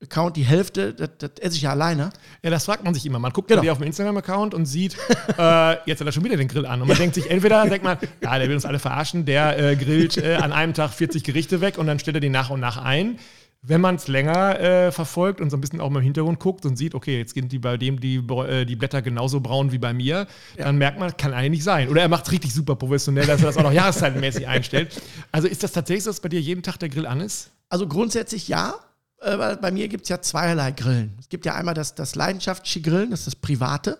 Instagram-Account 0.05 0.37
die 0.37 0.43
Hälfte, 0.43 0.93
das, 0.93 1.09
das 1.17 1.31
esse 1.39 1.55
ich 1.55 1.63
ja 1.63 1.71
alleine. 1.71 2.11
Ja, 2.43 2.49
das 2.49 2.65
fragt 2.65 2.83
man 2.83 2.93
sich 2.93 3.05
immer. 3.05 3.19
Man 3.19 3.31
guckt 3.31 3.49
Genau. 3.49 3.71
auf 3.71 3.77
dem 3.77 3.87
Instagram-Account 3.87 4.53
und 4.53 4.65
sieht, 4.65 4.95
äh, 5.37 5.75
jetzt 5.85 5.99
hat 5.99 6.07
er 6.07 6.11
schon 6.11 6.23
wieder 6.23 6.37
den 6.37 6.47
Grill 6.47 6.65
an. 6.65 6.81
Und 6.81 6.87
man 6.87 6.97
denkt 6.97 7.15
sich, 7.15 7.29
entweder 7.29 7.63
denkt 7.67 7.83
man, 7.83 7.97
ja, 8.21 8.37
der 8.37 8.47
will 8.47 8.55
uns 8.55 8.65
alle 8.65 8.79
verarschen, 8.79 9.25
der 9.25 9.57
äh, 9.57 9.75
grillt 9.75 10.17
äh, 10.17 10.35
an 10.35 10.51
einem 10.51 10.73
Tag 10.73 10.91
40 10.91 11.23
Gerichte 11.23 11.61
weg 11.61 11.77
und 11.77 11.87
dann 11.87 11.99
stellt 11.99 12.17
er 12.17 12.21
die 12.21 12.29
nach 12.29 12.49
und 12.49 12.59
nach 12.59 12.77
ein. 12.77 13.19
Wenn 13.67 13.81
man 13.81 13.95
es 13.95 14.07
länger 14.07 14.59
äh, 14.59 14.91
verfolgt 14.91 15.41
und 15.41 15.49
so 15.49 15.57
ein 15.57 15.61
bisschen 15.61 15.81
auch 15.81 15.89
mal 15.89 15.97
im 15.97 16.05
Hintergrund 16.05 16.39
guckt 16.39 16.67
und 16.67 16.75
sieht, 16.77 16.93
okay, 16.93 17.17
jetzt 17.17 17.33
sind 17.33 17.51
die 17.51 17.57
bei 17.57 17.77
dem 17.77 17.99
die, 17.99 18.17
äh, 18.17 18.63
die 18.63 18.75
Blätter 18.75 19.01
genauso 19.01 19.39
braun 19.39 19.71
wie 19.71 19.79
bei 19.79 19.91
mir, 19.91 20.27
dann 20.55 20.77
merkt 20.77 20.99
man, 20.99 21.17
kann 21.17 21.33
eigentlich 21.33 21.49
nicht 21.49 21.63
sein. 21.63 21.89
Oder 21.89 22.03
er 22.03 22.07
macht 22.09 22.27
es 22.27 22.31
richtig 22.31 22.53
super 22.53 22.75
professionell, 22.75 23.25
dass 23.25 23.41
er 23.41 23.47
das 23.47 23.57
auch 23.57 23.63
noch 23.63 23.71
jahreszeitmäßig 23.73 24.47
einstellt. 24.47 25.01
Also 25.31 25.47
ist 25.47 25.63
das 25.63 25.71
tatsächlich 25.71 26.03
so, 26.03 26.11
dass 26.11 26.19
bei 26.19 26.29
dir 26.29 26.39
jeden 26.39 26.61
Tag 26.61 26.77
der 26.77 26.89
Grill 26.89 27.07
an 27.07 27.21
ist? 27.21 27.49
Also 27.67 27.87
grundsätzlich 27.87 28.47
ja, 28.47 28.75
äh, 29.21 29.37
weil 29.37 29.57
bei 29.57 29.71
mir 29.71 29.87
gibt 29.87 30.03
es 30.03 30.09
ja 30.09 30.21
zweierlei 30.21 30.71
Grillen. 30.71 31.15
Es 31.19 31.29
gibt 31.29 31.45
ja 31.45 31.55
einmal 31.55 31.73
das, 31.73 31.95
das 31.95 32.15
leidenschaftliche 32.15 32.81
Grillen, 32.81 33.11
das 33.11 33.21
ist 33.21 33.27
das 33.27 33.35
private. 33.35 33.97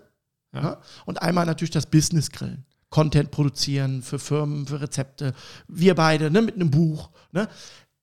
Ja. 0.52 0.62
Ja. 0.62 0.80
Und 1.04 1.22
einmal 1.22 1.46
natürlich 1.46 1.70
das 1.70 1.86
Business-Grillen. 1.86 2.64
Content 2.88 3.30
produzieren 3.30 4.02
für 4.02 4.18
Firmen, 4.18 4.66
für 4.66 4.80
Rezepte. 4.80 5.34
Wir 5.68 5.94
beide, 5.94 6.30
ne, 6.30 6.40
mit 6.40 6.54
einem 6.54 6.70
Buch. 6.70 7.10
Ne? 7.32 7.48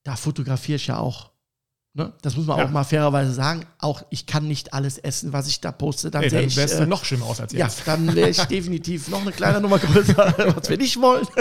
Da 0.04 0.16
fotografiere 0.16 0.76
ich 0.76 0.88
ja 0.88 0.98
auch. 0.98 1.32
Ne? 1.96 2.12
Das 2.24 2.36
muss 2.36 2.48
man 2.48 2.58
Ja. 2.58 2.66
auch 2.66 2.72
mal 2.72 2.84
fairerweise 2.84 3.32
sagen. 3.34 3.68
Auch 3.78 4.04
ich 4.10 4.26
kann 4.26 4.48
nicht 4.48 4.74
alles 4.74 4.98
essen, 4.98 5.32
was 5.32 5.48
ich 5.48 5.62
da 5.62 5.72
poste. 5.72 6.10
Dann 6.10 6.24
Ey, 6.24 6.32
sehe 6.32 6.40
dann 6.40 6.48
ich. 6.48 6.58
wärst 6.58 6.74
äh, 6.74 6.80
du 6.80 6.88
noch 6.88 7.06
schlimmer 7.06 7.28
aus 7.28 7.40
als 7.40 7.54
ja, 7.54 7.66
jetzt. 7.68 7.84
dann 7.86 8.16
wäre 8.16 8.30
ich 8.30 8.38
definitiv 8.46 9.10
noch 9.10 9.22
eine 9.22 9.32
kleine 9.32 9.62
Nummer 9.62 9.78
größer, 9.78 10.34
was 10.56 10.70
wir 10.70 10.78
nicht 10.78 11.00
wollen. 11.00 11.28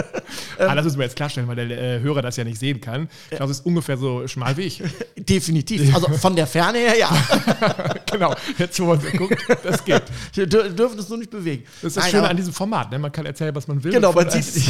Ah, 0.58 0.74
das 0.74 0.84
müssen 0.84 0.98
wir 0.98 1.04
jetzt 1.04 1.16
klarstellen, 1.16 1.48
weil 1.48 1.56
der 1.56 1.70
äh, 1.70 2.00
Hörer 2.00 2.22
das 2.22 2.36
ja 2.36 2.44
nicht 2.44 2.58
sehen 2.58 2.80
kann. 2.80 3.08
Ich 3.30 3.36
glaube, 3.36 3.50
es 3.52 3.58
ist 3.60 3.66
ungefähr 3.66 3.96
so 3.98 4.26
schmal 4.28 4.56
wie 4.56 4.62
ich. 4.62 4.82
Definitiv. 5.18 5.94
Also 5.94 6.08
von 6.16 6.36
der 6.36 6.46
Ferne 6.46 6.78
her, 6.78 6.96
ja. 6.98 7.10
genau, 8.10 8.34
jetzt 8.58 8.78
wo 8.80 8.86
man 8.86 9.00
so 9.00 9.08
guckt, 9.10 9.36
das 9.64 9.84
geht. 9.84 10.02
Wir 10.34 10.46
dür- 10.46 10.68
dürfen 10.70 10.98
es 10.98 11.08
nur 11.08 11.18
nicht 11.18 11.30
bewegen. 11.30 11.64
Das 11.82 11.88
ist 11.88 11.96
das 11.96 12.04
Nein, 12.04 12.10
Schöne 12.12 12.28
an 12.30 12.36
diesem 12.36 12.52
Format. 12.52 12.90
Ne? 12.90 12.98
Man 12.98 13.10
kann 13.12 13.26
erzählen, 13.26 13.54
was 13.54 13.66
man 13.66 13.82
will. 13.82 13.92
Genau, 13.92 14.12
man 14.12 14.30
sieht 14.30 14.44
es 14.46 14.62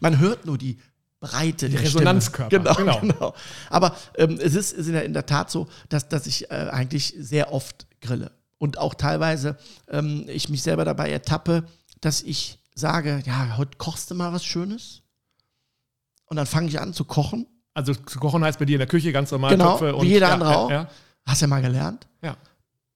Man 0.00 0.18
hört 0.18 0.46
nur 0.46 0.56
die 0.58 0.78
Breite 1.20 1.68
der 1.70 1.80
Resonanzkörper. 1.80 2.58
Genau, 2.58 2.74
genau. 2.74 3.00
genau. 3.00 3.34
Aber 3.70 3.96
ähm, 4.16 4.38
es 4.40 4.54
ist, 4.54 4.72
ist 4.72 4.86
in, 4.86 4.92
der, 4.92 5.04
in 5.04 5.12
der 5.12 5.26
Tat 5.26 5.50
so, 5.50 5.68
dass, 5.88 6.08
dass 6.08 6.26
ich 6.26 6.50
äh, 6.50 6.68
eigentlich 6.70 7.14
sehr 7.18 7.52
oft 7.52 7.86
grille. 8.00 8.32
Und 8.58 8.78
auch 8.78 8.94
teilweise 8.94 9.56
ähm, 9.88 10.24
ich 10.28 10.48
mich 10.48 10.62
selber 10.62 10.84
dabei 10.84 11.10
ertappe, 11.10 11.64
dass 12.00 12.22
ich 12.22 12.58
sage, 12.74 13.22
ja, 13.24 13.56
heute 13.56 13.78
kochst 13.78 14.10
du 14.10 14.14
mal 14.14 14.32
was 14.32 14.44
Schönes. 14.44 15.02
Und 16.26 16.36
dann 16.36 16.46
fange 16.46 16.68
ich 16.68 16.80
an 16.80 16.92
zu 16.92 17.04
kochen. 17.04 17.46
Also 17.74 17.94
zu 17.94 18.18
kochen 18.18 18.44
heißt 18.44 18.58
bei 18.58 18.64
dir 18.64 18.74
in 18.74 18.80
der 18.80 18.88
Küche 18.88 19.12
ganz 19.12 19.30
normal 19.30 19.50
Genau, 19.52 19.78
Töpfe 19.78 20.00
wie 20.02 20.06
jeder 20.08 20.28
ja, 20.28 20.34
andere 20.34 20.56
auch. 20.56 20.70
Ja, 20.70 20.88
Hast 21.26 21.40
ja 21.40 21.46
mal 21.46 21.62
gelernt. 21.62 22.06
ja. 22.22 22.36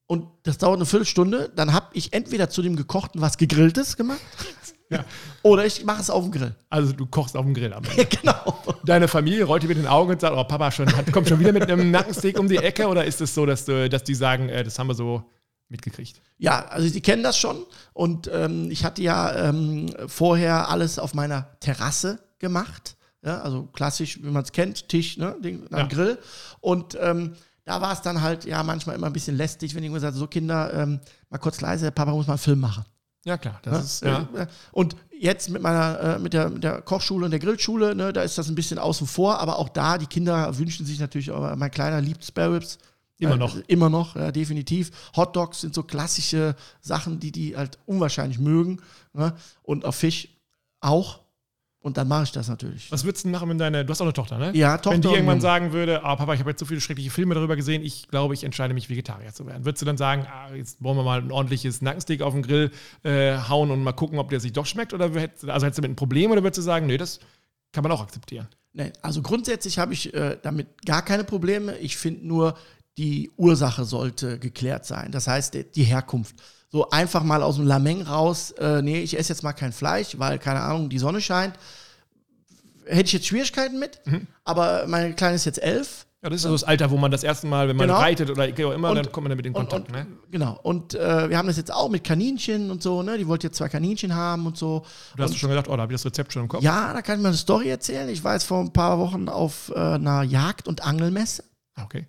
Und 0.07 0.27
das 0.43 0.59
dauert 0.59 0.75
eine 0.77 0.87
Viertelstunde. 0.87 1.53
Dann 1.55 1.73
habe 1.73 1.87
ich 1.93 2.13
entweder 2.13 2.51
zu 2.51 2.63
dem 2.63 2.75
Gekochten 2.75 3.21
was 3.21 3.39
Gegrilltes 3.39 3.97
gemacht 3.97 4.21
ja. 4.91 5.05
oder 5.43 5.65
ich 5.65 5.85
mache 5.85 6.01
es 6.03 6.11
auf 6.11 6.25
dem 6.25 6.33
Grill. 6.33 6.55
Also 6.69 6.93
du 6.93 7.07
kochst 7.07 7.37
auf 7.37 7.45
dem 7.45 7.55
Grill 7.55 7.73
am 7.73 7.85
Ende. 7.85 8.07
Genau. 8.21 8.59
Deine 8.85 9.09
Familie 9.09 9.45
rollt 9.45 9.63
dir 9.63 9.69
mit 9.69 9.79
den 9.79 9.87
Augen 9.87 10.11
und 10.11 10.21
sagt, 10.21 10.37
oh 10.37 10.45
Papa 10.45 10.71
schon, 10.71 10.87
kommt 11.13 11.29
schon 11.29 11.39
wieder 11.39 11.53
mit 11.53 11.71
einem 11.71 11.91
Nackensteak 11.91 12.39
um 12.39 12.49
die 12.49 12.57
Ecke 12.57 12.87
oder 12.89 13.05
ist 13.05 13.21
es 13.21 13.35
so, 13.35 13.47
dass, 13.47 13.65
du, 13.65 13.89
dass 13.89 14.05
die 14.05 14.15
sagen, 14.15 14.49
äh, 14.49 14.63
das 14.65 14.79
haben 14.79 14.89
wir 14.89 14.95
so 14.95 15.23
mitgekriegt? 15.69 16.21
Ja, 16.39 16.67
also 16.67 16.89
sie 16.89 17.01
kennen 17.01 17.23
das 17.23 17.39
schon. 17.39 17.65
Und 17.93 18.29
ähm, 18.33 18.71
ich 18.71 18.85
hatte 18.85 19.03
ja 19.03 19.49
ähm, 19.49 19.87
vorher 20.07 20.69
alles 20.69 20.99
auf 20.99 21.15
meiner 21.15 21.47
Terrasse 21.61 22.19
gemacht. 22.39 22.97
Ja, 23.23 23.41
also 23.43 23.65
klassisch, 23.73 24.19
wie 24.23 24.31
man 24.31 24.43
es 24.43 24.53
kennt, 24.53 24.89
Tisch, 24.89 25.19
ne, 25.19 25.37
Ding, 25.43 25.67
am 25.71 25.79
Ja. 25.81 25.87
Grill. 25.87 26.19
Und 26.61 26.97
ähm, 27.01 27.35
da 27.65 27.81
war 27.81 27.93
es 27.93 28.01
dann 28.01 28.23
halt 28.23 28.47
ja 28.47 28.63
manchmal 28.63 28.97
immer 28.97 29.07
ein 29.07 29.13
bisschen 29.13 29.37
lästig, 29.37 29.75
wenn 29.75 29.83
ich 29.85 29.91
immer 29.91 30.01
sage, 30.01 30.17
so 30.17 30.27
Kinder, 30.27 30.73
ähm, 30.75 31.01
mal 31.29 31.39
kurz 31.39 31.61
leise, 31.61 31.93
Papa 31.93 32.13
muss 32.13 32.27
mal 32.27 32.33
einen 32.35 32.39
Film 32.39 32.61
machen. 32.61 32.85
Ja, 33.25 33.37
klar. 33.37 33.61
Das 33.63 33.73
Ne? 33.73 33.85
ist, 33.85 34.03
ja. 34.03 34.43
Äh, 34.43 34.47
Und 34.73 34.97
jetzt 35.19 35.51
mit 35.51 35.61
meiner, 35.63 36.01
äh, 36.01 36.19
mit, 36.19 36.33
der, 36.33 36.49
mit 36.51 36.65
der 36.65 36.81
Kochschule 36.83 37.27
und 37.27 37.31
der 37.31 37.41
Grillschule, 37.41 37.95
ne, 37.95 38.13
da 38.13 38.23
ist 38.23 38.39
das 38.39 38.49
ein 38.49 38.55
bisschen 38.55 38.79
außen 38.79 39.07
vor, 39.07 39.39
aber 39.39 39.59
auch 39.59 39.69
da, 39.69 39.99
die 39.99 40.07
Kinder 40.07 40.57
wünschen 40.59 40.87
sich 40.87 40.99
natürlich, 40.99 41.31
aber 41.31 41.55
mein 41.57 41.71
Kleiner 41.71 42.01
liebt 42.01 42.25
Spare 42.25 42.55
Ribs. 42.55 42.79
Immer 43.19 43.35
Äh, 43.35 43.39
noch. 43.39 43.57
Immer 43.67 43.91
noch, 43.91 44.17
ja, 44.17 44.33
definitiv. 44.33 44.91
Hot 45.15 45.37
Dogs 45.37 45.61
sind 45.61 45.75
so 45.75 45.83
klassische 45.83 46.57
Sachen, 46.81 47.21
die 47.21 47.31
die 47.33 47.55
halt 47.57 47.79
unwahrscheinlich 47.85 48.39
mögen. 48.39 48.81
Ne? 49.13 49.35
Und 49.63 49.85
auf 49.85 49.97
Fisch 49.97 50.29
auch. 50.81 51.21
Und 51.83 51.97
dann 51.97 52.09
mache 52.09 52.25
ich 52.25 52.33
das 52.33 52.49
natürlich. 52.49 52.93
Was 52.93 53.05
würdest 53.05 53.25
du 53.25 53.31
machen, 53.31 53.49
wenn 53.49 53.57
deine, 53.57 53.87
du 53.87 53.91
hast 53.91 54.03
auch 54.03 54.05
eine 54.05 54.13
Tochter, 54.13 54.37
ne? 54.37 54.53
Ja, 54.55 54.77
Tochter 54.77 54.93
Wenn 54.93 55.01
die 55.01 55.09
irgendwann 55.09 55.41
sagen 55.41 55.73
würde, 55.73 56.05
ah 56.05 56.15
Papa, 56.15 56.35
ich 56.35 56.41
habe 56.41 56.51
jetzt 56.51 56.61
so 56.61 56.67
viele 56.67 56.81
schreckliche 56.83 57.11
Filme 57.11 57.35
darüber 57.35 57.57
gesehen, 57.57 57.83
ich 57.83 58.09
glaube, 58.09 58.35
ich 58.35 58.45
entscheide 58.45 58.75
mich, 58.75 58.91
Vegetarier 58.91 59.33
zu 59.33 59.47
werden. 59.47 59.65
Würdest 59.65 59.81
du 59.81 59.87
dann 59.87 59.97
sagen, 59.97 60.27
ah, 60.31 60.55
jetzt 60.55 60.83
wollen 60.83 60.99
wir 60.99 61.05
mal 61.05 61.23
ein 61.23 61.33
ordentliches 61.33 61.81
Nackensteak 61.81 62.21
auf 62.21 62.35
den 62.35 62.43
Grill 62.43 62.71
äh, 63.03 63.39
hauen 63.49 63.71
und 63.71 63.83
mal 63.83 63.93
gucken, 63.93 64.19
ob 64.19 64.29
der 64.29 64.41
sich 64.41 64.53
doch 64.53 64.67
schmeckt? 64.67 64.93
Oder 64.93 65.11
hättest, 65.15 65.49
also 65.49 65.65
hättest 65.65 65.79
du 65.79 65.83
damit 65.83 65.93
ein 65.93 65.97
Problem 65.97 66.31
oder 66.31 66.43
würdest 66.43 66.59
du 66.59 66.63
sagen, 66.63 66.87
nee, 66.87 66.99
das 66.99 67.19
kann 67.73 67.83
man 67.83 67.93
auch 67.93 68.03
akzeptieren? 68.03 68.47
Nee, 68.75 68.93
also 69.01 69.23
grundsätzlich 69.23 69.79
habe 69.79 69.95
ich 69.95 70.13
äh, 70.13 70.37
damit 70.43 70.85
gar 70.85 71.03
keine 71.03 71.25
Probleme. 71.25 71.79
Ich 71.79 71.97
finde 71.97 72.27
nur, 72.27 72.59
die 72.99 73.31
Ursache 73.39 73.87
sollte 73.87 74.39
geklärt 74.39 74.85
sein. 74.85 75.13
Das 75.13 75.27
heißt, 75.27 75.57
die 75.75 75.85
Herkunft. 75.85 76.37
So 76.73 76.89
einfach 76.91 77.23
mal 77.25 77.43
aus 77.43 77.57
dem 77.57 77.67
Lameng 77.67 78.03
raus, 78.03 78.53
äh, 78.53 78.81
nee, 78.81 79.01
ich 79.01 79.19
esse 79.19 79.31
jetzt 79.33 79.43
mal 79.43 79.53
kein 79.53 79.73
Fleisch, 79.73 80.19
weil, 80.19 80.39
keine 80.39 80.61
Ahnung, 80.61 80.89
die 80.89 80.99
Sonne 81.01 81.21
scheint. 81.21 81.55
Hätte 82.87 83.07
ich 83.07 83.13
jetzt 83.13 83.27
Schwierigkeiten 83.27 83.79
mit, 83.79 84.01
Mhm. 84.07 84.27
aber 84.45 84.87
meine 84.87 85.15
Kleine 85.15 85.35
ist 85.37 85.45
jetzt 85.45 85.63
elf. 85.63 86.07
Ja, 86.23 86.29
das 86.29 86.37
ist 86.39 86.43
so 86.43 86.53
das 86.53 86.65
Alter, 86.65 86.91
wo 86.91 86.97
man 86.99 87.11
das 87.11 87.23
erste 87.25 87.47
Mal, 87.47 87.67
wenn 87.69 87.77
man 87.77 87.87
Genau. 87.89 87.99
reitet 87.99 88.29
oder 88.31 88.47
wie 88.57 88.65
auch 88.65 88.73
immer, 88.73 88.91
Und- 88.91 88.97
dann 88.97 89.11
kommt 89.11 89.25
man 89.25 89.31
damit 89.31 89.47
in 89.47 89.53
Kontakt. 89.55 89.89
und, 89.89 89.95
ne? 89.97 90.07
Genau. 90.31 90.59
Und 90.63 90.95
äh, 90.95 91.31
wir 91.31 91.39
haben 91.39 91.49
das 91.49 91.57
jetzt 91.57 91.73
auch 91.73 91.89
mit 91.89 92.05
Kaninchen 92.05 92.71
und 92.71 92.83
so, 92.83 93.03
ne? 93.03 93.17
Die 93.17 93.27
wollte 93.27 93.47
jetzt 93.47 93.57
zwei 93.57 93.69
Kaninchen 93.71 94.15
haben 94.15 94.47
und 94.47 94.57
so. 94.59 94.85
Du 95.17 95.23
hast 95.23 95.31
und, 95.31 95.39
schon 95.39 95.49
gedacht, 95.51 95.67
oh, 95.69 95.77
da 95.77 95.83
habe 95.83 95.93
ich 95.93 95.99
das 95.99 96.05
Rezept 96.07 96.33
schon 96.33 96.43
im 96.43 96.49
Kopf. 96.49 96.63
ja, 96.63 96.93
da 96.93 97.01
kann 97.01 97.17
ich 97.17 97.23
mal 97.23 97.29
eine 97.31 97.39
Story 97.39 97.69
erzählen. 97.71 98.09
Ich 98.11 98.23
war 98.23 98.35
jetzt 98.35 98.45
vor 98.45 98.61
ein 98.61 98.73
paar 98.73 98.99
Wochen 98.99 99.29
auf 99.31 99.73
äh, 99.75 99.79
einer 99.79 100.23
Jagd- 100.23 100.69
und 100.69 100.85
Angelmesse. 100.85 101.43
Ah, 101.75 101.85
Okay. 101.85 102.07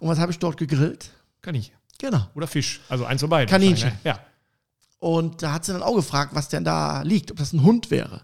Und 0.00 0.08
was 0.08 0.18
habe 0.18 0.32
ich 0.32 0.38
dort 0.40 0.56
gegrillt? 0.56 1.10
Kaninchen. 1.40 1.74
Genau. 1.98 2.26
Oder 2.34 2.46
Fisch. 2.46 2.80
Also 2.88 3.04
eins 3.04 3.20
von 3.20 3.30
beiden. 3.30 3.48
Kaninchen. 3.50 3.90
Ne? 3.90 3.98
Ja. 4.04 4.18
Und 4.98 5.42
da 5.42 5.52
hat 5.52 5.64
sie 5.64 5.72
dann 5.72 5.82
auch 5.82 5.94
gefragt, 5.96 6.34
was 6.34 6.48
denn 6.48 6.64
da 6.64 7.02
liegt, 7.02 7.30
ob 7.30 7.36
das 7.38 7.52
ein 7.52 7.62
Hund 7.62 7.90
wäre. 7.90 8.22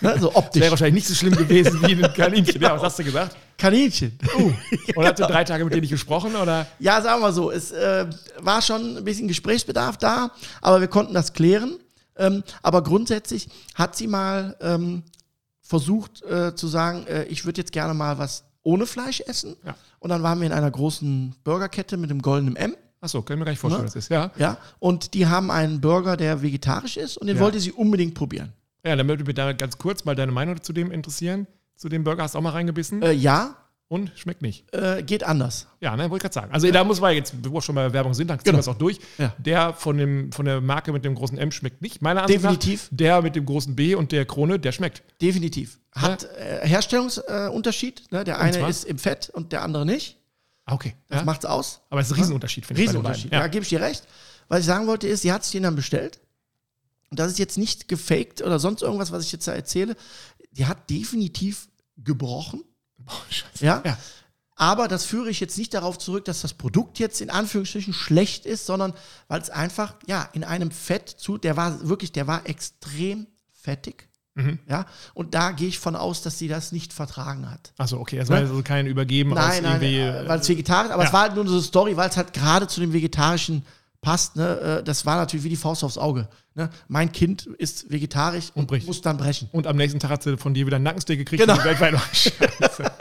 ne, 0.00 0.18
so 0.18 0.26
Das 0.28 0.36
optisch. 0.36 0.60
wäre 0.62 0.70
wahrscheinlich 0.72 0.94
nicht 1.04 1.08
so 1.08 1.14
schlimm 1.14 1.36
gewesen 1.36 1.80
wie 1.82 2.04
ein 2.04 2.12
Kaninchen. 2.14 2.60
Ja, 2.60 2.74
was 2.74 2.82
hast 2.82 2.98
du 2.98 3.04
gesagt? 3.04 3.36
Kaninchen. 3.58 4.18
Und 4.96 5.04
hast 5.06 5.18
du 5.20 5.24
drei 5.26 5.44
Tage 5.44 5.64
mit 5.64 5.72
denen 5.72 5.82
nicht 5.82 5.90
gesprochen? 5.90 6.34
Oder? 6.34 6.66
Ja, 6.80 7.00
sagen 7.00 7.20
wir 7.20 7.28
mal 7.28 7.32
so, 7.32 7.50
es 7.50 7.70
äh, 7.70 8.06
war 8.40 8.60
schon 8.62 8.96
ein 8.96 9.04
bisschen 9.04 9.28
Gesprächsbedarf 9.28 9.96
da, 9.98 10.30
aber 10.60 10.80
wir 10.80 10.88
konnten 10.88 11.14
das 11.14 11.32
klären. 11.32 11.78
Ähm, 12.16 12.42
aber 12.62 12.82
grundsätzlich 12.82 13.48
hat 13.74 13.96
sie 13.96 14.06
mal 14.08 14.56
ähm, 14.60 15.02
versucht 15.62 16.22
äh, 16.22 16.54
zu 16.54 16.66
sagen, 16.66 17.06
äh, 17.06 17.24
ich 17.24 17.44
würde 17.44 17.60
jetzt 17.60 17.72
gerne 17.72 17.94
mal 17.94 18.18
was 18.18 18.44
ohne 18.64 18.86
Fleisch 18.86 19.20
essen. 19.20 19.56
Ja. 19.64 19.74
Und 20.00 20.10
dann 20.10 20.22
waren 20.22 20.40
wir 20.40 20.46
in 20.46 20.52
einer 20.52 20.70
großen 20.70 21.34
Burgerkette 21.44 21.96
mit 21.96 22.10
dem 22.10 22.20
goldenen 22.22 22.56
M. 22.56 22.74
Achso, 23.02 23.20
kann 23.20 23.34
ich 23.34 23.38
mir 23.40 23.44
gar 23.44 23.52
nicht 23.52 23.58
vorstellen, 23.58 23.82
Ne? 23.82 23.86
was 23.88 23.94
das 23.94 24.04
ist. 24.04 24.10
Ja. 24.10 24.30
Ja, 24.38 24.56
und 24.78 25.12
die 25.12 25.26
haben 25.26 25.50
einen 25.50 25.80
Burger, 25.82 26.16
der 26.16 26.40
vegetarisch 26.40 26.96
ist 26.96 27.18
und 27.18 27.26
den 27.26 27.36
Ja. 27.36 27.42
wollte 27.42 27.60
sie 27.60 27.72
unbedingt 27.72 28.14
probieren. 28.14 28.52
Ja, 28.86 28.96
dann 28.96 29.06
würde 29.08 29.24
mich 29.24 29.34
da 29.34 29.52
ganz 29.52 29.76
kurz 29.76 30.04
mal 30.04 30.14
deine 30.14 30.32
Meinung 30.32 30.62
zu 30.62 30.72
dem 30.72 30.90
interessieren. 30.90 31.46
Zu 31.76 31.88
dem 31.88 32.04
Burger 32.04 32.22
hast 32.22 32.34
du 32.34 32.38
auch 32.38 32.42
mal 32.42 32.50
reingebissen 32.50 33.02
Äh, 33.02 33.12
ja, 33.12 33.56
und 33.88 34.10
schmeckt 34.16 34.40
nicht. 34.40 34.72
äh, 34.74 35.02
geht 35.02 35.22
anders. 35.24 35.66
Ja, 35.80 35.94
ne, 35.96 36.04
wollte 36.10 36.16
ich 36.16 36.22
gerade 36.22 36.34
sagen. 36.34 36.52
Also 36.54 36.70
da 36.70 36.82
muss 36.84 37.00
man 37.00 37.14
jetzt, 37.14 37.34
wo 37.44 37.52
wir 37.54 37.60
schon 37.60 37.74
bei 37.74 37.92
Werbung 37.92 38.14
sind, 38.14 38.28
dann 38.30 38.38
ziehen 38.38 38.44
Genau. 38.46 38.56
wir 38.58 38.60
es 38.60 38.68
auch 38.68 38.78
durch. 38.78 38.98
Ja. 39.18 39.34
Der 39.38 39.74
von, 39.74 39.98
dem, 39.98 40.30
von 40.32 40.44
der 40.46 40.60
Marke 40.60 40.92
mit 40.92 41.04
dem 41.04 41.14
großen 41.16 41.36
M 41.38 41.50
schmeckt 41.50 41.82
nicht, 41.82 42.00
meiner 42.02 42.22
Ansicht 42.22 42.40
Definitiv. 42.42 42.88
nach. 42.90 42.96
Der 42.98 43.22
mit 43.22 43.34
dem 43.36 43.44
großen 43.46 43.74
B 43.76 43.94
und 43.96 44.12
der 44.12 44.24
Krone, 44.26 44.58
der 44.60 44.70
schmeckt. 44.72 45.02
Definitiv. 45.20 45.78
Hat 45.92 46.24
äh, 46.38 46.66
Herstellungsunterschied. 46.66 47.50
Äh, 47.50 47.54
Unterschied, 47.54 48.12
ne? 48.12 48.24
Der 48.24 48.38
eine 48.40 48.58
zwar? 48.58 48.68
ist 48.68 48.84
im 48.84 48.98
Fett 48.98 49.28
und 49.34 49.52
der 49.52 49.62
andere 49.62 49.84
nicht. 49.84 50.18
Ah, 50.64 50.74
Okay. 50.74 50.94
Das 51.08 51.20
ja. 51.20 51.24
macht's 51.24 51.44
aus. 51.44 51.80
Aber 51.90 52.00
es 52.00 52.06
ist 52.06 52.12
ein 52.12 52.20
Riesenunterschied, 52.20 52.66
finde 52.66 52.82
ich. 52.82 52.88
Riesenunterschied. 52.88 53.32
Ja, 53.32 53.46
gebe 53.46 53.62
ich 53.62 53.68
dir 53.68 53.80
recht. 53.80 54.06
Was 54.48 54.60
ich 54.60 54.66
sagen 54.66 54.86
wollte, 54.86 55.08
ist, 55.08 55.22
sie 55.22 55.32
hat 55.32 55.44
sich 55.44 55.52
den 55.52 55.62
dann 55.64 55.76
bestellt. 55.76 56.20
Und 57.10 57.18
das 57.18 57.30
ist 57.30 57.38
jetzt 57.38 57.58
nicht 57.58 57.88
gefaked 57.88 58.42
oder 58.42 58.58
sonst 58.58 58.82
irgendwas, 58.82 59.12
was 59.12 59.24
ich 59.24 59.32
jetzt 59.32 59.46
da 59.46 59.52
erzähle. 59.52 59.96
Die 60.52 60.66
hat 60.66 60.88
definitiv 60.88 61.68
gebrochen. 61.96 62.64
Boah, 62.98 63.12
Scheiße. 63.28 63.64
Ja. 63.64 63.82
Ja. 63.84 63.98
Aber 64.54 64.86
das 64.86 65.04
führe 65.04 65.30
ich 65.30 65.40
jetzt 65.40 65.58
nicht 65.58 65.74
darauf 65.74 65.98
zurück, 65.98 66.24
dass 66.24 66.42
das 66.42 66.54
Produkt 66.54 66.98
jetzt 66.98 67.20
in 67.20 67.30
Anführungsstrichen 67.30 67.92
schlecht 67.92 68.46
ist, 68.46 68.64
sondern 68.66 68.92
weil 69.28 69.40
es 69.40 69.50
einfach, 69.50 69.96
ja, 70.06 70.28
in 70.34 70.44
einem 70.44 70.70
Fett 70.70 71.08
zu, 71.08 71.36
der 71.38 71.56
war 71.56 71.88
wirklich, 71.88 72.12
der 72.12 72.26
war 72.26 72.46
extrem 72.48 73.26
fettig. 73.50 74.08
Mhm. 74.34 74.58
Ja, 74.68 74.86
und 75.14 75.34
da 75.34 75.50
gehe 75.52 75.68
ich 75.68 75.78
von 75.78 75.94
aus, 75.94 76.22
dass 76.22 76.38
sie 76.38 76.48
das 76.48 76.72
nicht 76.72 76.92
vertragen 76.92 77.50
hat. 77.50 77.72
Achso, 77.76 77.98
okay. 77.98 78.16
Es 78.18 78.28
war 78.30 78.36
Ne? 78.40 78.46
also 78.48 78.62
kein 78.62 78.86
Übergeben 78.86 79.32
aus 79.32 79.38
Nein, 79.38 79.62
nein, 79.62 79.82
irgendwie. 79.82 79.98
äh, 79.98 80.28
weil 80.28 80.40
es 80.40 80.48
vegetarisch, 80.48 80.90
aber 80.90 81.02
ja. 81.02 81.08
es 81.08 81.12
war 81.12 81.22
halt 81.22 81.34
nur 81.34 81.46
so 81.46 81.52
eine 81.54 81.62
Story, 81.62 81.96
weil 81.96 82.08
es 82.08 82.16
halt 82.16 82.32
gerade 82.32 82.66
zu 82.66 82.80
dem 82.80 82.92
Vegetarischen 82.94 83.64
passt. 84.00 84.36
Ne? 84.36 84.78
Äh, 84.80 84.82
Das 84.84 85.04
war 85.06 85.16
natürlich 85.16 85.44
wie 85.44 85.50
die 85.50 85.56
Faust 85.56 85.84
aufs 85.84 85.98
Auge. 85.98 86.28
Ne? 86.54 86.70
Mein 86.88 87.12
Kind 87.12 87.44
ist 87.46 87.90
vegetarisch 87.90 88.50
und, 88.54 88.66
bricht. 88.68 88.86
muss 88.86 89.00
dann 89.02 89.16
brechen. 89.18 89.48
Und 89.52 89.66
am 89.66 89.76
nächsten 89.76 90.00
Tag 90.00 90.10
hat 90.10 90.22
sie 90.22 90.36
von 90.36 90.54
dir 90.54 90.66
wieder 90.66 90.76
einen 90.76 90.84
Nackensteak 90.84 91.18
gekriegt. 91.18 91.40
Genau. 91.42 91.54
und 91.54 91.60
die 91.62 91.68
weltweit 91.68 91.94
Scheiße. 92.12 92.92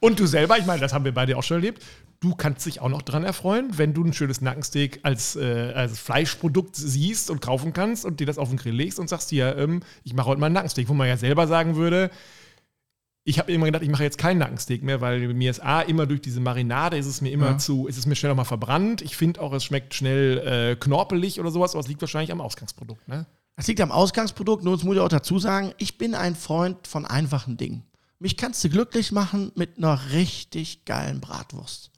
Und 0.00 0.20
du 0.20 0.26
selber, 0.26 0.58
ich 0.58 0.66
meine, 0.66 0.80
das 0.80 0.92
haben 0.92 1.04
wir 1.04 1.14
beide 1.14 1.36
auch 1.36 1.42
schon 1.42 1.58
erlebt, 1.58 1.82
du 2.20 2.34
kannst 2.34 2.66
dich 2.66 2.80
auch 2.80 2.88
noch 2.88 3.02
dran 3.02 3.24
erfreuen, 3.24 3.70
wenn 3.76 3.94
du 3.94 4.04
ein 4.04 4.12
schönes 4.12 4.40
Nackensteak 4.40 5.00
als, 5.02 5.36
äh, 5.36 5.72
als 5.74 5.98
Fleischprodukt 5.98 6.76
siehst 6.76 7.30
und 7.30 7.40
kaufen 7.40 7.72
kannst 7.72 8.04
und 8.04 8.20
dir 8.20 8.26
das 8.26 8.38
auf 8.38 8.48
den 8.48 8.58
Grill 8.58 8.74
legst 8.74 8.98
und 8.98 9.08
sagst 9.08 9.30
dir, 9.30 9.56
ähm, 9.56 9.80
ich 10.04 10.14
mache 10.14 10.28
heute 10.28 10.40
mal 10.40 10.46
ein 10.46 10.52
Nackensteak, 10.52 10.88
wo 10.88 10.94
man 10.94 11.08
ja 11.08 11.16
selber 11.16 11.46
sagen 11.46 11.76
würde, 11.76 12.10
ich 13.28 13.40
habe 13.40 13.52
immer 13.52 13.66
gedacht, 13.66 13.82
ich 13.82 13.90
mache 13.90 14.04
jetzt 14.04 14.18
keinen 14.18 14.38
Nackensteak 14.38 14.84
mehr, 14.84 15.00
weil 15.00 15.34
mir 15.34 15.50
ist 15.50 15.60
A, 15.60 15.80
immer 15.80 16.06
durch 16.06 16.20
diese 16.20 16.38
Marinade 16.38 16.96
ist 16.96 17.06
es 17.06 17.20
mir 17.20 17.32
immer 17.32 17.50
ja. 17.50 17.58
zu, 17.58 17.88
ist 17.88 17.98
es 17.98 18.06
mir 18.06 18.14
schnell 18.14 18.30
nochmal 18.30 18.44
verbrannt. 18.44 19.02
Ich 19.02 19.16
finde 19.16 19.40
auch, 19.40 19.52
es 19.52 19.64
schmeckt 19.64 19.94
schnell 19.94 20.38
äh, 20.38 20.76
knorpelig 20.76 21.40
oder 21.40 21.50
sowas, 21.50 21.72
aber 21.72 21.80
es 21.80 21.88
liegt 21.88 22.00
wahrscheinlich 22.00 22.30
am 22.30 22.40
Ausgangsprodukt, 22.40 23.08
ne? 23.08 23.26
Es 23.58 23.66
liegt 23.66 23.80
am 23.80 23.90
Ausgangsprodukt, 23.90 24.62
nur 24.62 24.76
das 24.76 24.84
muss 24.84 24.96
ich 24.96 25.00
auch 25.00 25.08
dazu 25.08 25.38
sagen, 25.38 25.72
ich 25.78 25.98
bin 25.98 26.14
ein 26.14 26.36
Freund 26.36 26.86
von 26.86 27.06
einfachen 27.06 27.56
Dingen. 27.56 27.82
Mich 28.18 28.36
kannst 28.36 28.64
du 28.64 28.70
glücklich 28.70 29.12
machen 29.12 29.52
mit 29.54 29.76
einer 29.76 30.12
richtig 30.12 30.84
geilen 30.84 31.20
Bratwurst. 31.20 31.90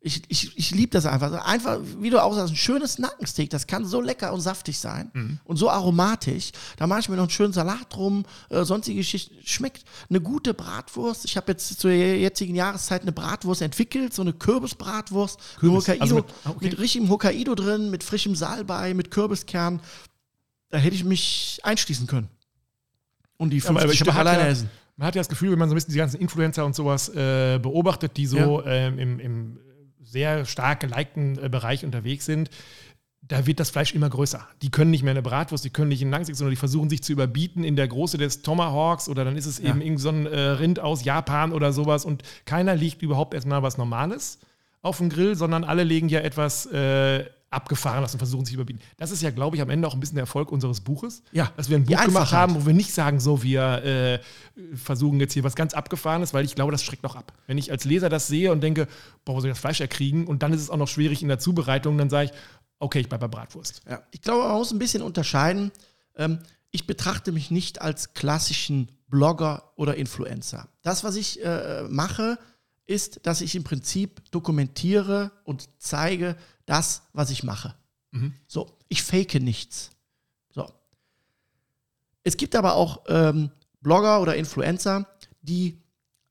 Ich, 0.00 0.22
ich, 0.28 0.56
ich 0.56 0.70
liebe 0.70 0.90
das 0.90 1.06
einfach. 1.06 1.44
Einfach, 1.44 1.80
wie 1.98 2.10
du 2.10 2.22
auch 2.22 2.32
sagst, 2.32 2.52
ein 2.52 2.56
schönes 2.56 2.98
Nackensteak, 2.98 3.50
das 3.50 3.66
kann 3.66 3.84
so 3.84 4.00
lecker 4.00 4.32
und 4.32 4.40
saftig 4.40 4.78
sein 4.78 5.10
mhm. 5.12 5.40
und 5.42 5.56
so 5.56 5.68
aromatisch. 5.70 6.52
Da 6.76 6.86
mache 6.86 7.00
ich 7.00 7.08
mir 7.08 7.16
noch 7.16 7.24
einen 7.24 7.30
schönen 7.30 7.52
Salat 7.52 7.86
drum, 7.90 8.24
äh, 8.48 8.64
sonstige 8.64 8.98
Geschichten. 8.98 9.34
Schmeckt 9.44 9.84
eine 10.08 10.20
gute 10.20 10.54
Bratwurst. 10.54 11.24
Ich 11.24 11.36
habe 11.36 11.50
jetzt 11.50 11.80
zur 11.80 11.90
jetzigen 11.90 12.54
Jahreszeit 12.54 13.02
eine 13.02 13.10
Bratwurst 13.10 13.60
entwickelt, 13.60 14.14
so 14.14 14.22
eine 14.22 14.32
Kürbisbratwurst. 14.32 15.40
Kürbis, 15.58 15.88
Hokkaido, 15.88 16.02
also 16.02 16.14
mit, 16.14 16.24
ah, 16.44 16.50
okay. 16.50 16.64
mit 16.64 16.78
richtigem 16.78 17.08
Hokkaido 17.08 17.54
drin, 17.56 17.90
mit 17.90 18.04
frischem 18.04 18.36
Salbei, 18.36 18.94
mit 18.94 19.10
Kürbiskern. 19.10 19.80
Da 20.70 20.78
hätte 20.78 20.94
ich 20.94 21.02
mich 21.02 21.58
einschließen 21.64 22.06
können. 22.06 22.28
Und 23.36 23.50
die 23.50 23.60
50 23.60 23.90
ja, 23.90 23.96
Stück 23.96 24.14
alleine 24.14 24.42
ja, 24.42 24.48
essen. 24.48 24.70
Man 24.98 25.06
hat 25.06 25.14
ja 25.14 25.20
das 25.20 25.28
Gefühl, 25.28 25.52
wenn 25.52 25.58
man 25.60 25.68
so 25.68 25.74
ein 25.74 25.76
bisschen 25.76 25.92
die 25.92 25.98
ganzen 25.98 26.20
Influencer 26.20 26.66
und 26.66 26.74
sowas 26.74 27.08
äh, 27.08 27.58
beobachtet, 27.62 28.16
die 28.16 28.26
so 28.26 28.62
ja. 28.62 28.66
ähm, 28.66 28.98
im, 28.98 29.20
im 29.20 29.58
sehr 30.02 30.44
stark 30.44 30.80
gelikten 30.80 31.38
äh, 31.38 31.48
Bereich 31.48 31.84
unterwegs 31.84 32.26
sind, 32.26 32.50
da 33.22 33.46
wird 33.46 33.60
das 33.60 33.70
Fleisch 33.70 33.94
immer 33.94 34.10
größer. 34.10 34.44
Die 34.62 34.70
können 34.70 34.90
nicht 34.90 35.04
mehr 35.04 35.12
eine 35.12 35.22
Bratwurst, 35.22 35.64
die 35.64 35.70
können 35.70 35.88
nicht 35.88 36.02
in 36.02 36.10
Langstick, 36.10 36.34
sondern 36.34 36.50
die 36.50 36.56
versuchen 36.56 36.90
sich 36.90 37.02
zu 37.02 37.12
überbieten 37.12 37.62
in 37.62 37.76
der 37.76 37.86
Größe 37.86 38.18
des 38.18 38.42
Tomahawks 38.42 39.08
oder 39.08 39.24
dann 39.24 39.36
ist 39.36 39.46
es 39.46 39.58
ja. 39.58 39.68
eben 39.68 39.80
irgend 39.80 40.00
so 40.00 40.08
ein 40.08 40.26
äh, 40.26 40.40
Rind 40.40 40.80
aus 40.80 41.04
Japan 41.04 41.52
oder 41.52 41.72
sowas 41.72 42.04
und 42.04 42.22
keiner 42.44 42.74
legt 42.74 43.00
überhaupt 43.02 43.34
erstmal 43.34 43.62
was 43.62 43.78
Normales 43.78 44.40
auf 44.82 44.98
den 44.98 45.10
Grill, 45.10 45.36
sondern 45.36 45.62
alle 45.62 45.84
legen 45.84 46.08
ja 46.08 46.20
etwas 46.20 46.66
äh, 46.66 47.24
abgefahren 47.50 48.02
lassen 48.02 48.16
und 48.16 48.18
versuchen 48.18 48.44
sich 48.44 48.54
überbieten. 48.54 48.82
Das 48.98 49.10
ist 49.10 49.22
ja, 49.22 49.30
glaube 49.30 49.56
ich, 49.56 49.62
am 49.62 49.70
Ende 49.70 49.88
auch 49.88 49.94
ein 49.94 50.00
bisschen 50.00 50.16
der 50.16 50.24
Erfolg 50.24 50.52
unseres 50.52 50.80
Buches. 50.80 51.22
Ja. 51.32 51.50
Dass 51.56 51.70
wir 51.70 51.76
ein 51.76 51.84
Buch 51.84 52.04
gemacht 52.04 52.32
haben, 52.32 52.54
wo 52.54 52.66
wir 52.66 52.74
nicht 52.74 52.92
sagen, 52.92 53.20
so, 53.20 53.42
wir 53.42 53.84
äh, 53.84 54.20
versuchen 54.74 55.18
jetzt 55.20 55.32
hier 55.32 55.44
was 55.44 55.56
ganz 55.56 55.72
Abgefahrenes, 55.72 56.34
weil 56.34 56.44
ich 56.44 56.54
glaube, 56.54 56.72
das 56.72 56.82
schreckt 56.82 57.02
noch 57.02 57.16
ab. 57.16 57.32
Wenn 57.46 57.56
ich 57.56 57.70
als 57.70 57.84
Leser 57.84 58.08
das 58.08 58.26
sehe 58.26 58.52
und 58.52 58.60
denke, 58.60 58.86
boah, 59.24 59.34
wo 59.34 59.40
soll 59.40 59.48
ich 59.48 59.54
das 59.54 59.60
Fleisch 59.60 59.80
erkriegen? 59.80 60.26
Und 60.26 60.42
dann 60.42 60.52
ist 60.52 60.60
es 60.60 60.70
auch 60.70 60.76
noch 60.76 60.88
schwierig 60.88 61.22
in 61.22 61.28
der 61.28 61.38
Zubereitung, 61.38 61.96
dann 61.96 62.10
sage 62.10 62.26
ich, 62.26 62.32
okay, 62.80 63.00
ich 63.00 63.08
bleibe 63.08 63.28
bei 63.28 63.38
Bratwurst. 63.38 63.80
Ja. 63.88 64.02
Ich 64.10 64.20
glaube, 64.20 64.44
man 64.44 64.56
muss 64.58 64.70
ein 64.70 64.78
bisschen 64.78 65.02
unterscheiden. 65.02 65.72
Ähm, 66.16 66.40
ich 66.70 66.86
betrachte 66.86 67.32
mich 67.32 67.50
nicht 67.50 67.80
als 67.80 68.12
klassischen 68.12 68.90
Blogger 69.08 69.72
oder 69.76 69.96
Influencer. 69.96 70.68
Das, 70.82 71.02
was 71.02 71.16
ich 71.16 71.42
äh, 71.42 71.84
mache, 71.88 72.38
ist, 72.86 73.20
dass 73.24 73.40
ich 73.40 73.54
im 73.54 73.64
Prinzip 73.64 74.30
dokumentiere 74.30 75.30
und 75.44 75.68
zeige, 75.78 76.36
das, 76.68 77.02
was 77.12 77.30
ich 77.30 77.42
mache. 77.42 77.74
Mhm. 78.10 78.34
So, 78.46 78.76
ich 78.88 79.02
fake 79.02 79.34
nichts. 79.40 79.90
So. 80.50 80.70
Es 82.24 82.36
gibt 82.36 82.54
aber 82.54 82.74
auch 82.74 83.02
ähm, 83.08 83.50
Blogger 83.80 84.20
oder 84.20 84.36
Influencer, 84.36 85.06
die 85.40 85.80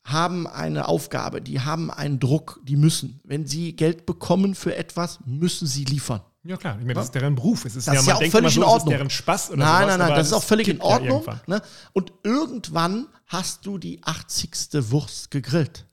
haben 0.04 0.48
eine 0.48 0.88
Aufgabe, 0.88 1.42
die 1.42 1.60
haben 1.60 1.92
einen 1.92 2.20
Druck, 2.20 2.62
die 2.64 2.78
müssen. 2.78 3.20
Wenn 3.24 3.46
sie 3.46 3.76
Geld 3.76 4.06
bekommen 4.06 4.56
für 4.56 4.76
etwas, 4.76 5.20
müssen 5.26 5.68
sie 5.68 5.84
liefern. 5.84 6.22
Ja 6.44 6.56
klar, 6.56 6.78
ich 6.80 6.84
meine, 6.84 6.94
das 6.94 7.06
ist 7.06 7.16
deren 7.16 7.36
Beruf. 7.36 7.66
Es 7.66 7.76
ist 7.76 7.88
das 7.88 7.94
ja, 7.94 8.00
ist 8.00 8.08
ja 8.08 8.16
auch 8.16 8.32
völlig 8.32 8.54
so, 8.54 8.62
in 8.62 8.68
Ordnung. 8.68 8.90
deren 8.90 9.10
Spaß 9.10 9.50
oder 9.50 9.58
Nein, 9.58 9.84
sowas, 9.84 9.98
nein, 9.98 10.08
nein, 10.08 10.18
das 10.18 10.28
ist 10.28 10.34
auch 10.34 10.44
völlig 10.44 10.70
in 10.70 10.80
Ordnung. 10.80 11.26
Ja 11.26 11.42
ne? 11.46 11.62
Und 11.92 12.14
irgendwann 12.24 13.08
hast 13.26 13.66
du 13.66 13.78
die 13.78 14.02
80. 14.02 14.52
Wurst 14.92 15.30
gegrillt. 15.30 15.86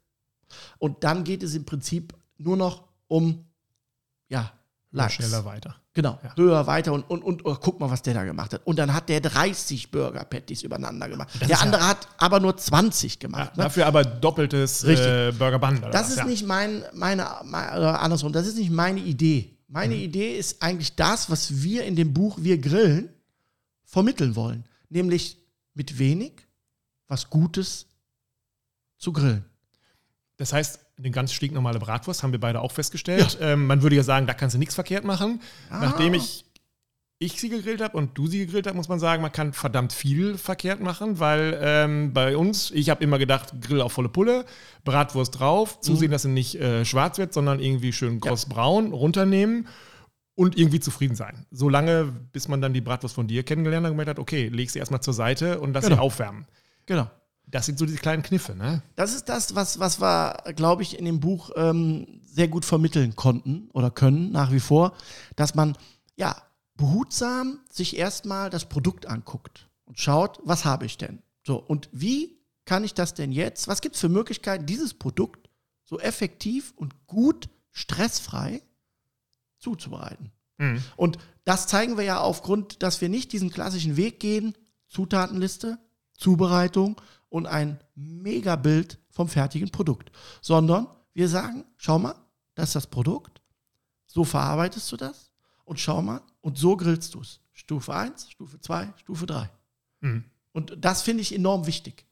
Und 0.78 1.02
dann 1.02 1.24
geht 1.24 1.42
es 1.42 1.54
im 1.54 1.64
Prinzip 1.64 2.14
nur 2.38 2.56
noch 2.56 2.84
um 3.08 3.46
ja, 4.28 4.52
Likes. 4.94 5.14
Schneller 5.14 5.44
weiter. 5.44 5.74
Genau, 5.92 6.18
ja. 6.22 6.36
höher 6.36 6.66
weiter 6.68 6.92
und, 6.92 7.02
und, 7.10 7.22
und 7.22 7.44
oh, 7.44 7.56
guck 7.60 7.80
mal, 7.80 7.90
was 7.90 8.02
der 8.02 8.14
da 8.14 8.24
gemacht 8.24 8.52
hat. 8.52 8.64
Und 8.64 8.78
dann 8.78 8.94
hat 8.94 9.08
der 9.08 9.20
30 9.20 9.90
Burger 9.90 10.24
Patties 10.24 10.62
übereinander 10.62 11.08
gemacht. 11.08 11.30
Das 11.38 11.48
der 11.48 11.60
andere 11.60 11.82
ja, 11.82 11.88
hat 11.88 12.08
aber 12.18 12.38
nur 12.38 12.56
20 12.56 13.18
gemacht. 13.18 13.52
Ja, 13.54 13.56
ne? 13.56 13.62
Dafür 13.64 13.86
aber 13.86 14.04
doppeltes 14.04 14.84
äh, 14.84 15.32
Burger 15.36 15.58
Bun. 15.58 15.80
Das 15.90 16.10
was, 16.10 16.18
ist 16.18 16.26
nicht 16.26 16.46
mein, 16.46 16.84
meine, 16.92 17.28
meine, 17.44 17.76
oder 17.76 18.00
andersrum, 18.00 18.32
das 18.32 18.46
ist 18.46 18.56
nicht 18.56 18.70
meine 18.70 19.00
Idee. 19.00 19.58
Meine 19.66 19.96
mhm. 19.96 20.02
Idee 20.02 20.38
ist 20.38 20.62
eigentlich 20.62 20.94
das, 20.94 21.28
was 21.28 21.62
wir 21.62 21.84
in 21.84 21.96
dem 21.96 22.14
Buch 22.14 22.38
Wir 22.40 22.58
grillen 22.58 23.08
vermitteln 23.84 24.36
wollen. 24.36 24.64
Nämlich 24.90 25.38
mit 25.74 25.98
wenig 25.98 26.46
was 27.08 27.30
Gutes 27.30 27.86
zu 28.98 29.12
grillen. 29.12 29.44
Das 30.36 30.52
heißt, 30.52 30.83
eine 30.98 31.10
ganz 31.10 31.32
stinknormale 31.32 31.78
Bratwurst, 31.78 32.22
haben 32.22 32.32
wir 32.32 32.40
beide 32.40 32.60
auch 32.60 32.72
festgestellt. 32.72 33.38
Ja. 33.40 33.52
Ähm, 33.52 33.66
man 33.66 33.82
würde 33.82 33.96
ja 33.96 34.02
sagen, 34.02 34.26
da 34.26 34.34
kannst 34.34 34.54
du 34.54 34.58
nichts 34.58 34.74
verkehrt 34.74 35.04
machen. 35.04 35.40
Ah. 35.70 35.80
Nachdem 35.80 36.14
ich, 36.14 36.44
ich 37.18 37.40
sie 37.40 37.48
gegrillt 37.48 37.80
habe 37.80 37.96
und 37.96 38.16
du 38.16 38.26
sie 38.26 38.38
gegrillt 38.38 38.66
hast, 38.66 38.74
muss 38.74 38.88
man 38.88 39.00
sagen, 39.00 39.22
man 39.22 39.32
kann 39.32 39.52
verdammt 39.52 39.92
viel 39.92 40.38
verkehrt 40.38 40.80
machen, 40.80 41.18
weil 41.18 41.58
ähm, 41.60 42.12
bei 42.12 42.36
uns, 42.36 42.70
ich 42.70 42.90
habe 42.90 43.02
immer 43.02 43.18
gedacht, 43.18 43.60
Grill 43.60 43.80
auf 43.80 43.92
volle 43.92 44.08
Pulle, 44.08 44.44
Bratwurst 44.84 45.38
drauf, 45.38 45.80
zusehen, 45.80 46.08
mhm. 46.08 46.12
dass 46.12 46.22
sie 46.22 46.28
nicht 46.28 46.54
äh, 46.56 46.84
schwarz 46.84 47.18
wird, 47.18 47.32
sondern 47.32 47.60
irgendwie 47.60 47.92
schön 47.92 48.20
krossbraun, 48.20 48.88
ja. 48.88 48.92
runternehmen 48.92 49.66
und 50.36 50.56
irgendwie 50.56 50.80
zufrieden 50.80 51.16
sein. 51.16 51.46
Solange, 51.50 52.12
bis 52.32 52.46
man 52.48 52.60
dann 52.60 52.72
die 52.72 52.80
Bratwurst 52.80 53.14
von 53.14 53.26
dir 53.26 53.42
kennengelernt 53.42 53.84
hat 53.84 53.90
und 53.90 53.96
gemerkt 53.96 54.10
hat, 54.10 54.18
okay, 54.18 54.48
leg 54.48 54.70
sie 54.70 54.78
erstmal 54.78 55.00
zur 55.00 55.14
Seite 55.14 55.60
und 55.60 55.72
lass 55.72 55.84
genau. 55.84 55.96
sie 55.96 56.02
aufwärmen. 56.02 56.46
Genau. 56.86 57.10
Das 57.46 57.66
sind 57.66 57.78
so 57.78 57.86
diese 57.86 57.98
kleinen 57.98 58.22
Kniffe, 58.22 58.54
ne? 58.54 58.82
Das 58.96 59.14
ist 59.14 59.28
das, 59.28 59.54
was, 59.54 59.78
was 59.78 60.00
wir, 60.00 60.36
glaube 60.56 60.82
ich, 60.82 60.98
in 60.98 61.04
dem 61.04 61.20
Buch 61.20 61.50
ähm, 61.56 62.20
sehr 62.24 62.48
gut 62.48 62.64
vermitteln 62.64 63.14
konnten 63.16 63.68
oder 63.72 63.90
können 63.90 64.32
nach 64.32 64.50
wie 64.50 64.60
vor, 64.60 64.94
dass 65.36 65.54
man 65.54 65.76
ja 66.16 66.36
behutsam 66.76 67.60
sich 67.70 67.96
erstmal 67.96 68.50
das 68.50 68.64
Produkt 68.68 69.06
anguckt 69.06 69.68
und 69.84 70.00
schaut, 70.00 70.40
was 70.44 70.64
habe 70.64 70.86
ich 70.86 70.98
denn? 70.98 71.22
So, 71.44 71.56
und 71.56 71.88
wie 71.92 72.38
kann 72.64 72.84
ich 72.84 72.94
das 72.94 73.14
denn 73.14 73.30
jetzt, 73.30 73.68
was 73.68 73.80
gibt 73.80 73.94
es 73.94 74.00
für 74.00 74.08
Möglichkeiten, 74.08 74.66
dieses 74.66 74.94
Produkt 74.94 75.50
so 75.84 76.00
effektiv 76.00 76.72
und 76.76 77.06
gut, 77.06 77.48
stressfrei 77.70 78.62
zuzubereiten? 79.58 80.32
Mhm. 80.58 80.82
Und 80.96 81.18
das 81.44 81.66
zeigen 81.66 81.96
wir 81.96 82.04
ja 82.04 82.20
aufgrund, 82.20 82.82
dass 82.82 83.00
wir 83.00 83.08
nicht 83.08 83.32
diesen 83.32 83.50
klassischen 83.50 83.96
Weg 83.96 84.18
gehen, 84.18 84.54
Zutatenliste, 84.88 85.78
Zubereitung 86.16 87.00
und 87.28 87.46
ein 87.46 87.80
Megabild 87.94 88.98
vom 89.10 89.28
fertigen 89.28 89.70
Produkt, 89.70 90.10
sondern 90.40 90.86
wir 91.12 91.28
sagen, 91.28 91.64
schau 91.76 91.98
mal, 91.98 92.14
das 92.54 92.70
ist 92.70 92.76
das 92.76 92.86
Produkt, 92.86 93.40
so 94.06 94.24
verarbeitest 94.24 94.90
du 94.92 94.96
das 94.96 95.30
und 95.64 95.80
schau 95.80 96.02
mal, 96.02 96.20
und 96.40 96.58
so 96.58 96.76
grillst 96.76 97.14
du 97.14 97.20
es. 97.20 97.40
Stufe 97.52 97.94
1, 97.94 98.30
Stufe 98.30 98.60
2, 98.60 98.92
Stufe 98.96 99.26
3. 99.26 99.50
Mhm. 100.00 100.24
Und 100.52 100.76
das 100.78 101.02
finde 101.02 101.22
ich 101.22 101.34
enorm 101.34 101.66
wichtig. 101.66 102.04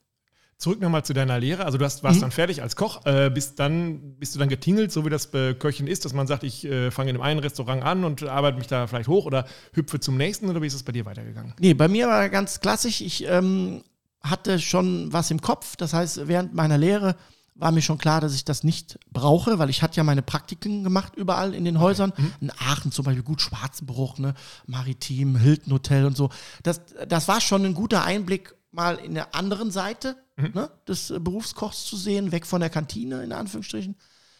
Zurück 0.56 0.80
nochmal 0.80 1.04
zu 1.04 1.12
deiner 1.12 1.40
Lehre. 1.40 1.64
Also 1.64 1.76
du 1.76 1.84
hast, 1.84 2.04
warst 2.04 2.18
mhm. 2.18 2.22
dann 2.22 2.30
fertig 2.30 2.62
als 2.62 2.76
Koch, 2.76 3.04
äh, 3.04 3.30
bist, 3.30 3.58
dann, 3.58 4.14
bist 4.16 4.34
du 4.34 4.38
dann 4.38 4.48
getingelt, 4.48 4.92
so 4.92 5.04
wie 5.04 5.10
das 5.10 5.28
bei 5.28 5.54
Köchen 5.54 5.88
ist, 5.88 6.04
dass 6.04 6.12
man 6.12 6.28
sagt, 6.28 6.44
ich 6.44 6.64
äh, 6.64 6.92
fange 6.92 7.10
in 7.10 7.16
einem 7.16 7.22
einen 7.22 7.40
Restaurant 7.40 7.82
an 7.82 8.04
und 8.04 8.22
arbeite 8.22 8.58
mich 8.58 8.68
da 8.68 8.86
vielleicht 8.86 9.08
hoch 9.08 9.26
oder 9.26 9.46
hüpfe 9.72 9.98
zum 9.98 10.16
nächsten 10.16 10.48
oder 10.48 10.62
wie 10.62 10.68
ist 10.68 10.74
es 10.74 10.84
bei 10.84 10.92
dir 10.92 11.04
weitergegangen? 11.04 11.54
Nee, 11.58 11.74
bei 11.74 11.88
mir 11.88 12.06
war 12.06 12.28
ganz 12.28 12.60
klassisch. 12.60 13.00
Ich 13.00 13.26
ähm, 13.26 13.82
hatte 14.22 14.58
schon 14.58 15.12
was 15.12 15.30
im 15.30 15.40
Kopf. 15.40 15.76
Das 15.76 15.92
heißt, 15.92 16.28
während 16.28 16.54
meiner 16.54 16.78
Lehre 16.78 17.16
war 17.54 17.70
mir 17.70 17.82
schon 17.82 17.98
klar, 17.98 18.20
dass 18.20 18.34
ich 18.34 18.44
das 18.44 18.64
nicht 18.64 18.98
brauche, 19.10 19.58
weil 19.58 19.70
ich 19.70 19.82
hatte 19.82 19.96
ja 19.96 20.04
meine 20.04 20.22
Praktiken 20.22 20.84
gemacht 20.84 21.14
überall 21.16 21.54
in 21.54 21.64
den 21.64 21.80
Häusern. 21.80 22.12
Mhm. 22.16 22.32
In 22.40 22.50
Aachen 22.50 22.92
zum 22.92 23.04
Beispiel, 23.04 23.22
gut 23.22 23.42
Schwarzenbruch, 23.42 24.18
ne? 24.18 24.34
Maritim, 24.66 25.36
Hilton 25.36 25.72
Hotel 25.72 26.06
und 26.06 26.16
so. 26.16 26.30
Das, 26.62 26.80
das 27.08 27.28
war 27.28 27.40
schon 27.40 27.64
ein 27.64 27.74
guter 27.74 28.04
Einblick, 28.04 28.54
mal 28.72 28.96
in 28.96 29.14
der 29.14 29.34
anderen 29.34 29.70
Seite 29.70 30.16
mhm. 30.36 30.52
ne, 30.54 30.70
des 30.88 31.10
äh, 31.10 31.20
Berufskochs 31.20 31.84
zu 31.84 31.96
sehen, 31.96 32.32
weg 32.32 32.46
von 32.46 32.60
der 32.60 32.70
Kantine, 32.70 33.22
in 33.22 33.32
Anführungsstrichen. 33.32 33.96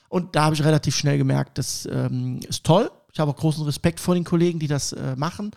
Und 0.09 0.35
da 0.35 0.45
habe 0.45 0.55
ich 0.55 0.65
relativ 0.65 0.97
schnell 0.97 1.19
gemerkt, 1.19 1.59
das 1.59 1.87
ähm, 1.87 2.41
ist 2.49 2.65
toll. 2.65 2.91
Ich 3.13 3.21
habe 3.21 3.31
auch 3.31 3.37
großen 3.37 3.65
Respekt 3.65 4.01
vor 4.01 4.15
den 4.15 4.25
Kollegen, 4.25 4.59
die 4.59 4.69
das 4.69 4.93
äh, 4.93 5.17
machen. 5.17 5.53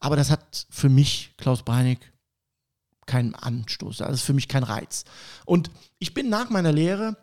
Aber 0.00 0.16
das 0.16 0.30
hat 0.30 0.66
für 0.70 0.88
mich, 0.88 1.34
Klaus 1.36 1.62
Breinig, 1.62 2.12
kein 3.06 3.34
Anstoß. 3.34 3.98
Das 3.98 4.12
ist 4.12 4.22
für 4.22 4.32
mich 4.32 4.48
kein 4.48 4.62
Reiz. 4.62 5.04
Und 5.44 5.70
ich 5.98 6.14
bin 6.14 6.28
nach 6.28 6.50
meiner 6.50 6.72
Lehre 6.72 7.16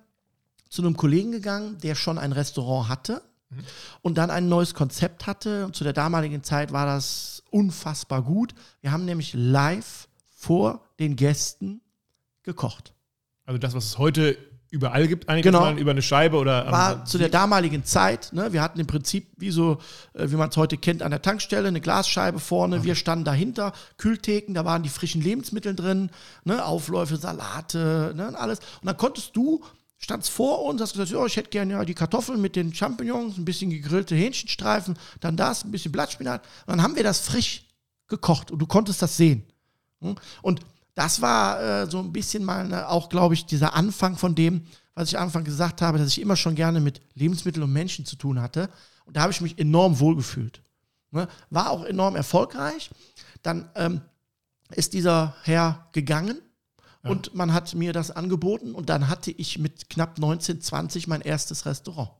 zu 0.69 0.81
einem 0.81 0.95
Kollegen 0.95 1.31
gegangen, 1.31 1.77
der 1.79 1.95
schon 1.95 2.17
ein 2.17 2.31
Restaurant 2.31 2.89
hatte 2.89 3.21
mhm. 3.49 3.63
und 4.01 4.17
dann 4.17 4.29
ein 4.29 4.49
neues 4.49 4.73
Konzept 4.73 5.27
hatte. 5.27 5.65
Und 5.65 5.75
zu 5.75 5.83
der 5.83 5.93
damaligen 5.93 6.43
Zeit 6.43 6.71
war 6.71 6.85
das 6.85 7.43
unfassbar 7.49 8.23
gut. 8.23 8.55
Wir 8.81 8.91
haben 8.91 9.05
nämlich 9.05 9.33
live 9.33 10.07
vor 10.29 10.81
den 10.99 11.15
Gästen 11.15 11.81
gekocht. 12.43 12.93
Also 13.45 13.57
das, 13.57 13.73
was 13.73 13.85
es 13.85 13.97
heute 13.97 14.37
überall 14.71 15.07
gibt, 15.07 15.27
eigentlich 15.27 15.43
Genau. 15.43 15.59
mal 15.59 15.77
über 15.77 15.91
eine 15.91 16.01
Scheibe 16.01 16.37
oder 16.37 16.71
war 16.71 17.05
zu 17.05 17.17
der 17.17 17.27
damaligen 17.27 17.83
Zeit, 17.83 18.31
ne, 18.31 18.53
wir 18.53 18.61
hatten 18.61 18.79
im 18.79 18.87
Prinzip, 18.87 19.27
wie 19.37 19.51
so, 19.51 19.79
äh, 20.13 20.31
wie 20.31 20.37
man 20.37 20.49
es 20.49 20.55
heute 20.55 20.77
kennt, 20.77 21.03
an 21.03 21.11
der 21.11 21.21
Tankstelle 21.21 21.67
eine 21.67 21.81
Glasscheibe 21.81 22.39
vorne, 22.39 22.83
wir 22.83 22.95
standen 22.95 23.25
dahinter, 23.25 23.73
Kühltheken, 23.97 24.53
da 24.53 24.63
waren 24.63 24.81
die 24.81 24.89
frischen 24.89 25.21
Lebensmittel 25.21 25.75
drin, 25.75 26.09
ne, 26.45 26.63
Aufläufe, 26.65 27.17
Salate, 27.17 28.13
ne, 28.15 28.29
und 28.29 28.35
alles. 28.35 28.59
Und 28.59 28.85
dann 28.85 28.95
konntest 28.95 29.35
du, 29.35 29.61
standst 29.97 30.29
vor 30.31 30.63
uns, 30.63 30.81
hast 30.81 30.93
gesagt, 30.93 31.11
ja, 31.11 31.25
ich 31.25 31.35
hätte 31.35 31.49
gerne 31.49 31.73
ja 31.73 31.83
die 31.83 31.93
Kartoffeln 31.93 32.39
mit 32.39 32.55
den 32.55 32.73
Champignons, 32.73 33.37
ein 33.37 33.45
bisschen 33.45 33.71
gegrillte 33.71 34.15
Hähnchenstreifen, 34.15 34.97
dann 35.19 35.35
das, 35.35 35.65
ein 35.65 35.71
bisschen 35.71 35.91
Blattspinat. 35.91 36.41
Und 36.65 36.77
dann 36.77 36.81
haben 36.81 36.95
wir 36.95 37.03
das 37.03 37.19
frisch 37.19 37.65
gekocht 38.07 38.51
und 38.51 38.59
du 38.59 38.67
konntest 38.67 39.01
das 39.01 39.17
sehen. 39.17 39.43
Hm? 39.99 40.15
Und 40.41 40.61
das 40.95 41.21
war 41.21 41.61
äh, 41.61 41.89
so 41.89 41.99
ein 41.99 42.11
bisschen 42.11 42.43
mal 42.43 42.67
ne, 42.67 42.87
auch, 42.87 43.09
glaube 43.09 43.33
ich, 43.33 43.45
dieser 43.45 43.73
Anfang 43.75 44.17
von 44.17 44.35
dem, 44.35 44.65
was 44.93 45.09
ich 45.09 45.17
am 45.17 45.25
Anfang 45.25 45.43
gesagt 45.43 45.81
habe, 45.81 45.97
dass 45.97 46.09
ich 46.09 46.21
immer 46.21 46.35
schon 46.35 46.55
gerne 46.55 46.79
mit 46.79 47.01
Lebensmitteln 47.13 47.63
und 47.63 47.71
Menschen 47.71 48.05
zu 48.05 48.15
tun 48.15 48.41
hatte. 48.41 48.69
Und 49.05 49.15
da 49.15 49.21
habe 49.21 49.31
ich 49.31 49.41
mich 49.41 49.57
enorm 49.57 49.99
wohlgefühlt. 49.99 50.61
Ne? 51.11 51.27
War 51.49 51.69
auch 51.69 51.83
enorm 51.85 52.15
erfolgreich. 52.15 52.89
Dann 53.41 53.69
ähm, 53.75 54.01
ist 54.71 54.93
dieser 54.93 55.35
Herr 55.43 55.87
gegangen 55.93 56.41
und 57.03 57.33
man 57.33 57.53
hat 57.53 57.73
mir 57.73 57.93
das 57.93 58.11
angeboten 58.11 58.73
und 58.73 58.89
dann 58.89 59.07
hatte 59.07 59.31
ich 59.31 59.57
mit 59.57 59.89
knapp 59.89 60.19
19, 60.19 60.61
20 60.61 61.07
mein 61.07 61.21
erstes 61.21 61.65
Restaurant. 61.65 62.11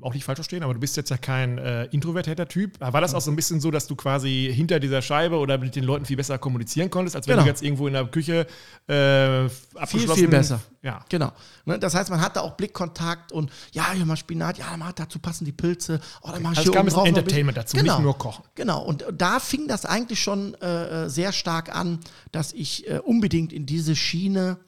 Auch 0.00 0.12
nicht 0.12 0.24
falsch 0.24 0.38
verstehen, 0.38 0.64
aber 0.64 0.74
du 0.74 0.80
bist 0.80 0.96
jetzt 0.96 1.10
ja 1.10 1.16
kein 1.16 1.56
äh, 1.58 1.84
introvertierter 1.86 2.48
Typ. 2.48 2.80
War 2.80 3.00
das 3.00 3.14
auch 3.14 3.20
so 3.20 3.30
ein 3.30 3.36
bisschen 3.36 3.60
so, 3.60 3.70
dass 3.70 3.86
du 3.86 3.94
quasi 3.94 4.50
hinter 4.52 4.80
dieser 4.80 5.00
Scheibe 5.02 5.36
oder 5.38 5.56
mit 5.58 5.76
den 5.76 5.84
Leuten 5.84 6.04
viel 6.04 6.16
besser 6.16 6.36
kommunizieren 6.38 6.90
konntest, 6.90 7.14
als 7.14 7.28
wenn 7.28 7.34
Genau. 7.34 7.44
du 7.44 7.48
jetzt 7.48 7.62
irgendwo 7.62 7.86
in 7.86 7.92
der 7.92 8.04
Küche 8.06 8.46
äh, 8.88 9.44
abgeschlossen 9.76 10.14
viel 10.18 10.28
besser. 10.28 10.60
Ja. 10.82 11.04
Genau. 11.08 11.30
Ne, 11.64 11.78
das 11.78 11.94
heißt, 11.94 12.10
man 12.10 12.20
hatte 12.20 12.42
auch 12.42 12.56
Blickkontakt 12.56 13.30
und 13.30 13.52
ja, 13.70 13.92
hier 13.92 14.04
mal 14.04 14.16
Spinat, 14.16 14.58
ja, 14.58 14.76
mal 14.76 14.92
dazu 14.92 15.20
passen 15.20 15.44
die 15.44 15.52
Pilze. 15.52 16.00
Oh, 16.22 16.30
dann 16.32 16.42
mach 16.42 16.52
ich 16.52 16.58
Also 16.58 16.72
es 16.72 16.76
hier 16.76 16.90
kam 16.90 17.00
ein 17.04 17.06
Entertainment 17.06 17.56
dazu, 17.56 17.76
nicht 17.76 17.98
nur 18.00 18.18
Kochen. 18.18 18.44
Genau. 18.56 18.82
Und 18.82 19.04
da 19.12 19.38
fing 19.38 19.68
das 19.68 19.86
eigentlich 19.86 20.20
schon 20.20 20.54
äh, 20.54 21.04
äh, 21.04 21.08
sehr 21.08 21.32
stark 21.32 21.72
an, 21.74 22.00
dass 22.32 22.52
ich 22.52 22.90
äh, 22.90 22.98
unbedingt 22.98 23.52
in 23.52 23.66
diese 23.66 23.94
Schiene 23.94 24.58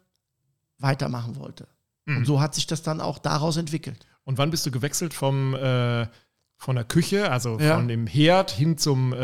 weitermachen 0.79 1.37
wollte. 1.37 1.67
Mhm. 2.05 2.19
Und 2.19 2.25
so 2.27 2.41
hat 2.41 2.55
sich 2.55 2.69
das 2.69 2.83
dann 2.83 3.01
auch 3.01 3.19
daraus 3.19 3.57
entwickelt. 3.57 4.07
Und 4.25 4.39
wann 4.39 4.51
bist 4.51 4.65
du 4.67 4.71
gewechselt 4.71 5.15
vom, 5.15 5.55
äh, 5.55 6.07
von 6.57 6.77
der 6.77 6.85
Küche, 6.85 7.31
also 7.31 7.59
Ja. 7.59 7.77
von 7.77 7.89
dem 7.89 8.07
Herd 8.07 8.51
hin 8.51 8.79
zum 8.79 9.13
äh, 9.13 9.17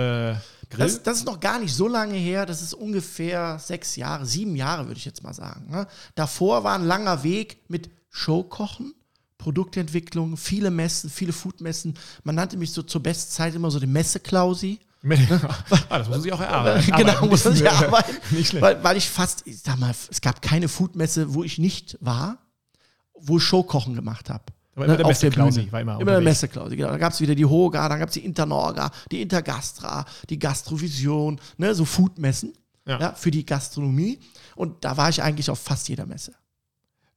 Grill? 0.69 0.87
Das, 0.87 1.03
das 1.03 1.19
ist 1.19 1.27
noch 1.27 1.41
gar 1.41 1.59
nicht 1.59 1.75
so 1.75 1.89
lange 1.89 2.15
her. 2.15 2.47
Das 2.47 2.63
ist 2.63 2.75
ungefähr 2.75 3.59
sechs 3.59 3.97
Jahre, 3.97 4.27
sieben 4.27 4.57
Jahre, 4.57 4.87
würde 4.87 4.99
ich 4.99 5.05
jetzt 5.05 5.23
mal 5.23 5.35
sagen. 5.35 5.71
Ne? 5.71 5.87
Davor 6.15 6.65
war 6.65 6.75
ein 6.75 6.85
langer 6.85 7.23
Weg 7.23 7.59
mit 7.69 7.91
Showkochen, 8.11 8.95
Produktentwicklung, 9.39 10.37
viele 10.37 10.71
Messen, 10.71 11.09
viele 11.09 11.33
Foodmessen. 11.33 11.95
Man 12.25 12.35
nannte 12.35 12.57
mich 12.57 12.73
so 12.73 12.83
zur 12.83 13.03
Bestzeit 13.03 13.55
immer 13.55 13.71
so 13.71 13.81
den 13.81 13.93
Messeklausi. 13.93 14.81
ah, 15.89 15.99
das 15.99 16.11
muss 16.11 16.27
ich 16.27 16.33
auch 16.33 16.41
erarbeiten. 16.41 16.93
genau, 16.97 17.25
muss 17.27 17.45
man 17.47 17.55
sich 17.55 17.71
arbeiten. 17.71 18.17
Nicht 18.37 18.49
schlecht. 18.49 18.63
Weil, 18.63 18.85
weil 18.85 18.97
ich 18.99 19.09
fast, 19.09 19.47
ich 19.47 19.61
sag 19.61 19.79
mal, 19.79 19.95
es 20.11 20.21
gab 20.21 20.43
keine 20.43 20.69
Foodmesse, 20.69 21.33
wo 21.33 21.43
ich 21.43 21.57
nicht 21.57 21.97
war, 22.03 22.37
wo 23.15 23.39
ich 23.39 23.45
Showkochen 23.45 23.95
gemacht 23.95 24.29
habe. 24.29 24.45
Aber 24.75 24.85
immer 24.87 24.97
der 24.97 25.07
auf 25.07 25.19
der 25.19 25.29
Messeklausi 25.31 25.73
war 25.73 25.81
immer 25.81 26.01
Immer 26.01 26.13
der. 26.13 26.21
Messeklausi, 26.21 26.77
genau. 26.77 26.91
Da 26.91 26.99
gab 26.99 27.13
es 27.13 27.21
wieder 27.21 27.35
die 27.35 27.45
Hoga, 27.45 27.89
dann 27.89 27.99
gab 27.99 28.09
es 28.09 28.15
die 28.15 28.25
Internorga, 28.25 28.91
die 29.11 29.21
Intergastra, 29.23 30.05
die 30.29 30.39
Gastrovision, 30.39 31.41
ne, 31.59 31.75
so 31.75 31.85
Foodmessen 31.85 32.53
Ja. 32.87 33.01
ja. 33.01 33.13
für 33.15 33.31
die 33.31 33.45
Gastronomie. 33.45 34.19
Und 34.55 34.85
da 34.85 34.97
war 34.97 35.09
ich 35.09 35.23
eigentlich 35.23 35.51
auf 35.51 35.59
fast 35.59 35.89
jeder 35.89 36.07
Messe. 36.07 36.33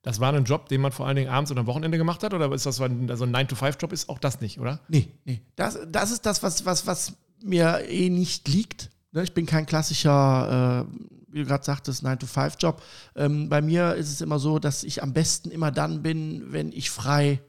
Das 0.01 0.19
war 0.19 0.33
ein 0.33 0.43
Job, 0.43 0.67
den 0.67 0.81
man 0.81 0.91
vor 0.91 1.07
allen 1.07 1.15
Dingen 1.15 1.29
abends 1.29 1.49
oder 1.51 1.61
am 1.61 1.67
Wochenende 1.67 1.97
gemacht 1.97 2.23
hat? 2.23 2.33
Oder 2.33 2.51
ist 2.51 2.65
das 2.65 2.75
so 2.75 2.83
ein, 2.83 3.09
also 3.09 3.23
ein 3.23 3.33
9-to-5-Job? 3.33 3.93
Ist 3.93 4.09
auch 4.09 4.19
das 4.19 4.41
nicht, 4.41 4.59
oder? 4.59 4.81
Nee, 4.89 5.07
nee. 5.23 5.41
Das, 5.55 5.79
das 5.89 6.11
ist 6.11 6.25
das, 6.25 6.43
was, 6.43 6.65
was, 6.65 6.85
was 6.87 7.13
mir 7.41 7.85
eh 7.87 8.09
nicht 8.09 8.47
liegt. 8.49 8.89
Ne, 9.13 9.23
Ich 9.23 9.33
bin 9.33 9.45
kein 9.45 9.65
klassischer, 9.65 10.85
äh, 10.91 10.97
wie 11.33 11.39
du 11.39 11.45
gerade 11.45 11.63
sagtest, 11.63 12.05
9-to-5-Job. 12.05 12.81
Ähm, 13.15 13.49
bei 13.49 13.61
mir 13.61 13.95
ist 13.95 14.11
es 14.11 14.21
immer 14.21 14.39
so, 14.39 14.59
dass 14.59 14.83
ich 14.83 15.03
am 15.03 15.13
besten 15.13 15.51
immer 15.51 15.71
dann 15.71 16.01
bin, 16.03 16.51
wenn 16.51 16.71
ich 16.71 16.89
frei 16.89 17.41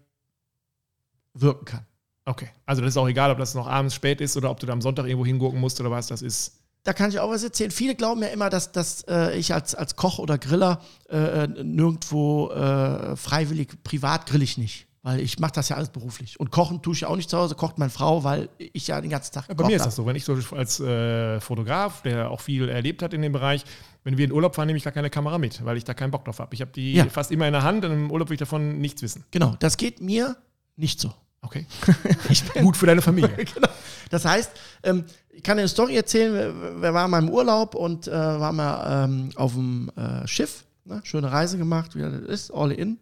wirken 1.35 1.65
kann. 1.65 1.87
Okay. 2.25 2.49
Also 2.65 2.81
das 2.81 2.91
ist 2.91 2.97
auch 2.97 3.09
egal, 3.09 3.31
ob 3.31 3.39
das 3.39 3.55
noch 3.55 3.67
abends 3.67 3.95
spät 3.95 4.21
ist 4.21 4.37
oder 4.37 4.51
ob 4.51 4.59
du 4.59 4.67
da 4.67 4.73
am 4.73 4.81
Sonntag 4.81 5.07
irgendwo 5.07 5.27
hingucken 5.27 5.61
musst 5.61 5.81
oder 5.81 5.91
was 5.91 6.07
das 6.07 6.23
ist. 6.23 6.61
Da 6.83 6.93
kann 6.93 7.11
ich 7.11 7.19
auch 7.19 7.31
was 7.31 7.43
erzählen. 7.43 7.71
Viele 7.71 7.95
glauben 7.95 8.23
ja 8.23 8.29
immer, 8.29 8.51
dass, 8.51 8.73
dass 8.73 9.03
äh, 9.09 9.37
ich 9.37 9.55
als, 9.55 9.75
als 9.75 9.97
Koch 9.97 10.19
oder 10.19 10.39
Griller 10.39 10.81
äh, 11.09 11.47
nirgendwo 11.47 12.51
äh, 12.51 13.17
freiwillig, 13.17 13.83
privat 13.85 14.27
grill 14.27 14.43
ich 14.43 14.59
nicht. 14.59 14.87
Weil 15.05 15.21
ich 15.21 15.39
mache 15.39 15.53
das 15.53 15.69
ja 15.69 15.77
alles 15.77 15.91
beruflich. 15.91 16.41
Und 16.41 16.51
kochen 16.51 16.81
tue 16.81 16.95
ich 16.95 17.05
auch 17.05 17.15
nicht 17.15 17.29
zu 17.29 17.37
Hause, 17.37 17.55
kocht 17.55 17.77
meine 17.77 17.91
Frau, 17.91 18.25
weil 18.25 18.49
ich 18.57 18.87
ja 18.87 18.99
den 19.03 19.11
ganzen 19.11 19.35
Tag 19.35 19.47
Ja, 19.49 19.55
bei 19.55 19.67
mir 19.67 19.77
ist 19.77 19.85
das 19.85 19.97
so. 19.97 20.07
Wenn 20.07 20.17
ich 20.17 20.25
so 20.25 20.35
als 20.57 20.81
äh, 20.81 21.39
Fotograf, 21.41 22.01
der 22.01 22.31
auch 22.31 22.41
viel 22.41 22.71
erlebt 22.71 23.03
hat 23.03 23.13
in 23.13 23.21
dem 23.21 23.33
Bereich, 23.33 23.65
wenn 24.05 24.17
wir 24.17 24.25
in 24.25 24.33
Urlaub 24.33 24.55
fahren, 24.55 24.67
nehme 24.67 24.79
ich 24.79 24.85
gar 24.85 24.95
keine 24.95 25.11
Kamera 25.11 25.37
mit, 25.37 25.63
weil 25.63 25.77
ich 25.77 25.85
da 25.85 25.93
keinen 25.93 26.11
Bock 26.11 26.25
drauf 26.25 26.39
habe. 26.39 26.55
Ich 26.55 26.63
habe 26.63 26.71
die 26.71 26.95
Ja. 26.95 27.05
fast 27.05 27.31
immer 27.33 27.47
in 27.47 27.53
der 27.53 27.63
Hand 27.63 27.85
und 27.85 27.93
im 27.93 28.11
Urlaub 28.11 28.31
will 28.31 28.37
ich 28.37 28.39
davon 28.41 28.79
nichts 28.79 29.03
wissen. 29.03 29.25
Genau, 29.31 29.55
das 29.59 29.77
geht 29.77 30.01
mir 30.01 30.39
nicht 30.77 30.99
so. 30.99 31.13
Okay. 31.43 31.67
Gut 32.63 32.75
für 32.75 32.87
deine 32.87 33.03
Familie. 33.03 33.37
genau. 33.55 33.69
Das 34.09 34.25
heißt, 34.25 34.53
ähm, 34.85 35.05
ich 35.29 35.43
kann 35.43 35.59
dir 35.59 35.65
eine 35.65 35.69
Story 35.69 35.97
erzählen. 35.97 36.33
Wir, 36.33 36.81
wir 36.81 36.95
waren 36.95 37.11
mal 37.11 37.23
im 37.23 37.29
Urlaub 37.29 37.75
und 37.75 38.09
äh, 38.09 38.11
waren 38.11 38.57
mal 38.57 39.05
ähm, 39.05 39.29
auf 39.37 39.53
dem 39.53 39.91
äh, 39.97 40.27
Schiff. 40.27 40.65
Ne? 40.87 41.03
Schöne 41.05 41.31
Reise 41.31 41.59
gemacht, 41.59 41.95
wie 41.95 42.01
das 42.01 42.15
ist, 42.23 42.51
all 42.55 42.73
in. 42.73 42.99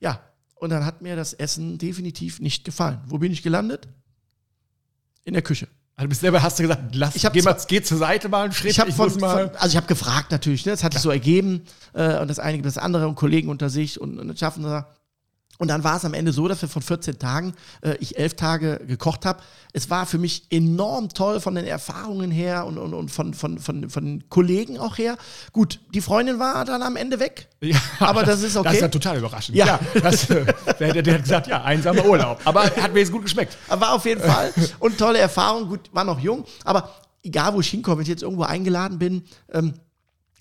Ja, 0.00 0.18
und 0.64 0.70
dann 0.70 0.84
hat 0.84 1.02
mir 1.02 1.14
das 1.14 1.34
Essen 1.34 1.78
definitiv 1.78 2.40
nicht 2.40 2.64
gefallen. 2.64 3.00
Wo 3.06 3.18
bin 3.18 3.30
ich 3.30 3.42
gelandet? 3.42 3.86
In 5.24 5.34
der 5.34 5.42
Küche. 5.42 5.68
Also 5.94 6.08
bist 6.08 6.22
selber 6.22 6.42
hast 6.42 6.58
du 6.58 6.62
gesagt, 6.64 6.94
lass, 6.94 7.14
Ich 7.14 7.24
hab 7.24 7.32
geh, 7.34 7.42
mal, 7.42 7.56
geh 7.68 7.80
zur 7.82 7.98
Seite 7.98 8.28
mal 8.28 8.44
einen 8.44 8.52
Schritt. 8.52 8.72
Ich 8.72 8.80
habe 8.80 8.90
von, 8.90 9.08
muss 9.08 9.20
mal. 9.20 9.48
von, 9.48 9.56
also 9.56 9.68
ich 9.68 9.76
habe 9.76 9.86
gefragt 9.86 10.32
natürlich, 10.32 10.66
ne? 10.66 10.72
das 10.72 10.82
hat 10.82 10.92
sich 10.92 11.02
so 11.02 11.10
ergeben 11.10 11.62
äh, 11.92 12.18
und 12.18 12.28
das 12.28 12.40
eine 12.40 12.56
gibt 12.56 12.66
das 12.66 12.78
andere 12.78 13.06
und 13.06 13.14
Kollegen 13.14 13.48
unter 13.48 13.68
sich 13.68 14.00
und, 14.00 14.18
und 14.18 14.38
schaffen 14.38 14.64
wir. 14.64 14.88
Und 15.58 15.68
dann 15.68 15.84
war 15.84 15.96
es 15.96 16.04
am 16.04 16.14
Ende 16.14 16.32
so, 16.32 16.48
dass 16.48 16.60
wir 16.62 16.68
von 16.68 16.82
14 16.82 17.18
Tagen, 17.18 17.54
äh, 17.82 17.96
ich 18.00 18.18
elf 18.18 18.34
Tage 18.34 18.80
gekocht 18.86 19.24
habe. 19.24 19.40
Es 19.72 19.88
war 19.88 20.04
für 20.04 20.18
mich 20.18 20.46
enorm 20.50 21.10
toll 21.10 21.40
von 21.40 21.54
den 21.54 21.64
Erfahrungen 21.64 22.30
her 22.30 22.66
und, 22.66 22.76
und, 22.76 22.92
und 22.92 23.10
von, 23.10 23.34
von, 23.34 23.58
von, 23.58 23.88
von 23.88 24.04
den 24.04 24.28
Kollegen 24.28 24.78
auch 24.78 24.98
her. 24.98 25.16
Gut, 25.52 25.80
die 25.94 26.00
Freundin 26.00 26.38
war 26.38 26.64
dann 26.64 26.82
am 26.82 26.96
Ende 26.96 27.20
weg. 27.20 27.48
Ja, 27.60 27.78
Aber 28.00 28.24
das 28.24 28.42
ist 28.42 28.56
okay. 28.56 28.64
Das 28.74 28.74
ist 28.74 28.80
ja 28.80 28.88
total 28.88 29.18
überraschend. 29.18 29.56
Ja. 29.56 29.78
das, 30.02 30.28
äh, 30.30 30.44
der, 30.80 31.14
hat 31.14 31.22
gesagt, 31.22 31.46
ja, 31.46 31.62
einsamer 31.62 32.04
Urlaub. 32.04 32.40
Aber 32.44 32.64
hat 32.64 32.92
mir 32.92 33.00
jetzt 33.00 33.12
gut 33.12 33.22
geschmeckt. 33.22 33.56
Aber 33.68 33.82
War 33.82 33.92
auf 33.92 34.04
jeden 34.06 34.20
Fall 34.28 34.52
und 34.80 34.98
tolle 34.98 35.18
Erfahrung. 35.18 35.68
Gut, 35.68 35.90
war 35.92 36.04
noch 36.04 36.18
jung, 36.18 36.44
aber 36.64 36.90
egal 37.22 37.54
wo 37.54 37.60
ich 37.60 37.68
hinkomme, 37.68 37.98
wenn 37.98 38.02
ich 38.02 38.08
jetzt 38.08 38.22
irgendwo 38.22 38.42
eingeladen 38.42 38.98
bin, 38.98 39.22
ähm, 39.52 39.74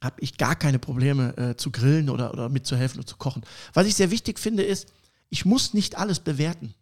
habe 0.01 0.15
ich 0.19 0.37
gar 0.37 0.55
keine 0.55 0.79
Probleme 0.79 1.35
äh, 1.37 1.55
zu 1.55 1.71
grillen 1.71 2.09
oder, 2.09 2.33
oder 2.33 2.49
mitzuhelfen 2.49 2.99
und 2.99 3.07
zu 3.07 3.15
kochen. 3.17 3.43
Was 3.73 3.87
ich 3.87 3.95
sehr 3.95 4.11
wichtig 4.11 4.39
finde, 4.39 4.63
ist, 4.63 4.91
ich 5.33 5.45
muss 5.45 5.73
nicht 5.73 5.97
alles 5.97 6.19
bewerten. 6.19 6.75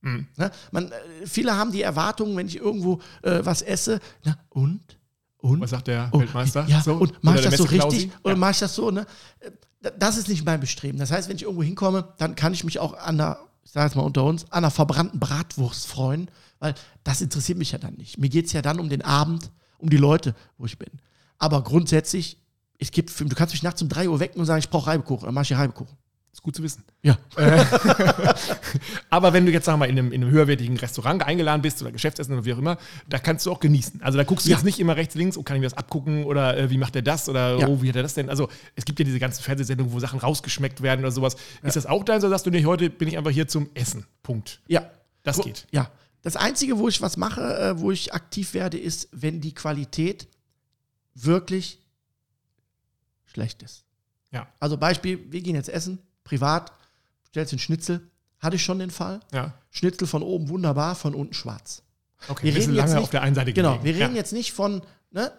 Mhm. 0.00 0.26
Ne? 0.36 0.50
Man, 0.72 0.90
äh, 0.90 1.26
viele 1.26 1.54
haben 1.56 1.70
die 1.72 1.82
Erwartung, 1.82 2.34
wenn 2.36 2.46
ich 2.46 2.56
irgendwo 2.56 3.00
äh, 3.22 3.40
was 3.44 3.60
esse, 3.62 4.00
na 4.24 4.36
und? 4.48 4.80
Und? 5.38 5.60
Was 5.60 5.70
sagt 5.70 5.88
der 5.88 6.08
Oh, 6.12 6.20
Weltmeister? 6.20 6.64
Ja, 6.68 6.80
So? 6.80 6.94
und 6.94 7.22
mache 7.22 7.36
ich 7.36 7.42
Oder 7.42 7.50
das 7.50 7.58
so 7.58 7.64
richtig 7.64 8.10
oder 8.24 8.32
Ja. 8.34 8.38
mache 8.38 8.52
ich 8.52 8.58
das 8.60 8.74
so? 8.74 8.90
Ne? 8.90 9.06
Äh, 9.40 9.50
Das 9.98 10.16
ist 10.16 10.28
nicht 10.28 10.44
mein 10.46 10.60
Bestreben. 10.60 10.98
Das 10.98 11.10
heißt, 11.10 11.28
wenn 11.28 11.36
ich 11.36 11.42
irgendwo 11.42 11.62
hinkomme, 11.64 12.14
dann 12.18 12.34
kann 12.36 12.52
ich 12.54 12.62
mich 12.64 12.78
auch 12.78 12.94
an 12.94 13.18
der, 13.18 13.38
ich 13.64 13.72
sage 13.72 13.86
jetzt 13.86 13.96
mal 13.96 14.02
unter 14.04 14.24
uns, 14.24 14.44
an 14.44 14.58
einer 14.64 14.70
verbrannten 14.70 15.18
Bratwurst 15.20 15.86
freuen, 15.86 16.30
weil 16.60 16.74
das 17.04 17.20
interessiert 17.20 17.58
mich 17.58 17.72
ja 17.72 17.78
dann 17.78 17.94
nicht. 17.94 18.16
Mir 18.18 18.28
geht 18.30 18.46
es 18.46 18.52
ja 18.52 18.62
dann 18.62 18.78
um 18.80 18.88
den 18.88 19.02
Abend, 19.02 19.50
um 19.78 19.90
die 19.90 19.96
Leute, 19.98 20.34
wo 20.56 20.64
ich 20.66 20.78
bin. 20.78 20.90
Aber 21.38 21.62
grundsätzlich, 21.64 22.38
es 22.78 22.90
gibt, 22.92 23.10
du 23.20 23.28
kannst 23.34 23.52
mich 23.54 23.62
nachts 23.64 23.82
um 23.82 23.88
3 23.88 24.08
Uhr 24.08 24.18
wecken 24.20 24.38
und 24.40 24.46
sagen, 24.46 24.60
ich 24.60 24.70
brauche 24.70 24.86
Reibekuchen, 24.86 25.26
dann 25.26 25.34
mache 25.34 25.44
ich 25.52 25.52
Reibekuchen. 25.58 25.96
Ist 26.32 26.42
gut 26.42 26.56
zu 26.56 26.62
wissen. 26.62 26.82
Ja. 27.02 27.18
Aber 29.10 29.32
wenn 29.32 29.44
du 29.44 29.52
jetzt, 29.52 29.66
sagen 29.66 29.76
wir 29.80 29.86
mal, 29.86 29.90
in 29.90 29.98
einem, 29.98 30.12
in 30.12 30.22
einem 30.22 30.30
höherwertigen 30.32 30.76
Restaurant 30.78 31.22
eingeladen 31.24 31.60
bist 31.62 31.82
oder 31.82 31.92
Geschäftsessen 31.92 32.32
oder 32.34 32.44
wie 32.44 32.54
auch 32.54 32.58
immer, 32.58 32.78
da 33.08 33.18
kannst 33.18 33.44
du 33.44 33.52
auch 33.52 33.60
genießen. 33.60 34.00
Also 34.02 34.16
da 34.18 34.24
guckst 34.24 34.46
du 34.46 34.50
Ja. 34.50 34.56
jetzt 34.56 34.64
nicht 34.64 34.80
immer 34.80 34.96
rechts, 34.96 35.14
links, 35.14 35.36
oh, 35.36 35.42
kann 35.42 35.56
ich 35.56 35.60
mir 35.60 35.66
das 35.66 35.76
abgucken 35.76 36.24
oder 36.24 36.56
äh, 36.56 36.70
wie 36.70 36.78
macht 36.78 36.94
der 36.94 37.02
das 37.02 37.28
oder 37.28 37.58
Ja. 37.58 37.68
oh, 37.68 37.82
wie 37.82 37.88
hat 37.90 37.96
er 37.96 38.02
das 38.02 38.14
denn? 38.14 38.30
Also 38.30 38.48
es 38.74 38.84
gibt 38.84 38.98
ja 38.98 39.04
diese 39.04 39.18
ganzen 39.18 39.42
Fernsehsendungen, 39.42 39.92
wo 39.92 40.00
Sachen 40.00 40.18
rausgeschmeckt 40.20 40.80
werden 40.82 41.00
oder 41.00 41.12
sowas. 41.12 41.36
Ist 41.62 41.76
das 41.76 41.84
auch 41.86 42.02
dein, 42.04 42.18
oder 42.20 42.30
sagst 42.30 42.46
du 42.46 42.50
nicht, 42.50 42.64
heute 42.66 42.88
bin 42.88 43.08
ich 43.08 43.18
einfach 43.18 43.30
hier 43.30 43.46
zum 43.48 43.68
Essen? 43.74 44.06
Punkt. 44.22 44.60
Ja. 44.68 44.90
Das 45.24 45.36
Gru- 45.36 45.44
geht. 45.44 45.66
Ja. 45.70 45.90
Das 46.22 46.36
Einzige, 46.36 46.78
wo 46.78 46.88
ich 46.88 47.02
was 47.02 47.16
mache, 47.18 47.42
äh, 47.58 47.78
wo 47.78 47.90
ich 47.90 48.14
aktiv 48.14 48.54
werde, 48.54 48.78
ist, 48.78 49.08
wenn 49.12 49.40
die 49.40 49.52
Qualität 49.54 50.28
wirklich 51.14 51.78
schlecht 53.26 53.62
ist. 53.62 53.84
Ja. 54.30 54.46
Also 54.60 54.78
Beispiel, 54.78 55.20
wir 55.30 55.42
gehen 55.42 55.56
jetzt 55.56 55.68
essen, 55.68 55.98
privat, 56.24 56.72
stellst 57.28 57.52
den 57.52 57.58
Schnitzel, 57.58 58.08
hatte 58.38 58.56
ich 58.56 58.64
schon 58.64 58.78
den 58.78 58.90
Fall. 58.90 59.20
Ja. 59.32 59.54
Schnitzel 59.70 60.06
von 60.06 60.22
oben 60.22 60.48
wunderbar, 60.48 60.94
von 60.94 61.14
unten 61.14 61.34
schwarz. 61.34 61.82
Okay, 62.28 62.46
Wir 62.46 62.54
reden 62.54 62.74
jetzt 62.74 62.76
lange 62.76 62.94
nicht- 62.94 63.02
auf 63.04 63.10
der 63.10 63.22
einen 63.22 63.34
Seite 63.34 63.52
Genau, 63.52 63.82
wir 63.82 63.94
reden 63.94 64.12
ja. 64.14 64.18
jetzt 64.20 64.32
nicht 64.32 64.52
von, 64.52 64.82
ne, 65.10 65.32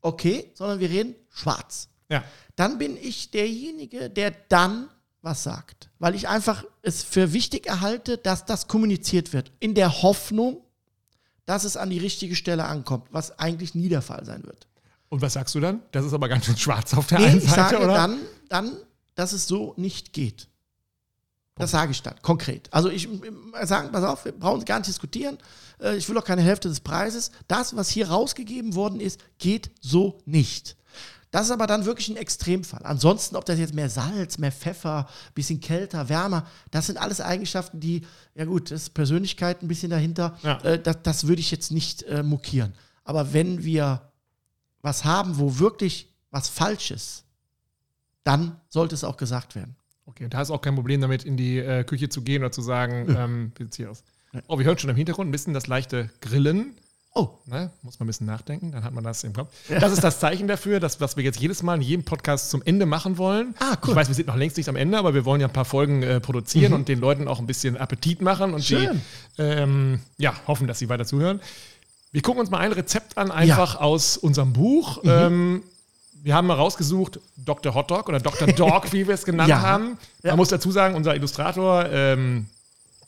okay, 0.00 0.50
sondern 0.54 0.80
wir 0.80 0.90
reden 0.90 1.14
schwarz. 1.30 1.88
Ja. 2.10 2.22
dann 2.56 2.76
bin 2.76 2.98
ich 2.98 3.30
derjenige, 3.30 4.10
der 4.10 4.32
dann 4.50 4.88
was 5.22 5.44
sagt. 5.44 5.88
Weil 5.98 6.14
ich 6.14 6.28
einfach 6.28 6.62
es 6.82 7.02
für 7.02 7.32
wichtig 7.32 7.66
erhalte, 7.66 8.18
dass 8.18 8.44
das 8.44 8.68
kommuniziert 8.68 9.32
wird. 9.32 9.50
In 9.60 9.74
der 9.74 10.02
Hoffnung, 10.02 10.58
dass 11.46 11.64
es 11.64 11.78
an 11.78 11.88
die 11.88 11.98
richtige 11.98 12.36
Stelle 12.36 12.64
ankommt, 12.66 13.06
was 13.10 13.38
eigentlich 13.38 13.74
nie 13.74 13.88
der 13.88 14.02
Fall 14.02 14.26
sein 14.26 14.44
wird. 14.44 14.66
Und 15.08 15.22
was 15.22 15.32
sagst 15.34 15.54
du 15.54 15.60
dann? 15.60 15.80
Das 15.92 16.04
ist 16.04 16.12
aber 16.12 16.28
ganz 16.28 16.44
schön 16.44 16.56
schwarz 16.58 16.92
auf 16.92 17.06
der 17.06 17.20
Nee, 17.20 17.26
einen 17.26 17.38
ich 17.38 17.44
Seite, 17.48 17.60
sage 17.76 17.76
oder? 17.84 17.94
dann, 17.94 18.18
dann, 18.50 18.76
dass 19.14 19.32
es 19.32 19.46
so 19.46 19.74
nicht 19.76 20.12
geht. 20.12 20.48
Das 21.56 21.70
sage 21.70 21.92
ich 21.92 22.02
dann, 22.02 22.20
konkret. 22.22 22.72
Also 22.72 22.88
ich 22.88 23.08
äh, 23.08 23.66
sage, 23.66 23.88
pass 23.88 24.04
auf, 24.04 24.24
wir 24.24 24.32
brauchen 24.32 24.64
gar 24.64 24.78
nicht 24.78 24.88
diskutieren. 24.88 25.36
Äh, 25.80 25.96
Ich 25.96 26.08
will 26.08 26.16
auch 26.16 26.24
keine 26.24 26.42
Hälfte 26.42 26.68
des 26.68 26.80
Preises. 26.80 27.30
Das, 27.46 27.76
was 27.76 27.90
hier 27.90 28.08
rausgegeben 28.08 28.74
worden 28.74 29.00
ist, 29.00 29.20
geht 29.38 29.70
so 29.80 30.18
nicht. 30.24 30.76
Das 31.30 31.46
ist 31.46 31.50
aber 31.50 31.66
dann 31.66 31.84
wirklich 31.86 32.08
ein 32.08 32.16
Extremfall. 32.16 32.82
Ansonsten, 32.84 33.36
ob 33.36 33.44
das 33.46 33.58
jetzt 33.58 33.74
mehr 33.74 33.88
Salz, 33.88 34.36
mehr 34.38 34.52
Pfeffer, 34.52 35.08
bisschen 35.34 35.60
kälter, 35.60 36.08
wärmer, 36.10 36.46
das 36.70 36.86
sind 36.86 36.98
alles 36.98 37.20
Eigenschaften, 37.20 37.80
die, 37.80 38.06
ja 38.34 38.44
gut, 38.44 38.70
das 38.70 38.82
ist 38.82 38.90
Persönlichkeit 38.94 39.62
ein 39.62 39.68
bisschen 39.68 39.90
dahinter. 39.90 40.38
Ja. 40.42 40.58
Äh, 40.60 40.82
das, 40.82 40.98
das 41.02 41.26
würde 41.26 41.40
ich 41.40 41.50
jetzt 41.50 41.70
nicht 41.70 42.02
äh, 42.04 42.22
mokieren. 42.22 42.74
Aber 43.04 43.32
wenn 43.32 43.62
wir 43.64 44.10
was 44.80 45.04
haben, 45.04 45.38
wo 45.38 45.58
wirklich 45.58 46.12
was 46.30 46.48
falsch 46.48 46.90
ist, 46.90 47.24
dann 48.24 48.60
sollte 48.68 48.94
es 48.94 49.04
auch 49.04 49.16
gesagt 49.16 49.54
werden. 49.54 49.76
Okay, 50.06 50.26
da 50.28 50.42
ist 50.42 50.50
auch 50.50 50.60
kein 50.60 50.74
Problem 50.74 51.00
damit, 51.00 51.24
in 51.24 51.36
die 51.36 51.58
äh, 51.58 51.84
Küche 51.84 52.08
zu 52.08 52.22
gehen 52.22 52.42
oder 52.42 52.52
zu 52.52 52.62
sagen, 52.62 53.14
ähm, 53.16 53.52
wie 53.56 53.64
sieht's 53.64 53.76
hier 53.76 53.90
aus? 53.90 54.02
Ja. 54.32 54.40
Oh, 54.48 54.58
wir 54.58 54.64
hören 54.64 54.78
schon 54.78 54.90
im 54.90 54.96
Hintergrund 54.96 55.28
ein 55.28 55.32
bisschen 55.32 55.54
das 55.54 55.66
leichte 55.66 56.10
Grillen. 56.20 56.74
Oh, 57.14 57.28
Ne? 57.44 57.70
Muss 57.82 57.98
man 58.00 58.06
ein 58.06 58.08
bisschen 58.08 58.26
nachdenken, 58.26 58.72
dann 58.72 58.84
hat 58.84 58.94
man 58.94 59.04
das 59.04 59.22
im 59.22 59.34
Kopf. 59.34 59.52
Das 59.68 59.92
ist 59.92 60.02
das 60.02 60.18
Zeichen 60.18 60.48
dafür, 60.48 60.80
dass, 60.80 61.00
was 61.00 61.16
wir 61.18 61.22
jetzt 61.24 61.38
jedes 61.38 61.62
Mal 61.62 61.74
in 61.74 61.82
jedem 61.82 62.04
Podcast 62.04 62.48
zum 62.48 62.62
Ende 62.62 62.86
machen 62.86 63.18
wollen. 63.18 63.54
Ah, 63.58 63.76
cool. 63.82 63.90
Ich 63.90 63.96
weiß, 63.96 64.08
wir 64.08 64.14
sind 64.14 64.28
noch 64.28 64.36
längst 64.36 64.56
nicht 64.56 64.68
am 64.70 64.76
Ende, 64.76 64.96
aber 64.96 65.12
wir 65.12 65.26
wollen 65.26 65.40
ja 65.42 65.46
ein 65.46 65.52
paar 65.52 65.66
Folgen 65.66 66.02
äh, 66.02 66.20
produzieren 66.20 66.72
und 66.72 66.88
den 66.88 67.00
Leuten 67.00 67.28
auch 67.28 67.38
ein 67.38 67.46
bisschen 67.46 67.76
Appetit 67.76 68.22
machen 68.22 68.54
und 68.54 68.64
Schön. 68.64 69.02
die 69.36 69.42
ähm, 69.42 70.00
ja, 70.16 70.34
hoffen, 70.46 70.66
dass 70.66 70.78
sie 70.78 70.88
weiter 70.88 71.04
zuhören. 71.04 71.40
Wir 72.12 72.22
gucken 72.22 72.40
uns 72.40 72.50
mal 72.50 72.58
ein 72.58 72.72
Rezept 72.72 73.18
an, 73.18 73.30
einfach 73.30 73.76
aus 73.76 74.16
unserem 74.16 74.54
Buch. 74.54 75.02
Ähm, 75.04 75.62
wir 76.24 76.34
haben 76.34 76.46
mal 76.46 76.54
rausgesucht, 76.54 77.18
Dr. 77.36 77.74
Hotdog 77.74 78.08
oder 78.08 78.20
Dr. 78.20 78.46
Dog, 78.48 78.92
wie 78.92 79.06
wir 79.06 79.14
es 79.14 79.24
genannt 79.24 79.48
Ja. 79.50 79.60
haben. 79.60 79.84
Man 79.84 79.98
Ja. 80.22 80.36
muss 80.36 80.48
dazu 80.48 80.70
sagen, 80.70 80.94
unser 80.94 81.14
Illustrator 81.16 81.86
ähm, 81.90 82.46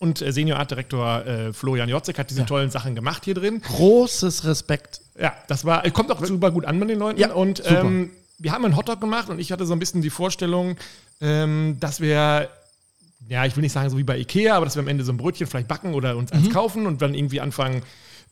und 0.01 0.21
äh, 0.21 0.33
Senior 0.33 0.59
Art 0.59 0.71
Direktor 0.71 1.25
äh, 1.25 1.53
Florian 1.53 1.89
Jotzek 1.89 2.19
hat 2.19 2.31
diese 2.31 2.41
Ja. 2.41 2.47
tollen 2.47 2.71
Sachen 2.71 2.95
gemacht 2.95 3.25
hier 3.25 3.35
drin. 3.35 3.61
großes 3.62 4.45
Respekt. 4.45 5.01
Ja, 5.19 5.33
das 5.47 5.65
war, 5.65 5.89
kommt 5.91 6.11
auch 6.11 6.25
super 6.25 6.51
gut 6.51 6.65
an 6.65 6.81
bei 6.81 6.87
den 6.87 6.99
Leuten. 6.99 7.21
Ja, 7.21 7.33
und 7.33 7.62
ähm, 7.67 8.11
wir 8.39 8.51
haben 8.53 8.65
einen 8.65 8.77
Hotdog 8.77 9.01
gemacht 9.01 9.29
und 9.29 9.39
ich 9.39 9.53
hatte 9.53 9.65
so 9.65 9.73
ein 9.75 9.79
bisschen 9.79 10.03
die 10.03 10.11
Vorstellung, 10.11 10.77
ähm, 11.21 11.77
dass 11.79 12.01
wir, 12.01 12.49
ja, 13.29 13.45
ich 13.47 13.55
will 13.57 13.62
nicht 13.62 13.73
sagen 13.73 13.89
so 13.91 13.97
wie 13.97 14.03
bei 14.03 14.19
Ikea, 14.19 14.57
aber 14.57 14.65
dass 14.67 14.75
wir 14.75 14.83
am 14.83 14.89
Ende 14.89 15.05
so 15.05 15.12
ein 15.12 15.17
Brötchen 15.19 15.47
vielleicht 15.47 15.69
backen 15.69 15.95
oder 15.95 16.17
uns 16.17 16.33
Mhm. 16.33 16.39
eins 16.39 16.51
kaufen 16.53 16.87
und 16.89 17.01
dann 17.01 17.15
irgendwie 17.15 17.41
anfangen, 17.41 17.83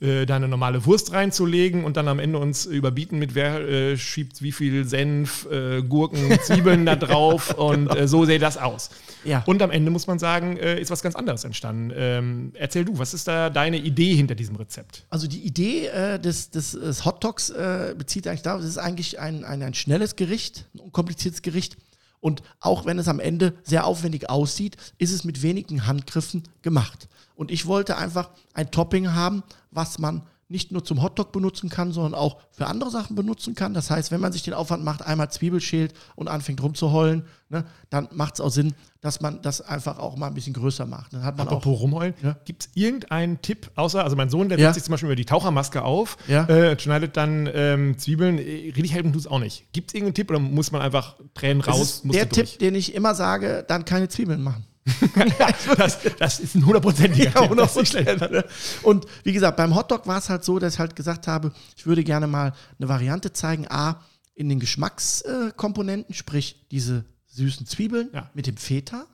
äh, 0.02 0.26
da 0.26 0.36
eine 0.36 0.48
normale 0.48 0.84
Wurst 0.84 1.12
reinzulegen 1.12 1.84
und 1.84 1.96
dann 1.96 2.08
am 2.08 2.18
Ende 2.18 2.38
uns 2.38 2.66
überbieten 2.66 3.18
mit, 3.18 3.34
wer 3.34 3.60
äh, 3.60 3.96
schiebt 3.96 4.42
wie 4.42 4.52
viel 4.52 4.84
Senf, 4.84 5.46
äh, 5.50 5.82
Gurken, 5.82 6.38
Zwiebeln 6.42 6.84
da 6.84 6.96
drauf 6.96 7.54
und 7.54 7.88
äh, 7.96 8.08
so 8.08 8.24
sähe 8.24 8.38
das 8.38 8.58
aus. 8.58 8.90
Ja. 9.24 9.42
Und 9.46 9.62
am 9.62 9.70
Ende 9.70 9.90
muss 9.90 10.06
man 10.06 10.18
sagen, 10.18 10.56
äh, 10.56 10.80
ist 10.80 10.90
was 10.90 11.02
ganz 11.02 11.14
anderes 11.14 11.44
entstanden. 11.44 11.92
Ähm, 11.94 12.52
erzähl 12.54 12.84
du, 12.84 12.98
was 12.98 13.14
ist 13.14 13.28
da 13.28 13.48
deine 13.48 13.78
Idee 13.78 14.14
hinter 14.14 14.34
diesem 14.34 14.56
Rezept? 14.56 15.04
Also 15.08 15.26
die 15.28 15.40
Idee 15.40 15.88
des, 16.18 16.50
des, 16.50 16.72
des 16.72 17.04
Hotdogs 17.04 17.50
äh, 17.50 17.94
bezieht 17.96 18.26
eigentlich 18.26 18.42
darauf, 18.42 18.60
es 18.60 18.66
ist 18.66 18.78
eigentlich 18.78 19.20
ein, 19.20 19.44
ein, 19.44 19.62
ein 19.62 19.74
schnelles 19.74 20.16
Gericht, 20.16 20.66
ein 20.74 20.80
unkompliziertes 20.80 21.42
Gericht. 21.42 21.76
Und 22.22 22.42
auch 22.60 22.86
wenn 22.86 23.00
es 23.00 23.08
am 23.08 23.18
Ende 23.18 23.52
sehr 23.64 23.84
aufwendig 23.84 24.30
aussieht, 24.30 24.76
ist 24.96 25.12
es 25.12 25.24
mit 25.24 25.42
wenigen 25.42 25.88
Handgriffen 25.88 26.44
gemacht. 26.62 27.08
Und 27.34 27.50
ich 27.50 27.66
wollte 27.66 27.96
einfach 27.96 28.30
ein 28.54 28.70
Topping 28.70 29.12
haben, 29.12 29.42
was 29.72 29.98
man 29.98 30.22
nicht 30.52 30.70
nur 30.70 30.84
zum 30.84 31.02
Hotdog 31.02 31.32
benutzen 31.32 31.68
kann, 31.68 31.92
sondern 31.92 32.14
auch 32.14 32.36
für 32.52 32.66
andere 32.66 32.90
Sachen 32.90 33.16
benutzen 33.16 33.54
kann. 33.56 33.74
Das 33.74 33.90
heißt, 33.90 34.12
wenn 34.12 34.20
man 34.20 34.30
sich 34.32 34.42
den 34.42 34.54
Aufwand 34.54 34.84
macht, 34.84 35.02
einmal 35.04 35.30
Zwiebel 35.32 35.60
schält 35.60 35.94
und 36.14 36.28
anfängt 36.28 36.62
rumzuheulen, 36.62 37.24
ne, 37.48 37.64
dann 37.90 38.08
macht 38.12 38.34
es 38.34 38.40
auch 38.40 38.50
Sinn, 38.50 38.74
dass 39.00 39.20
man 39.20 39.42
das 39.42 39.60
einfach 39.60 39.98
auch 39.98 40.16
mal 40.16 40.28
ein 40.28 40.34
bisschen 40.34 40.52
größer 40.52 40.86
macht. 40.86 41.12
Dann 41.12 41.24
hat 41.24 41.36
man 41.36 41.48
auch 41.48 41.52
Apropos 41.56 41.80
rumheulen, 41.80 42.14
Ja. 42.22 42.36
gibt 42.44 42.64
es 42.66 42.70
irgendeinen 42.74 43.42
Tipp, 43.42 43.70
außer, 43.74 44.04
also 44.04 44.14
mein 44.14 44.30
Sohn, 44.30 44.48
der 44.48 44.58
Ja. 44.58 44.66
setzt 44.68 44.74
sich 44.74 44.84
zum 44.84 44.92
Beispiel 44.92 45.08
über 45.08 45.16
die 45.16 45.24
Tauchermaske 45.24 45.82
auf, 45.82 46.16
Ja. 46.28 46.44
äh, 46.44 46.78
schneidet 46.78 47.16
dann 47.16 47.48
ähm, 47.52 47.98
Zwiebeln, 47.98 48.38
äh, 48.38 48.42
richtig 48.76 48.92
helfen 48.92 49.12
tut 49.12 49.22
es 49.22 49.26
auch 49.26 49.40
nicht. 49.40 49.72
Gibt 49.72 49.90
es 49.90 49.94
irgendeinen 49.94 50.14
Tipp 50.14 50.30
oder 50.30 50.38
muss 50.38 50.70
man 50.70 50.82
einfach 50.82 51.16
Tränen 51.34 51.62
raus, 51.62 52.02
der 52.04 52.28
Tipp, 52.28 52.58
den 52.58 52.74
ich 52.76 52.94
immer 52.94 53.14
sage, 53.14 53.64
dann 53.66 53.84
keine 53.84 54.08
Zwiebeln 54.08 54.42
machen. 54.42 54.66
Das, 55.76 55.98
das 56.18 56.40
ist 56.40 56.54
ein 56.54 56.66
hundertprozentiger 56.66 57.32
Tipp. 57.32 57.56
das 57.56 57.70
ist 57.76 57.76
nicht 57.76 57.90
schlecht. 57.90 58.44
Und 58.82 59.06
wie 59.24 59.32
gesagt, 59.32 59.56
beim 59.56 59.74
Hotdog 59.74 60.06
war 60.06 60.18
es 60.18 60.28
halt 60.28 60.44
so, 60.44 60.58
dass 60.58 60.74
ich 60.74 60.80
halt 60.80 60.96
gesagt 60.96 61.26
habe, 61.28 61.52
ich 61.76 61.86
würde 61.86 62.02
gerne 62.04 62.26
mal 62.26 62.52
eine 62.78 62.88
Variante 62.88 63.32
zeigen. 63.32 63.66
A, 63.68 64.00
in 64.34 64.48
den 64.48 64.58
Geschmackskomponenten, 64.60 66.14
sprich 66.14 66.66
diese 66.70 67.04
süßen 67.26 67.66
Zwiebeln 67.66 68.10
Ja. 68.12 68.30
mit 68.34 68.46
dem 68.46 68.56
Feta 68.56 69.06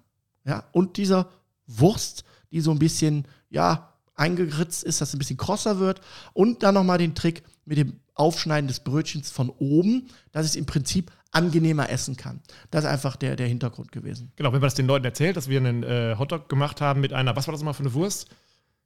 ja, 0.44 0.64
und 0.72 0.96
dieser 0.96 1.28
Wurst, 1.66 2.24
die 2.50 2.60
so 2.60 2.70
ein 2.70 2.78
bisschen, 2.78 3.26
ja, 3.50 3.92
eingeritzt 4.14 4.82
ist, 4.84 5.00
dass 5.00 5.10
es 5.10 5.14
ein 5.14 5.18
bisschen 5.18 5.36
krosser 5.36 5.78
wird. 5.78 6.00
Und 6.32 6.62
dann 6.62 6.74
nochmal 6.74 6.98
den 6.98 7.14
Trick 7.14 7.42
mit 7.66 7.76
dem 7.78 8.00
Aufschneiden 8.14 8.66
des 8.66 8.80
Brötchens 8.80 9.30
von 9.30 9.50
oben, 9.50 10.08
dass 10.32 10.46
ich 10.46 10.52
es 10.52 10.56
im 10.56 10.66
Prinzip 10.66 11.12
angenehmer 11.30 11.90
essen 11.90 12.16
kann. 12.16 12.40
Das 12.70 12.84
ist 12.84 12.90
einfach 12.90 13.16
der, 13.16 13.36
der 13.36 13.46
Hintergrund 13.46 13.92
gewesen. 13.92 14.32
Genau, 14.36 14.48
wenn 14.48 14.60
man 14.60 14.66
das 14.66 14.74
den 14.74 14.86
Leuten 14.86 15.04
erzählt, 15.04 15.36
dass 15.36 15.48
wir 15.48 15.58
einen 15.60 15.82
äh, 15.82 16.16
Hotdog 16.18 16.48
gemacht 16.48 16.80
haben 16.80 17.00
mit 17.00 17.12
einer, 17.12 17.36
was 17.36 17.46
war 17.46 17.52
das 17.52 17.60
nochmal 17.60 17.74
für 17.74 17.82
eine 17.82 17.92
Wurst? 17.94 18.28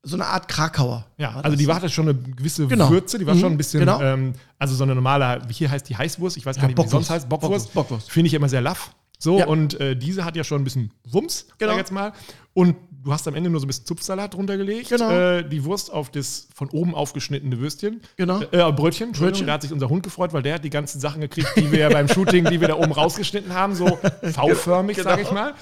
So 0.04 0.16
eine 0.16 0.26
Art 0.26 0.48
Krakauer. 0.48 1.06
Ja, 1.16 1.36
war 1.36 1.44
also 1.44 1.56
die 1.56 1.68
hatte 1.68 1.88
schon 1.88 2.08
eine 2.08 2.18
gewisse 2.18 2.66
Genau. 2.66 2.90
Würze, 2.90 3.18
die 3.20 3.26
war 3.26 3.36
Mhm, 3.36 3.40
schon 3.40 3.52
ein 3.52 3.56
bisschen, 3.56 3.80
genau. 3.80 4.00
ähm, 4.02 4.32
also 4.58 4.74
so 4.74 4.82
eine 4.82 4.96
normale, 4.96 5.42
wie 5.46 5.52
hier 5.52 5.70
heißt 5.70 5.88
die 5.88 5.96
Heißwurst, 5.96 6.36
ich 6.36 6.44
weiß 6.44 6.56
gar 6.56 6.62
Ja, 6.64 6.68
nicht, 6.68 6.78
wie 6.78 6.82
die 6.82 6.88
sonst 6.88 7.08
heißt, 7.10 7.28
Bockwurst. 7.28 7.72
Bockwurst. 7.72 8.10
Finde 8.10 8.26
ich 8.26 8.34
immer 8.34 8.48
sehr 8.48 8.60
laff. 8.60 8.92
So, 9.20 9.38
Ja. 9.38 9.46
und 9.46 9.78
äh, 9.80 9.94
diese 9.96 10.24
hat 10.24 10.34
ja 10.34 10.42
schon 10.42 10.60
ein 10.60 10.64
bisschen 10.64 10.90
Wumms, 11.08 11.46
Genau. 11.58 11.70
sag 11.70 11.76
ich 11.76 11.78
jetzt 11.78 11.92
mal. 11.92 12.12
Und 12.54 12.74
du 13.04 13.12
hast 13.12 13.26
am 13.28 13.34
Ende 13.34 13.50
nur 13.50 13.60
so 13.60 13.64
ein 13.64 13.68
bisschen 13.68 13.86
Zupfsalat 13.86 14.34
drunter 14.34 14.56
gelegt. 14.56 14.88
Genau. 14.90 15.10
Äh, 15.10 15.42
die 15.48 15.64
Wurst 15.64 15.92
auf 15.92 16.10
das 16.10 16.48
von 16.54 16.68
oben 16.70 16.94
aufgeschnittene 16.94 17.58
Würstchen. 17.58 18.00
Genau. 18.16 18.40
Äh, 18.52 18.68
äh, 18.68 18.72
Brötchen. 18.72 19.12
Brötchen. 19.12 19.46
Da 19.46 19.54
hat 19.54 19.62
sich 19.62 19.72
unser 19.72 19.88
Hund 19.88 20.02
gefreut, 20.02 20.32
weil 20.32 20.42
der 20.42 20.54
hat 20.54 20.64
die 20.64 20.70
ganzen 20.70 21.00
Sachen 21.00 21.20
gekriegt, 21.20 21.48
die 21.56 21.70
wir 21.72 21.78
ja 21.80 21.88
beim 21.88 22.08
Shooting, 22.08 22.44
die 22.46 22.60
wir 22.60 22.68
da 22.68 22.76
oben 22.76 22.92
rausgeschnitten 22.92 23.52
haben, 23.54 23.74
so 23.74 23.86
V-förmig, 24.22 24.96
Genau. 24.96 25.10
sag 25.10 25.20
ich 25.22 25.30
mal. 25.32 25.54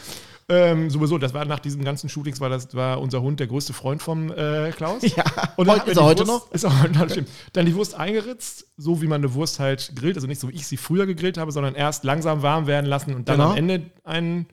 Ähm, 0.53 0.91
sowieso, 0.91 1.17
das 1.17 1.33
war 1.33 1.45
nach 1.45 1.61
diesen 1.61 1.85
ganzen 1.85 2.09
Shootings, 2.09 2.41
war 2.41 2.49
das 2.49 2.75
war 2.75 3.01
unser 3.01 3.23
Hund 3.23 3.39
der 3.39 3.47
größte 3.47 3.73
Freund 3.73 4.03
vom 4.03 4.33
äh, 4.33 4.73
Klaus. 4.77 5.01
Ja, 5.03 5.23
Und 5.57 5.69
dann 5.69 5.79
heute 5.81 5.93
ist 5.93 5.97
er 5.97 6.03
heute 6.05 6.27
Wurst, 6.27 6.33
noch. 6.47 6.51
Ist 6.53 6.65
er 6.65 6.83
heute 6.83 6.99
noch, 6.99 7.09
stimmt. 7.09 7.29
Dann 7.53 7.67
die 7.67 7.75
Wurst 7.77 7.95
eingeritzt, 7.95 8.67
so 8.77 9.01
wie 9.01 9.07
man 9.07 9.21
eine 9.21 9.33
Wurst 9.35 9.61
halt 9.61 9.93
grillt. 9.95 10.17
Also 10.17 10.27
nicht 10.27 10.41
so, 10.41 10.49
wie 10.49 10.55
ich 10.57 10.67
sie 10.67 10.77
früher 10.77 11.07
gegrillt 11.07 11.39
habe, 11.39 11.53
sondern 11.53 11.77
erst 11.77 12.03
langsam 12.03 12.43
warm 12.43 12.67
werden 12.67 12.87
lassen 12.87 13.15
und 13.15 13.29
dann 13.29 13.37
Genau. 13.37 13.51
am 13.53 13.57
Ende 13.57 13.83
einen 14.03 14.47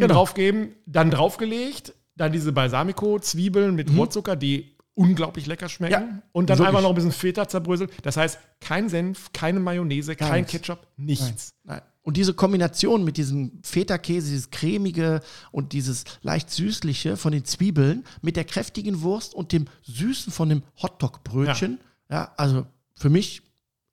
Genau. 0.00 0.14
drauf 0.14 0.34
geben. 0.34 0.74
Dann 0.86 1.10
draufgelegt, 1.10 1.94
dann 2.16 2.32
diese 2.32 2.52
Balsamico-Zwiebeln 2.52 3.74
mit 3.74 3.94
Rohrzucker, 3.94 4.36
die 4.36 4.76
unglaublich 4.94 5.46
lecker 5.46 5.68
schmecken. 5.68 6.02
Mhm. 6.02 6.10
Ja, 6.10 6.22
und 6.32 6.50
dann 6.50 6.58
wirklich. 6.58 6.68
einfach 6.68 6.82
noch 6.82 6.90
ein 6.90 6.94
bisschen 6.94 7.12
Feta 7.12 7.46
zerbröselt. 7.46 7.92
Das 8.02 8.16
heißt, 8.16 8.38
kein 8.60 8.88
Senf, 8.88 9.32
keine 9.32 9.60
Mayonnaise, 9.60 10.16
kein 10.16 10.40
nichts. 10.40 10.52
Ketchup, 10.52 10.86
nichts. 10.96 11.54
Nein. 11.64 11.82
Und 12.02 12.16
diese 12.16 12.34
Kombination 12.34 13.04
mit 13.04 13.16
diesem 13.16 13.60
Feta-Käse, 13.64 14.28
dieses 14.28 14.50
cremige 14.50 15.20
und 15.50 15.72
dieses 15.72 16.04
leicht 16.22 16.50
süßliche 16.50 17.16
von 17.16 17.32
den 17.32 17.44
Zwiebeln 17.44 18.04
mit 18.22 18.36
der 18.36 18.44
kräftigen 18.44 19.02
Wurst 19.02 19.34
und 19.34 19.50
dem 19.52 19.66
süßen 19.82 20.32
von 20.32 20.48
dem 20.48 20.62
Hotdog-Brötchen, 20.80 21.80
ja. 22.08 22.32
also 22.36 22.64
für 22.94 23.10
mich 23.10 23.42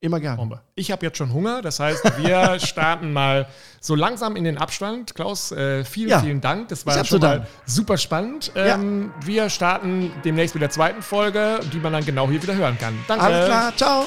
immer 0.03 0.19
gern. 0.19 0.35
Bombe. 0.37 0.61
Ich 0.75 0.91
habe 0.91 1.05
jetzt 1.05 1.17
schon 1.17 1.31
Hunger, 1.33 1.61
das 1.61 1.79
heißt, 1.79 2.03
wir 2.17 2.59
starten 2.59 3.13
mal 3.13 3.47
so 3.79 3.95
langsam 3.95 4.35
in 4.35 4.43
den 4.43 4.57
Abstand. 4.57 5.15
Klaus, 5.15 5.51
äh, 5.51 5.83
vielen, 5.85 6.09
Ja. 6.09 6.19
vielen 6.19 6.41
Dank. 6.41 6.67
Das 6.67 6.85
war 6.85 7.03
schon 7.05 7.19
mal 7.21 7.47
super 7.65 7.97
spannend. 7.97 8.51
Ähm, 8.55 9.11
Wir 9.21 9.49
starten 9.49 10.11
demnächst 10.25 10.55
mit 10.55 10.61
der 10.61 10.69
zweiten 10.69 11.01
Folge, 11.01 11.59
die 11.71 11.77
man 11.77 11.93
dann 11.93 12.05
genau 12.05 12.27
hier 12.29 12.41
wieder 12.43 12.55
hören 12.55 12.77
kann. 12.77 12.93
Danke. 13.07 13.23
Alles 13.25 13.45
klar, 13.45 13.73
ciao. 13.75 14.05